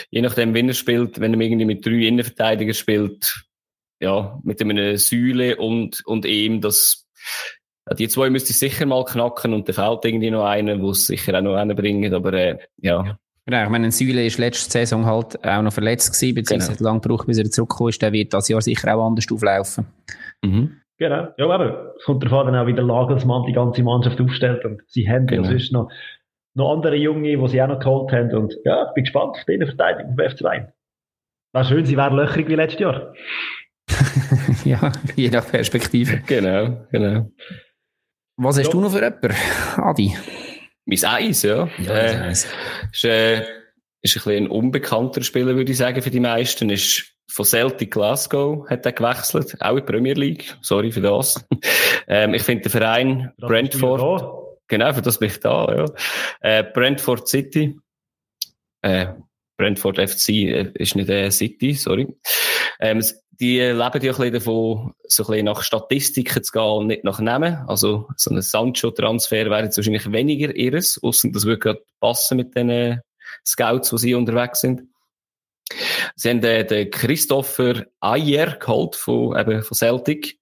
[0.09, 3.43] je nachdem, wenn er spielt, wenn er irgendwie mit drei Innenverteidigern spielt,
[3.99, 7.07] ja, mit einem Säule und, und ihm, dass
[7.97, 11.07] die zwei müsste ich sicher mal knacken und da fehlt irgendwie noch einer, wo es
[11.07, 13.17] sicher auch noch einen bringt, aber äh, ja.
[13.45, 16.91] Genau, ich meine, Säule ist letzte Saison halt auch noch verletzt gewesen, beziehungsweise genau.
[16.91, 18.01] lang gebraucht, bis er zurückgekommen ist.
[18.01, 19.87] Der wird das Jahr sicher auch anders auflaufen.
[20.43, 20.77] Mhm.
[20.97, 21.27] Genau.
[21.37, 24.83] Ja, aber es kommt darauf an, auch wie der Lagelsmann die ganze Mannschaft aufstellt und
[24.87, 25.43] sie haben genau.
[25.43, 25.89] ja sonst noch,
[26.53, 29.45] noch andere Junge, die sie auch noch geholt haben und ja, ich bin gespannt auf
[29.45, 30.73] die Verteidigung beim FC Wein.
[31.53, 33.13] Wäre schön, sie wären löchrig wie letztes Jahr.
[34.65, 36.21] ja, je nach Perspektive.
[36.25, 37.31] Genau, genau.
[38.37, 38.71] Was hast ja.
[38.71, 39.33] du noch für jemanden,
[39.77, 40.15] Adi?
[40.85, 41.69] Mein Eis, ja.
[41.77, 42.47] ja äh, Eis.
[42.91, 43.47] Ist, äh, ist ein
[44.01, 46.69] bisschen ein unbekannter Spieler, würde ich sagen, für die meisten.
[46.69, 50.55] Ist von Celtic Glasgow hat er gewechselt, auch in die Premier League.
[50.61, 51.45] Sorry für das.
[52.07, 54.40] ähm, ich finde den Verein das Brentford.
[54.71, 55.85] Genau, für das bin ich da, ja.
[56.39, 57.77] Äh, Brentford City.
[58.81, 59.07] Äh,
[59.57, 62.07] Brentford FC äh, ist nicht äh, City, sorry.
[62.79, 66.87] Ähm, die leben ja ein bisschen davon, so ein bisschen nach Statistiken zu gehen und
[66.87, 67.57] nicht nach Namen.
[67.67, 72.55] Also, so ein Sancho-Transfer wäre jetzt wahrscheinlich weniger ihres, außer das würde gerade passen mit
[72.55, 73.01] den
[73.45, 74.83] Scouts, wo sie unterwegs sind.
[76.15, 80.39] Sie haben den, den Christopher Ayer geholt von, eben von Celtic.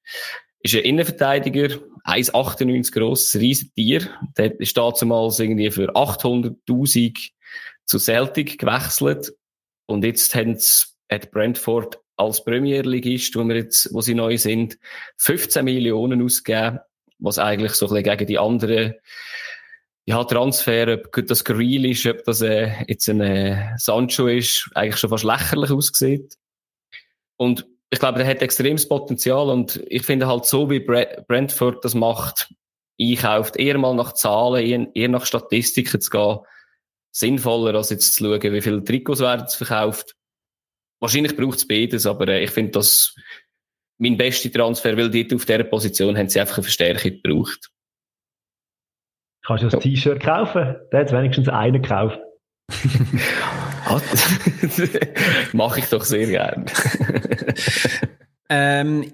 [0.62, 4.10] Ist ein Innenverteidiger, 1,98 gross, ein riesen Tier.
[4.38, 7.30] Der ist damals irgendwie für 800.000
[7.86, 9.34] zu Celtic gewechselt.
[9.86, 14.78] Und jetzt hat Brentford als Premierligist, wo wir jetzt, wo sie neu sind,
[15.18, 16.80] 15 Millionen ausgegeben,
[17.20, 18.96] was eigentlich so ein bisschen gegen die anderen
[20.06, 24.98] ja, Transfer, ob das Greal ist, ob das äh, jetzt ein äh, Sancho ist, eigentlich
[24.98, 26.36] schon fast lächerlich aussieht.
[27.38, 31.96] Und ich glaube, der hat extremes Potenzial und ich finde halt so, wie Brentford das
[31.96, 32.54] macht,
[33.02, 36.40] einkauft, eher mal nach Zahlen, eher, nach Statistiken zu gehen,
[37.12, 40.16] sinnvoller, als jetzt zu schauen, wie viele Trikots werden verkauft.
[41.00, 43.16] Wahrscheinlich braucht es beides, aber äh, ich finde das
[43.98, 47.72] mein bester Transfer, weil dort auf dieser Position haben sie einfach eine Verstärkung gebraucht.
[49.46, 49.80] Kannst du das ja.
[49.80, 50.76] T-Shirt kaufen?
[50.92, 52.20] Der hat wenigstens einen gekauft.
[55.54, 56.66] Mache ich doch sehr gern.
[58.50, 59.12] ähm,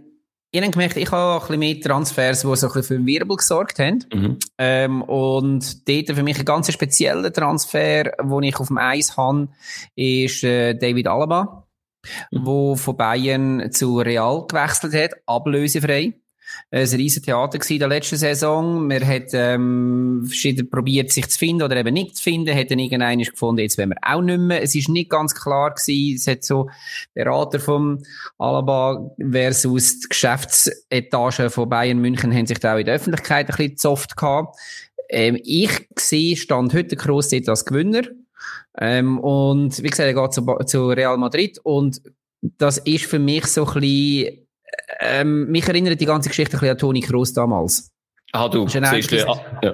[0.52, 3.36] ich habe gemerkt, ich habe ein bisschen mehr Transfers, die so ein bisschen für Wirbel
[3.36, 4.06] gesorgt haben.
[4.14, 4.40] Mhm.
[4.58, 9.50] Ähm, und dort für mich ein ganz spezieller Transfer, den ich auf dem Eis habe,
[9.96, 11.68] ist äh, David Alaba,
[12.32, 12.46] mhm.
[12.46, 16.14] wo von Bayern zu Real gewechselt hat, ablösefrei
[16.72, 18.88] ein riesen Theater in der letzten Saison.
[18.88, 22.56] Man hat ähm, verschieden probiert, sich zu finden oder eben nicht zu finden.
[22.56, 24.62] Hat dann irgendeiner gefunden, jetzt wollen wir auch nicht mehr.
[24.62, 26.16] Es ist nicht ganz klar gewesen.
[26.16, 26.70] Es hat so
[27.14, 28.04] Berater vom
[28.38, 33.56] Alaba versus die Geschäftsetage von Bayern München haben sich da auch in der Öffentlichkeit ein
[33.56, 34.58] bisschen soft gehabt.
[35.10, 38.04] Ähm, ich sehe, stand heute Kroos jetzt als Gewinner.
[38.78, 42.02] Ähm, und wie gesagt, er geht zu, zu Real Madrid und
[42.58, 44.45] das ist für mich so ein bisschen
[45.00, 47.95] ähm, mich erinnert die ganze Geschichte ein bisschen an Toni Kroos damals.
[48.36, 49.74] Ah, du siehst du, ah, ja.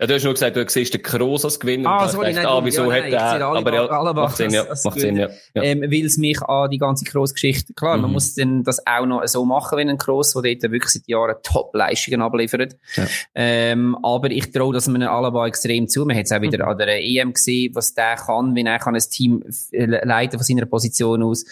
[0.00, 0.06] ja.
[0.06, 1.88] du hast nur gesagt, du siehst den Kroos als Gewinner.
[1.88, 5.16] Ah, sorry, nein, ah, wieso ja, hat er, aber ja, macht Sinn, ja, macht Sinn,
[5.16, 5.28] ja.
[5.54, 5.62] ja.
[5.62, 8.02] Ähm, weil es mich an die ganze Kroos-Geschichte, klar, mhm.
[8.02, 11.08] man muss dann das auch noch so machen, wenn ein Kroos, der dort wirklich seit
[11.08, 12.76] Jahren Top-Leistungen abliefert.
[12.96, 13.06] Ja.
[13.34, 16.04] Ähm, aber ich traue das einem Alaba extrem zu.
[16.04, 16.70] Man hat es auch wieder mhm.
[16.72, 20.66] an der EM gesehen, was der kann, wenn er kann ein Team leiten von seiner
[20.66, 21.44] Position aus.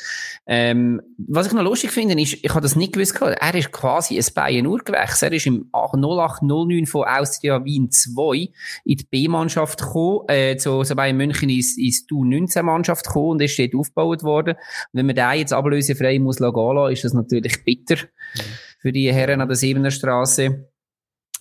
[0.47, 4.19] Ähm, was ich noch lustig finde, ist, ich habe das nicht gewusst, er ist quasi
[4.19, 5.23] ein Bayern-Urgewächs.
[5.23, 8.51] Er ist im 08 0809 von Austria Wien 2
[8.85, 13.59] in die B-Mannschaft gekommen, äh, zu, so bei München ins, ins U19-Mannschaft gekommen und ist
[13.59, 14.55] dort aufgebaut worden.
[14.55, 18.41] Und wenn man da jetzt ablösefrei muss lassen, ist das natürlich bitter mhm.
[18.81, 20.69] für die Herren an der Siebener Straße.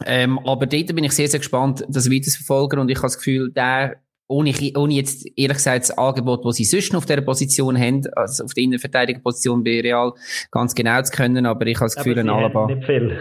[0.05, 3.51] Ähm, aber dort bin ich sehr, sehr gespannt, das weiterzuverfolgen und ich habe das Gefühl,
[3.51, 7.77] der ohne, ohne jetzt ehrlich gesagt das Angebot, das sie sonst noch auf dieser Position
[7.77, 10.13] haben, also auf der Innenverteidigerposition bei Real,
[10.51, 12.67] ganz genau zu können, aber ich habe das Gefühl, ein Alaba.
[12.67, 13.19] Nicht viel.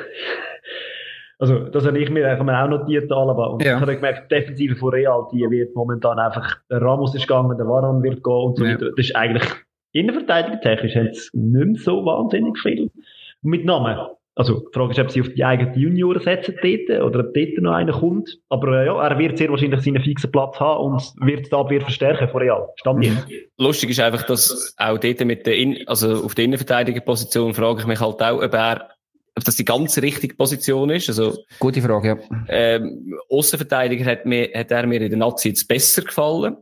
[1.38, 3.46] Also, das habe ich mir, auch notiert, Alaba.
[3.46, 3.76] Und ja.
[3.76, 7.56] ich habe gemerkt, die Defensive von Real, die wird momentan einfach, der Ramos ist gegangen,
[7.56, 8.74] der Varan wird gehen und so ja.
[8.74, 8.90] weiter.
[8.96, 9.44] Das ist eigentlich,
[9.92, 12.90] innenverteidigungstechnisch haben sie nicht mehr so wahnsinnig viel
[13.42, 13.98] mit Namen.
[14.34, 17.58] Also, die Frage ist, ob sie auf die eigenen Junioren setzen dort, oder ob dort
[17.58, 18.38] noch einer kommt.
[18.48, 21.82] Aber äh, ja, er wird sehr wahrscheinlich seinen fixen Platz haben und wird die Abwehr
[21.82, 22.68] verstärken von Real.
[22.76, 23.26] Stand jetzt.
[23.58, 27.86] Lustig ist einfach, dass auch dort mit der, In also auf der Innenverteidigerposition frage ich
[27.86, 28.88] mich halt auch, ob er
[29.36, 31.08] ob das die ganz richtige Position ist.
[31.08, 32.18] Also, Gute Frage, ja.
[32.48, 36.56] Ähm, Außenverteidiger hat, mir, hat er mir in der Nazi jetzt besser gefallen.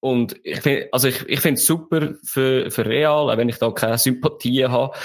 [0.00, 3.58] Und ich finde, also ich, ich finde es super für, für Real, auch wenn ich
[3.58, 4.96] da keine Sympathie habe.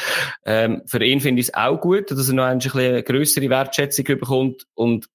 [0.45, 3.49] Ähm, für ihn finde ich es auch gut, dass er noch ein bisschen eine grössere
[3.49, 4.67] Wertschätzung bekommt.
[4.75, 5.09] Und,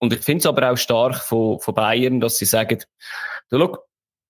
[0.00, 2.80] und ich finde es aber auch stark von, von Bayern, dass sie sagen,
[3.50, 3.78] du, schau,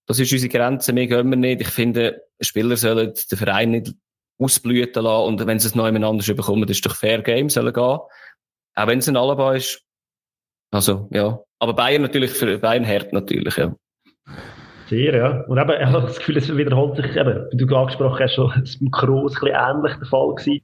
[0.07, 1.63] das ist unsere Grenze, mehr gehen wir nicht.
[1.63, 3.95] Ich finde, Spieler sollen den Verein nicht
[4.41, 7.49] ausblüten lassen und wenn sie es noch jemand anders bekommen, das ist doch fair Game,
[7.49, 7.83] sollen gehen.
[7.83, 9.83] Auch wenn es ein Alaba ist.
[10.71, 11.41] Also, ja.
[11.59, 13.75] Aber Bayern natürlich, für Bayern hart natürlich, ja.
[14.87, 15.41] Sehr, ja.
[15.43, 18.51] Und eben, ich habe das Gefühl, es wiederholt sich eben, wie du angesprochen hast, schon
[18.51, 20.63] ein Kroos ein bisschen ähnlich der Fall gewesen.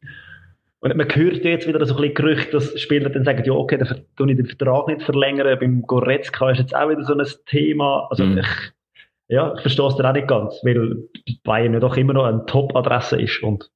[0.81, 3.78] Und man hört jetzt wieder so ein bisschen Gerüchte, dass Spieler dann sagen, ja, okay,
[3.78, 5.59] dann tue ich den Vertrag nicht verlängern.
[5.59, 8.07] Beim Goretzka ist jetzt auch wieder so ein Thema.
[8.11, 8.39] Also, mhm.
[8.39, 8.47] ich,
[9.28, 11.09] ja, ich verstehe es dann auch nicht ganz, weil
[11.43, 13.43] Bayern ja doch immer noch eine Top-Adresse ist.
[13.43, 13.70] Und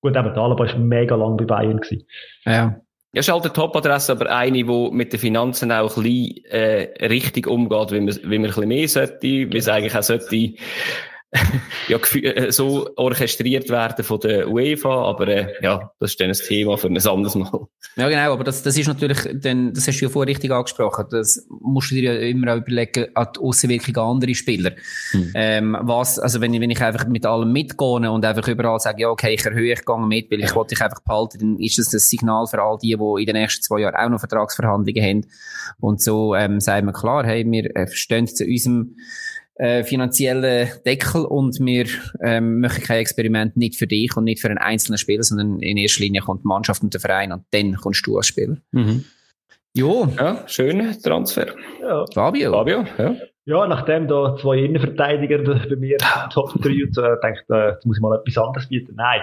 [0.00, 2.06] gut, eben, der Alaba ist mega lang bei Bayern gewesen.
[2.44, 2.80] Ja.
[3.14, 7.06] Ja, ist halt eine Top-Adresse, aber eine, die mit den Finanzen auch ein bisschen, äh,
[7.06, 10.52] richtig umgeht, wie man, wie man ein bisschen mehr sollte, wie es eigentlich auch sollte,
[11.88, 16.34] ja, äh, so orchestriert werden von der UEFA, aber äh, ja, das ist dann ein
[16.34, 17.66] Thema für ein anderes Mal.
[17.96, 21.04] Ja, genau, aber das, das ist natürlich, dann, das hast du ja vorher richtig angesprochen,
[21.10, 24.72] das musst du dir ja immer auch überlegen, an die Aussenwirkung andere Spieler.
[25.10, 25.32] Hm.
[25.34, 29.02] Ähm, was, also wenn ich, wenn ich einfach mit allem mitgehe und einfach überall sage,
[29.02, 30.54] ja, okay, ich erhöhe, ich gehe mit, weil ich ja.
[30.54, 33.36] wollte dich einfach behalten, dann ist das das Signal für all die, die in den
[33.36, 35.26] nächsten zwei Jahren auch noch Vertragsverhandlungen haben.
[35.80, 38.96] Und so ähm, sagen wir klar, hey, wir äh, stehen zu unserem
[39.58, 41.86] äh, finanziellen Deckel und wir
[42.22, 45.76] ähm, machen kein Experiment nicht für dich und nicht für einen einzelnen Spieler, sondern in
[45.76, 48.56] erster Linie kommt die Mannschaft und der Verein und dann kommst du als Spieler.
[48.72, 49.04] Mhm.
[49.74, 50.08] Jo.
[50.16, 51.48] Ja, schöner Transfer.
[51.80, 52.04] Ja.
[52.14, 52.52] Fabio.
[52.52, 53.16] Fabio, ja.
[53.44, 55.96] Ja, nachdem da zwei Innenverteidiger bei mir
[56.30, 58.94] Top 3 und so, denke ich, jetzt muss ich mal etwas anderes bieten.
[58.94, 59.22] Nein.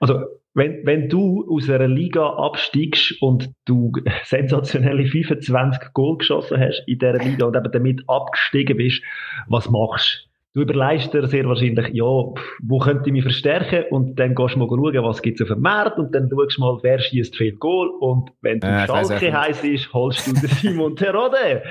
[0.00, 0.24] Also,
[0.54, 3.92] wenn, wenn du aus einer Liga absteigst und du
[4.24, 9.02] sensationelle 25 Goal geschossen hast in dieser Liga und eben damit abgestiegen bist,
[9.48, 10.30] was machst du?
[10.52, 13.84] Du überlegst dir sehr wahrscheinlich, ja, wo könnte ich mich verstärken?
[13.90, 16.56] Und dann gehst du mal schauen, was gibt es auf dem Markt und dann schaust
[16.56, 20.32] du mal, wer schießt viel Goal und wenn du äh, Schalke heiß ist, holst du
[20.32, 21.62] den Simon Terode.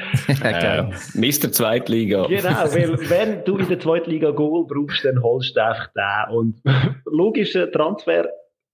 [0.42, 0.84] äh,
[1.14, 1.52] Mr.
[1.52, 2.26] Zweitliga.
[2.28, 2.42] Genau,
[2.74, 6.38] weil wenn du in der Zweitliga Goal brauchst, dann holst du einfach den.
[6.38, 6.62] Und
[7.06, 8.30] logischer Transfer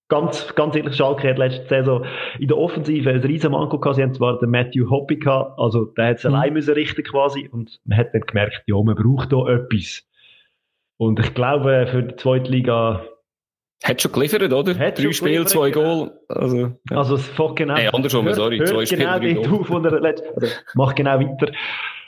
[0.08, 2.06] Ganz, ganz ehrlich, Schalke hat letzte Saison
[2.40, 3.96] in der Offensive ein riesen Manko gehabt.
[3.96, 6.36] Sie haben zwar den Matthew Hoppy gehabt, also der hat es mhm.
[6.36, 7.50] allein müssen richten quasi.
[7.52, 10.04] Und man hat dann gemerkt, ja, man braucht da etwas.
[10.98, 13.04] Und ich glaube, für die zweite Liga.
[13.84, 14.78] Hat schon geliefert, oder?
[14.78, 16.12] Hat Drei Spiele, zwei Goal.
[16.30, 16.58] Also,
[16.90, 16.98] ja.
[16.98, 17.76] also es fängt genau.
[17.76, 18.60] Hey, andersrum, hört, sorry.
[18.60, 19.60] Hört zwei Spiele, genau drei Goal.
[19.60, 20.28] Auf, der letzten,
[20.76, 21.52] mach genau weiter.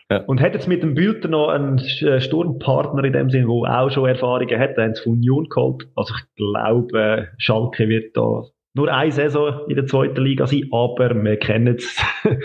[0.09, 0.23] Ja.
[0.25, 3.89] Und hat jetzt mit dem Bülter noch einen äh, Sturmpartner in dem Sinn, der auch
[3.89, 5.84] schon Erfahrungen hat, der haben sie von Union geholt.
[5.95, 8.43] Also ich glaube, Schalke wird da
[8.73, 11.97] nur eine Saison in der zweiten Liga sein, aber wir kennen es.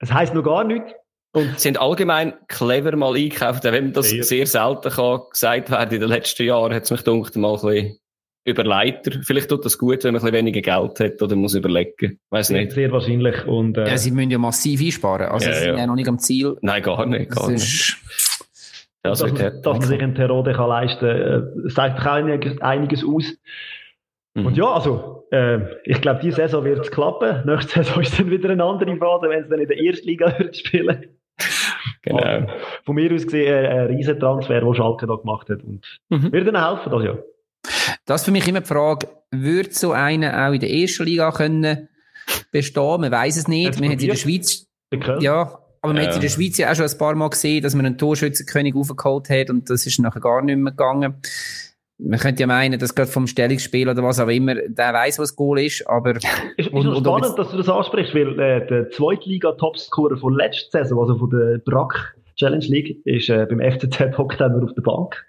[0.00, 0.92] Es heisst noch gar nichts.
[1.32, 6.00] Und sind allgemein clever mal eingekauft, wenn das sehr, sehr selten kann gesagt werden in
[6.00, 7.98] den letzten Jahren, hat es mich gedacht, mal ein bisschen
[8.48, 9.12] Überleiter.
[9.22, 12.18] Vielleicht tut das gut, wenn man ein bisschen weniger Geld hat oder muss überlegen.
[12.30, 12.72] Weiß nicht.
[12.72, 13.46] Sehr wahrscheinlich.
[13.46, 15.26] Und, äh, ja, sie müssen ja massiv einsparen.
[15.26, 15.78] Also, ja, sie sind ja.
[15.78, 16.56] ja noch nicht am Ziel.
[16.60, 17.30] Nein, gar nicht.
[17.30, 17.96] Gar nicht.
[19.02, 23.04] Das dass, man, dass man sich einen Terode kann leisten kann, äh, sagt einiges, einiges
[23.04, 23.36] aus.
[24.34, 24.46] Mhm.
[24.46, 27.46] Und ja, also, äh, ich glaube, diese Saison wird es klappen.
[27.46, 30.34] Nächste Saison ist dann wieder eine andere Phase, wenn es dann in der ersten Liga
[30.38, 31.06] wird spielen.
[32.02, 32.18] Genau.
[32.18, 32.46] Aber
[32.84, 35.62] von mir aus gesehen, äh, ein riesen Transfer, den Schalke da gemacht hat.
[35.62, 36.32] Und mhm.
[36.32, 37.18] wird ihnen helfen, das ja.
[38.04, 41.30] Das ist für mich immer die Frage, würde so einer auch in der ersten Liga
[41.32, 41.88] können
[42.50, 43.00] bestehen?
[43.00, 43.80] Man weiß es nicht.
[43.80, 44.66] Wir haben in der Schweiz,
[45.20, 46.08] ja, aber man ja.
[46.08, 48.74] hat in der Schweiz ja auch schon ein paar Mal gesehen, dass man einen Torschützenkönig
[48.74, 51.20] aufgeholt hat und das ist nachher gar nicht mehr gegangen.
[52.00, 55.34] Man könnte ja meinen, dass gerade vom Stellungsspiel oder was auch immer, der weiß, was
[55.34, 56.14] Goal ist, aber...
[56.16, 60.84] ist, ist und, und spannend, dass du das ansprichst, weil äh, der Zweitliga-Topscorer von letzter
[60.84, 65.26] Saison, also von der Brack Challenge League, ist äh, beim FCZ hockt auf der Bank.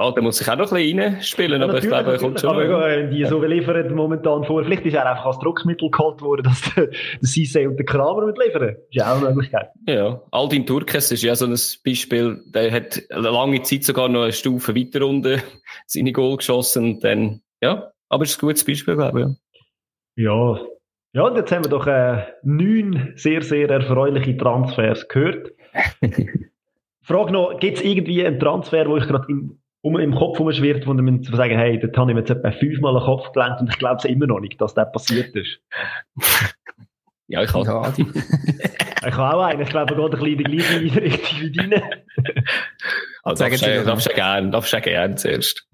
[0.00, 2.40] Ah, der muss sich auch noch ein bisschen reinspielen, ja, aber ich glaube, er kommt
[2.40, 2.48] schon.
[2.48, 4.64] Aber ja, die so liefern momentan vor.
[4.64, 8.24] Vielleicht ist er einfach als Druckmittel geholt worden, dass der, der Cisse und der Kramer
[8.24, 8.76] mitliefern.
[8.76, 9.68] Das ist auch eine Möglichkeit.
[9.86, 11.54] Ja, Aldin Turkes ist ja so ein
[11.84, 15.42] Beispiel, der hat eine lange Zeit sogar noch eine Stufe weiter unten
[15.86, 20.24] seine Goal geschossen und dann, ja, aber es ist ein gutes Beispiel, glaube ich.
[20.24, 20.60] Ja.
[21.12, 25.50] Ja, und jetzt haben wir doch äh, neun sehr, sehr erfreuliche Transfers gehört.
[27.02, 30.86] Frage noch, gibt es irgendwie einen Transfer, wo ich gerade im um im Kopf umschwirrt,
[30.86, 33.70] wo man sagen, hey, dort habe ich mir jetzt etwa fünfmal den Kopf gelenkt und
[33.70, 35.60] ich glaube es immer noch nicht, dass das passiert ist.
[37.30, 37.92] ja, ich habe ja,
[39.06, 41.52] Ich habe auch einen, ich glaube, er geht ein bisschen in die gleiche Richtung wie
[41.52, 41.82] deine.
[43.22, 45.66] Also, darfst du, darfst du gerne, darfst du gerne zuerst.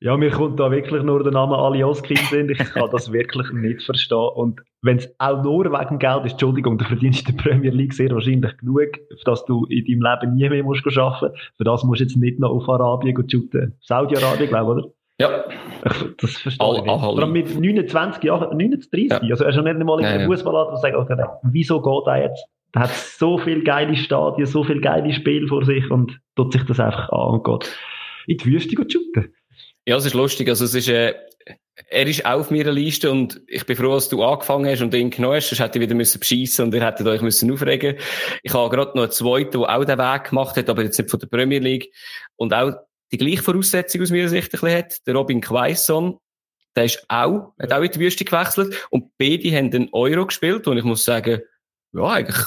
[0.00, 2.50] Ja, mir kommt da wirklich nur der Name Alios Kind sind.
[2.50, 4.30] Ich kann das wirklich nicht verstehen.
[4.34, 7.92] Und wenn es auch nur wegen Geld ist, Entschuldigung, du verdienst in der Premier League
[7.92, 8.90] sehr wahrscheinlich genug,
[9.24, 12.38] dass du in deinem Leben nie mehr musst arbeiten Für das musst du jetzt nicht
[12.38, 13.76] noch auf Arabien shooten.
[13.80, 14.94] Saudi-Arabien, glaube ich, oder?
[15.20, 15.44] Ja.
[16.18, 16.84] Das verstehe all, ich.
[16.84, 19.10] Vor allem mit 29 Jahren, 39.
[19.10, 19.18] Ja.
[19.18, 22.06] Also er ist schon nicht einmal in der ja, Fußballladen und sagt, okay, wieso geht
[22.06, 22.44] er jetzt?
[22.72, 26.64] Er hat so viele geile Stadien, so viele geile Spiele vor sich und tut sich
[26.64, 27.74] das einfach an und geht
[28.26, 29.34] in die Wüste shooten.
[29.86, 30.48] Ja, es ist lustig.
[30.48, 31.14] Also es ist, äh,
[31.88, 35.10] er ist auf meiner Liste und ich bin froh, dass du angefangen hast und ihn
[35.10, 35.48] genommen hast.
[35.48, 37.96] Sonst hätte ich wieder müssen beschissen und ihr hättet euch müssen aufregen.
[38.42, 41.10] Ich habe gerade noch einen zweiten, der auch den Weg gemacht hat, aber jetzt nicht
[41.10, 41.90] von der Premier League
[42.36, 42.74] und auch
[43.12, 45.06] die gleiche Voraussetzung aus meiner Sicht ein bisschen hat.
[45.06, 46.18] Der Robin Quaison,
[46.76, 50.66] der ist auch, hat auch in die Wüste gewechselt und beide haben den Euro gespielt
[50.66, 51.40] und ich muss sagen,
[51.92, 52.46] ja, eigentlich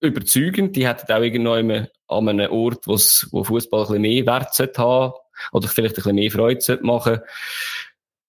[0.00, 0.76] überzeugend.
[0.76, 1.52] Die hätten auch irgendwo
[2.08, 5.12] an einem Ort, wo Fußball ein bisschen mehr Wert haben
[5.52, 7.20] oder vielleicht ein bisschen mehr Freude machen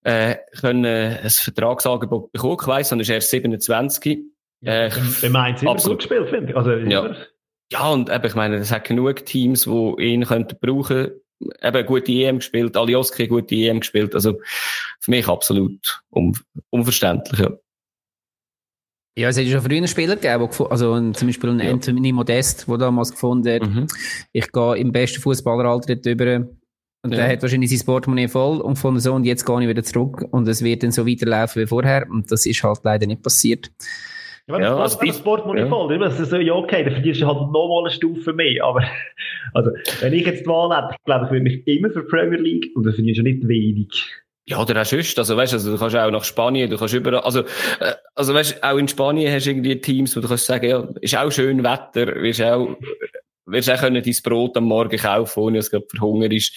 [0.03, 2.57] äh, können ein Vertragsangebot bekommen.
[2.61, 4.19] Ich weiss, er ist erst 27.
[4.61, 4.89] Äh,
[5.21, 6.57] der meint immer gut gespielt, finde ich.
[6.57, 7.15] Also, ja.
[7.71, 11.11] ja, und eben, ich meine, es hat genug Teams, die ihn könnten brauchen.
[11.61, 14.15] Eben, gute EM gespielt, Alioski gute EM gespielt.
[14.15, 14.39] Also,
[14.99, 16.37] für mich absolut un
[16.69, 17.51] unverständlich, ja.
[19.15, 21.71] Ja, es hat schon früher Spieler gegeben, also zum Beispiel ein ja.
[21.71, 23.85] Anthony Modest, der damals gefunden hat, mhm.
[24.31, 26.47] ich gehe im besten Fußballeralter drüber
[27.03, 27.17] und ja.
[27.17, 30.25] der hat wahrscheinlich sein Portemonnaie voll und von so und jetzt gehe ich wieder zurück
[30.31, 33.69] und es wird dann so weiterlaufen wie vorher und das ist halt leider nicht passiert.
[34.47, 35.69] Ja, wenn ja, also das Portemonnaie ja.
[35.69, 38.83] voll ist, das so, ja okay, dann verdienst du halt nochmal eine Stufe mehr, aber
[39.53, 39.71] also,
[40.01, 42.71] wenn ich jetzt die Wahl hätte, ich glaube, ich würde mich immer für Premier League
[42.75, 43.87] und dann verdienst du nicht wenig.
[44.45, 45.17] Ja, oder auch sonst.
[45.17, 47.41] Also, weißt, also, du kannst auch nach Spanien, du kannst überall, also,
[47.79, 50.87] äh, also, weißt, auch in Spanien hast du irgendwie Teams, wo du kannst sagen, ja,
[50.99, 52.75] ist auch schön Wetter, wirst auch,
[53.45, 56.53] wirst auch können dein Brot am Morgen kaufen, ohne dass es gerade verhungert ist.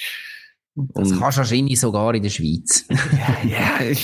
[0.76, 2.86] Das und, kannst du wahrscheinlich sogar in der Schweiz.
[2.90, 3.96] ja, ja,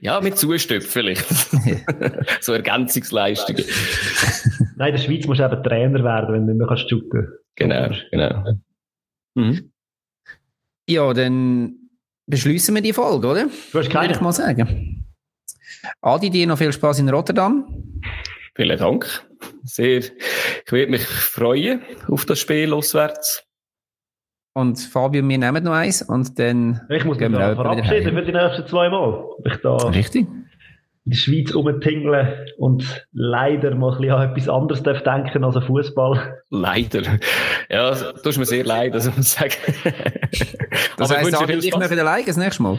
[0.02, 1.26] ja, mit Zustöpfen vielleicht.
[2.42, 3.64] so Ergänzungsleistungen.
[4.76, 7.28] Nein, in der Schweiz musst du eben Trainer werden, wenn du nicht mehr kannst shooten.
[7.54, 8.58] Genau, genau.
[9.34, 9.72] Mhm.
[10.86, 11.74] Ja, dann
[12.26, 13.46] beschließen wir die Folge, oder?
[13.72, 14.08] Du hast keine.
[14.08, 15.06] Würde ich mal sagen.
[16.02, 17.66] Adi, dir noch viel Spaß in Rotterdam.
[18.54, 19.26] Vielen Dank.
[19.64, 19.98] Sehr.
[19.98, 20.12] Ich
[20.72, 23.43] würde mich freuen auf das Spiel auswärts.
[24.56, 28.32] Und Fabio, wir nehmen noch eins und dann ich muss mich wir verabschieden für die
[28.32, 29.24] nächsten zwei Mal.
[29.44, 30.28] Ich da Richtig.
[30.28, 30.46] in
[31.06, 35.64] der Schweiz rumtingeln und leider mal ein bisschen an etwas anderes darf denken als an
[35.64, 36.38] Fußball.
[36.50, 37.02] Leider.
[37.68, 39.54] Ja, das tut mir sehr leid, das muss ich sagen.
[40.98, 42.78] das Aber heisst, ich möchte alleine das nächste Mal?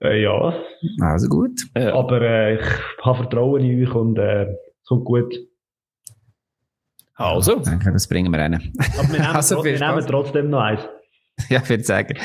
[0.00, 0.54] Äh, ja.
[1.02, 1.60] Also gut.
[1.76, 1.92] Ja.
[1.94, 2.66] Aber äh, ich
[3.02, 5.34] habe Vertrauen in euch und äh, es kommt gut.
[7.14, 7.60] Also.
[7.60, 8.72] Danke, das bringen wir rein.
[8.98, 10.80] Aber wir nehmen, also, wir nehmen trotzdem noch eins.
[11.48, 12.18] Ja, ich würde sagen.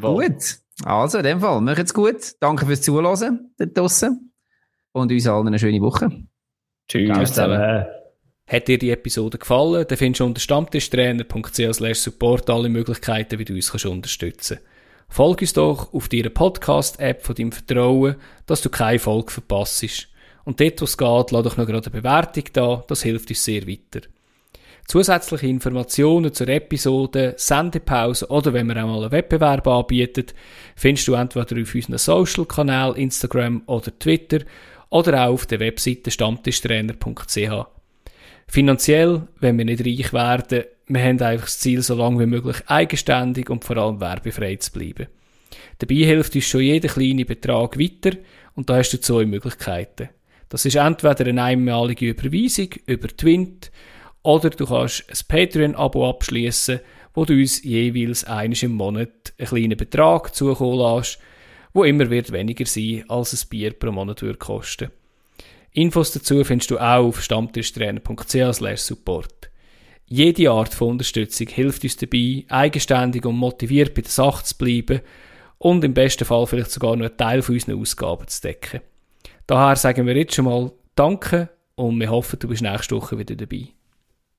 [0.00, 0.58] Gut.
[0.84, 2.34] Also, in dem Fall, macht's gut.
[2.40, 4.32] Danke fürs Zuhören da draussen.
[4.92, 6.10] Und uns allen eine schöne Woche.
[6.88, 7.86] Tschüss zusammen.
[8.48, 13.54] Hat dir die Episode gefallen, dann findest du unter stammtischtrainer.ch support alle Möglichkeiten, wie du
[13.54, 14.70] uns kannst unterstützen kannst.
[15.08, 18.16] Folge uns doch auf deiner Podcast-App von deinem Vertrauen,
[18.46, 20.08] dass du keine Folge verpasst.
[20.44, 23.44] Und dort, wo es geht, lass doch noch gerade eine Bewertung da, das hilft uns
[23.44, 24.06] sehr weiter.
[24.86, 30.26] Zusätzliche Informationen zur Episode, Sendepause oder wenn wir auch mal einen Wettbewerb anbieten,
[30.76, 34.44] findest du entweder auf unseren Social-Kanälen, Instagram oder Twitter
[34.90, 37.66] oder auch auf der Webseite stammtischtrainer.ch.
[38.46, 42.56] Finanziell, wenn wir nicht reich werden, wir haben einfach das Ziel, so lange wie möglich
[42.68, 45.08] eigenständig und vor allem werbefrei zu bleiben.
[45.78, 48.16] Dabei hilft uns schon jeder kleine Betrag weiter
[48.54, 50.10] und da hast du zwei Möglichkeiten.
[50.48, 53.72] Das ist entweder eine einmalige Überweisung über Twint
[54.26, 56.80] oder du kannst ein Patreon-Abo abschließen,
[57.14, 61.20] wo du uns jeweils eines im Monat einen kleinen Betrag zukommen lässt,
[61.72, 64.90] wo immer wird weniger sein, als ein Bier pro Monat würde kosten.
[65.70, 69.50] Infos dazu findest du auch auf stammtischtrainer.ch support.
[70.08, 75.02] Jede Art von Unterstützung hilft uns dabei, eigenständig und motiviert bei der Sache zu bleiben
[75.58, 78.80] und im besten Fall vielleicht sogar noch einen Teil von unseren Ausgaben zu decken.
[79.46, 83.36] Daher sagen wir jetzt schon mal Danke und wir hoffen, du bist nächste Woche wieder
[83.36, 83.75] dabei.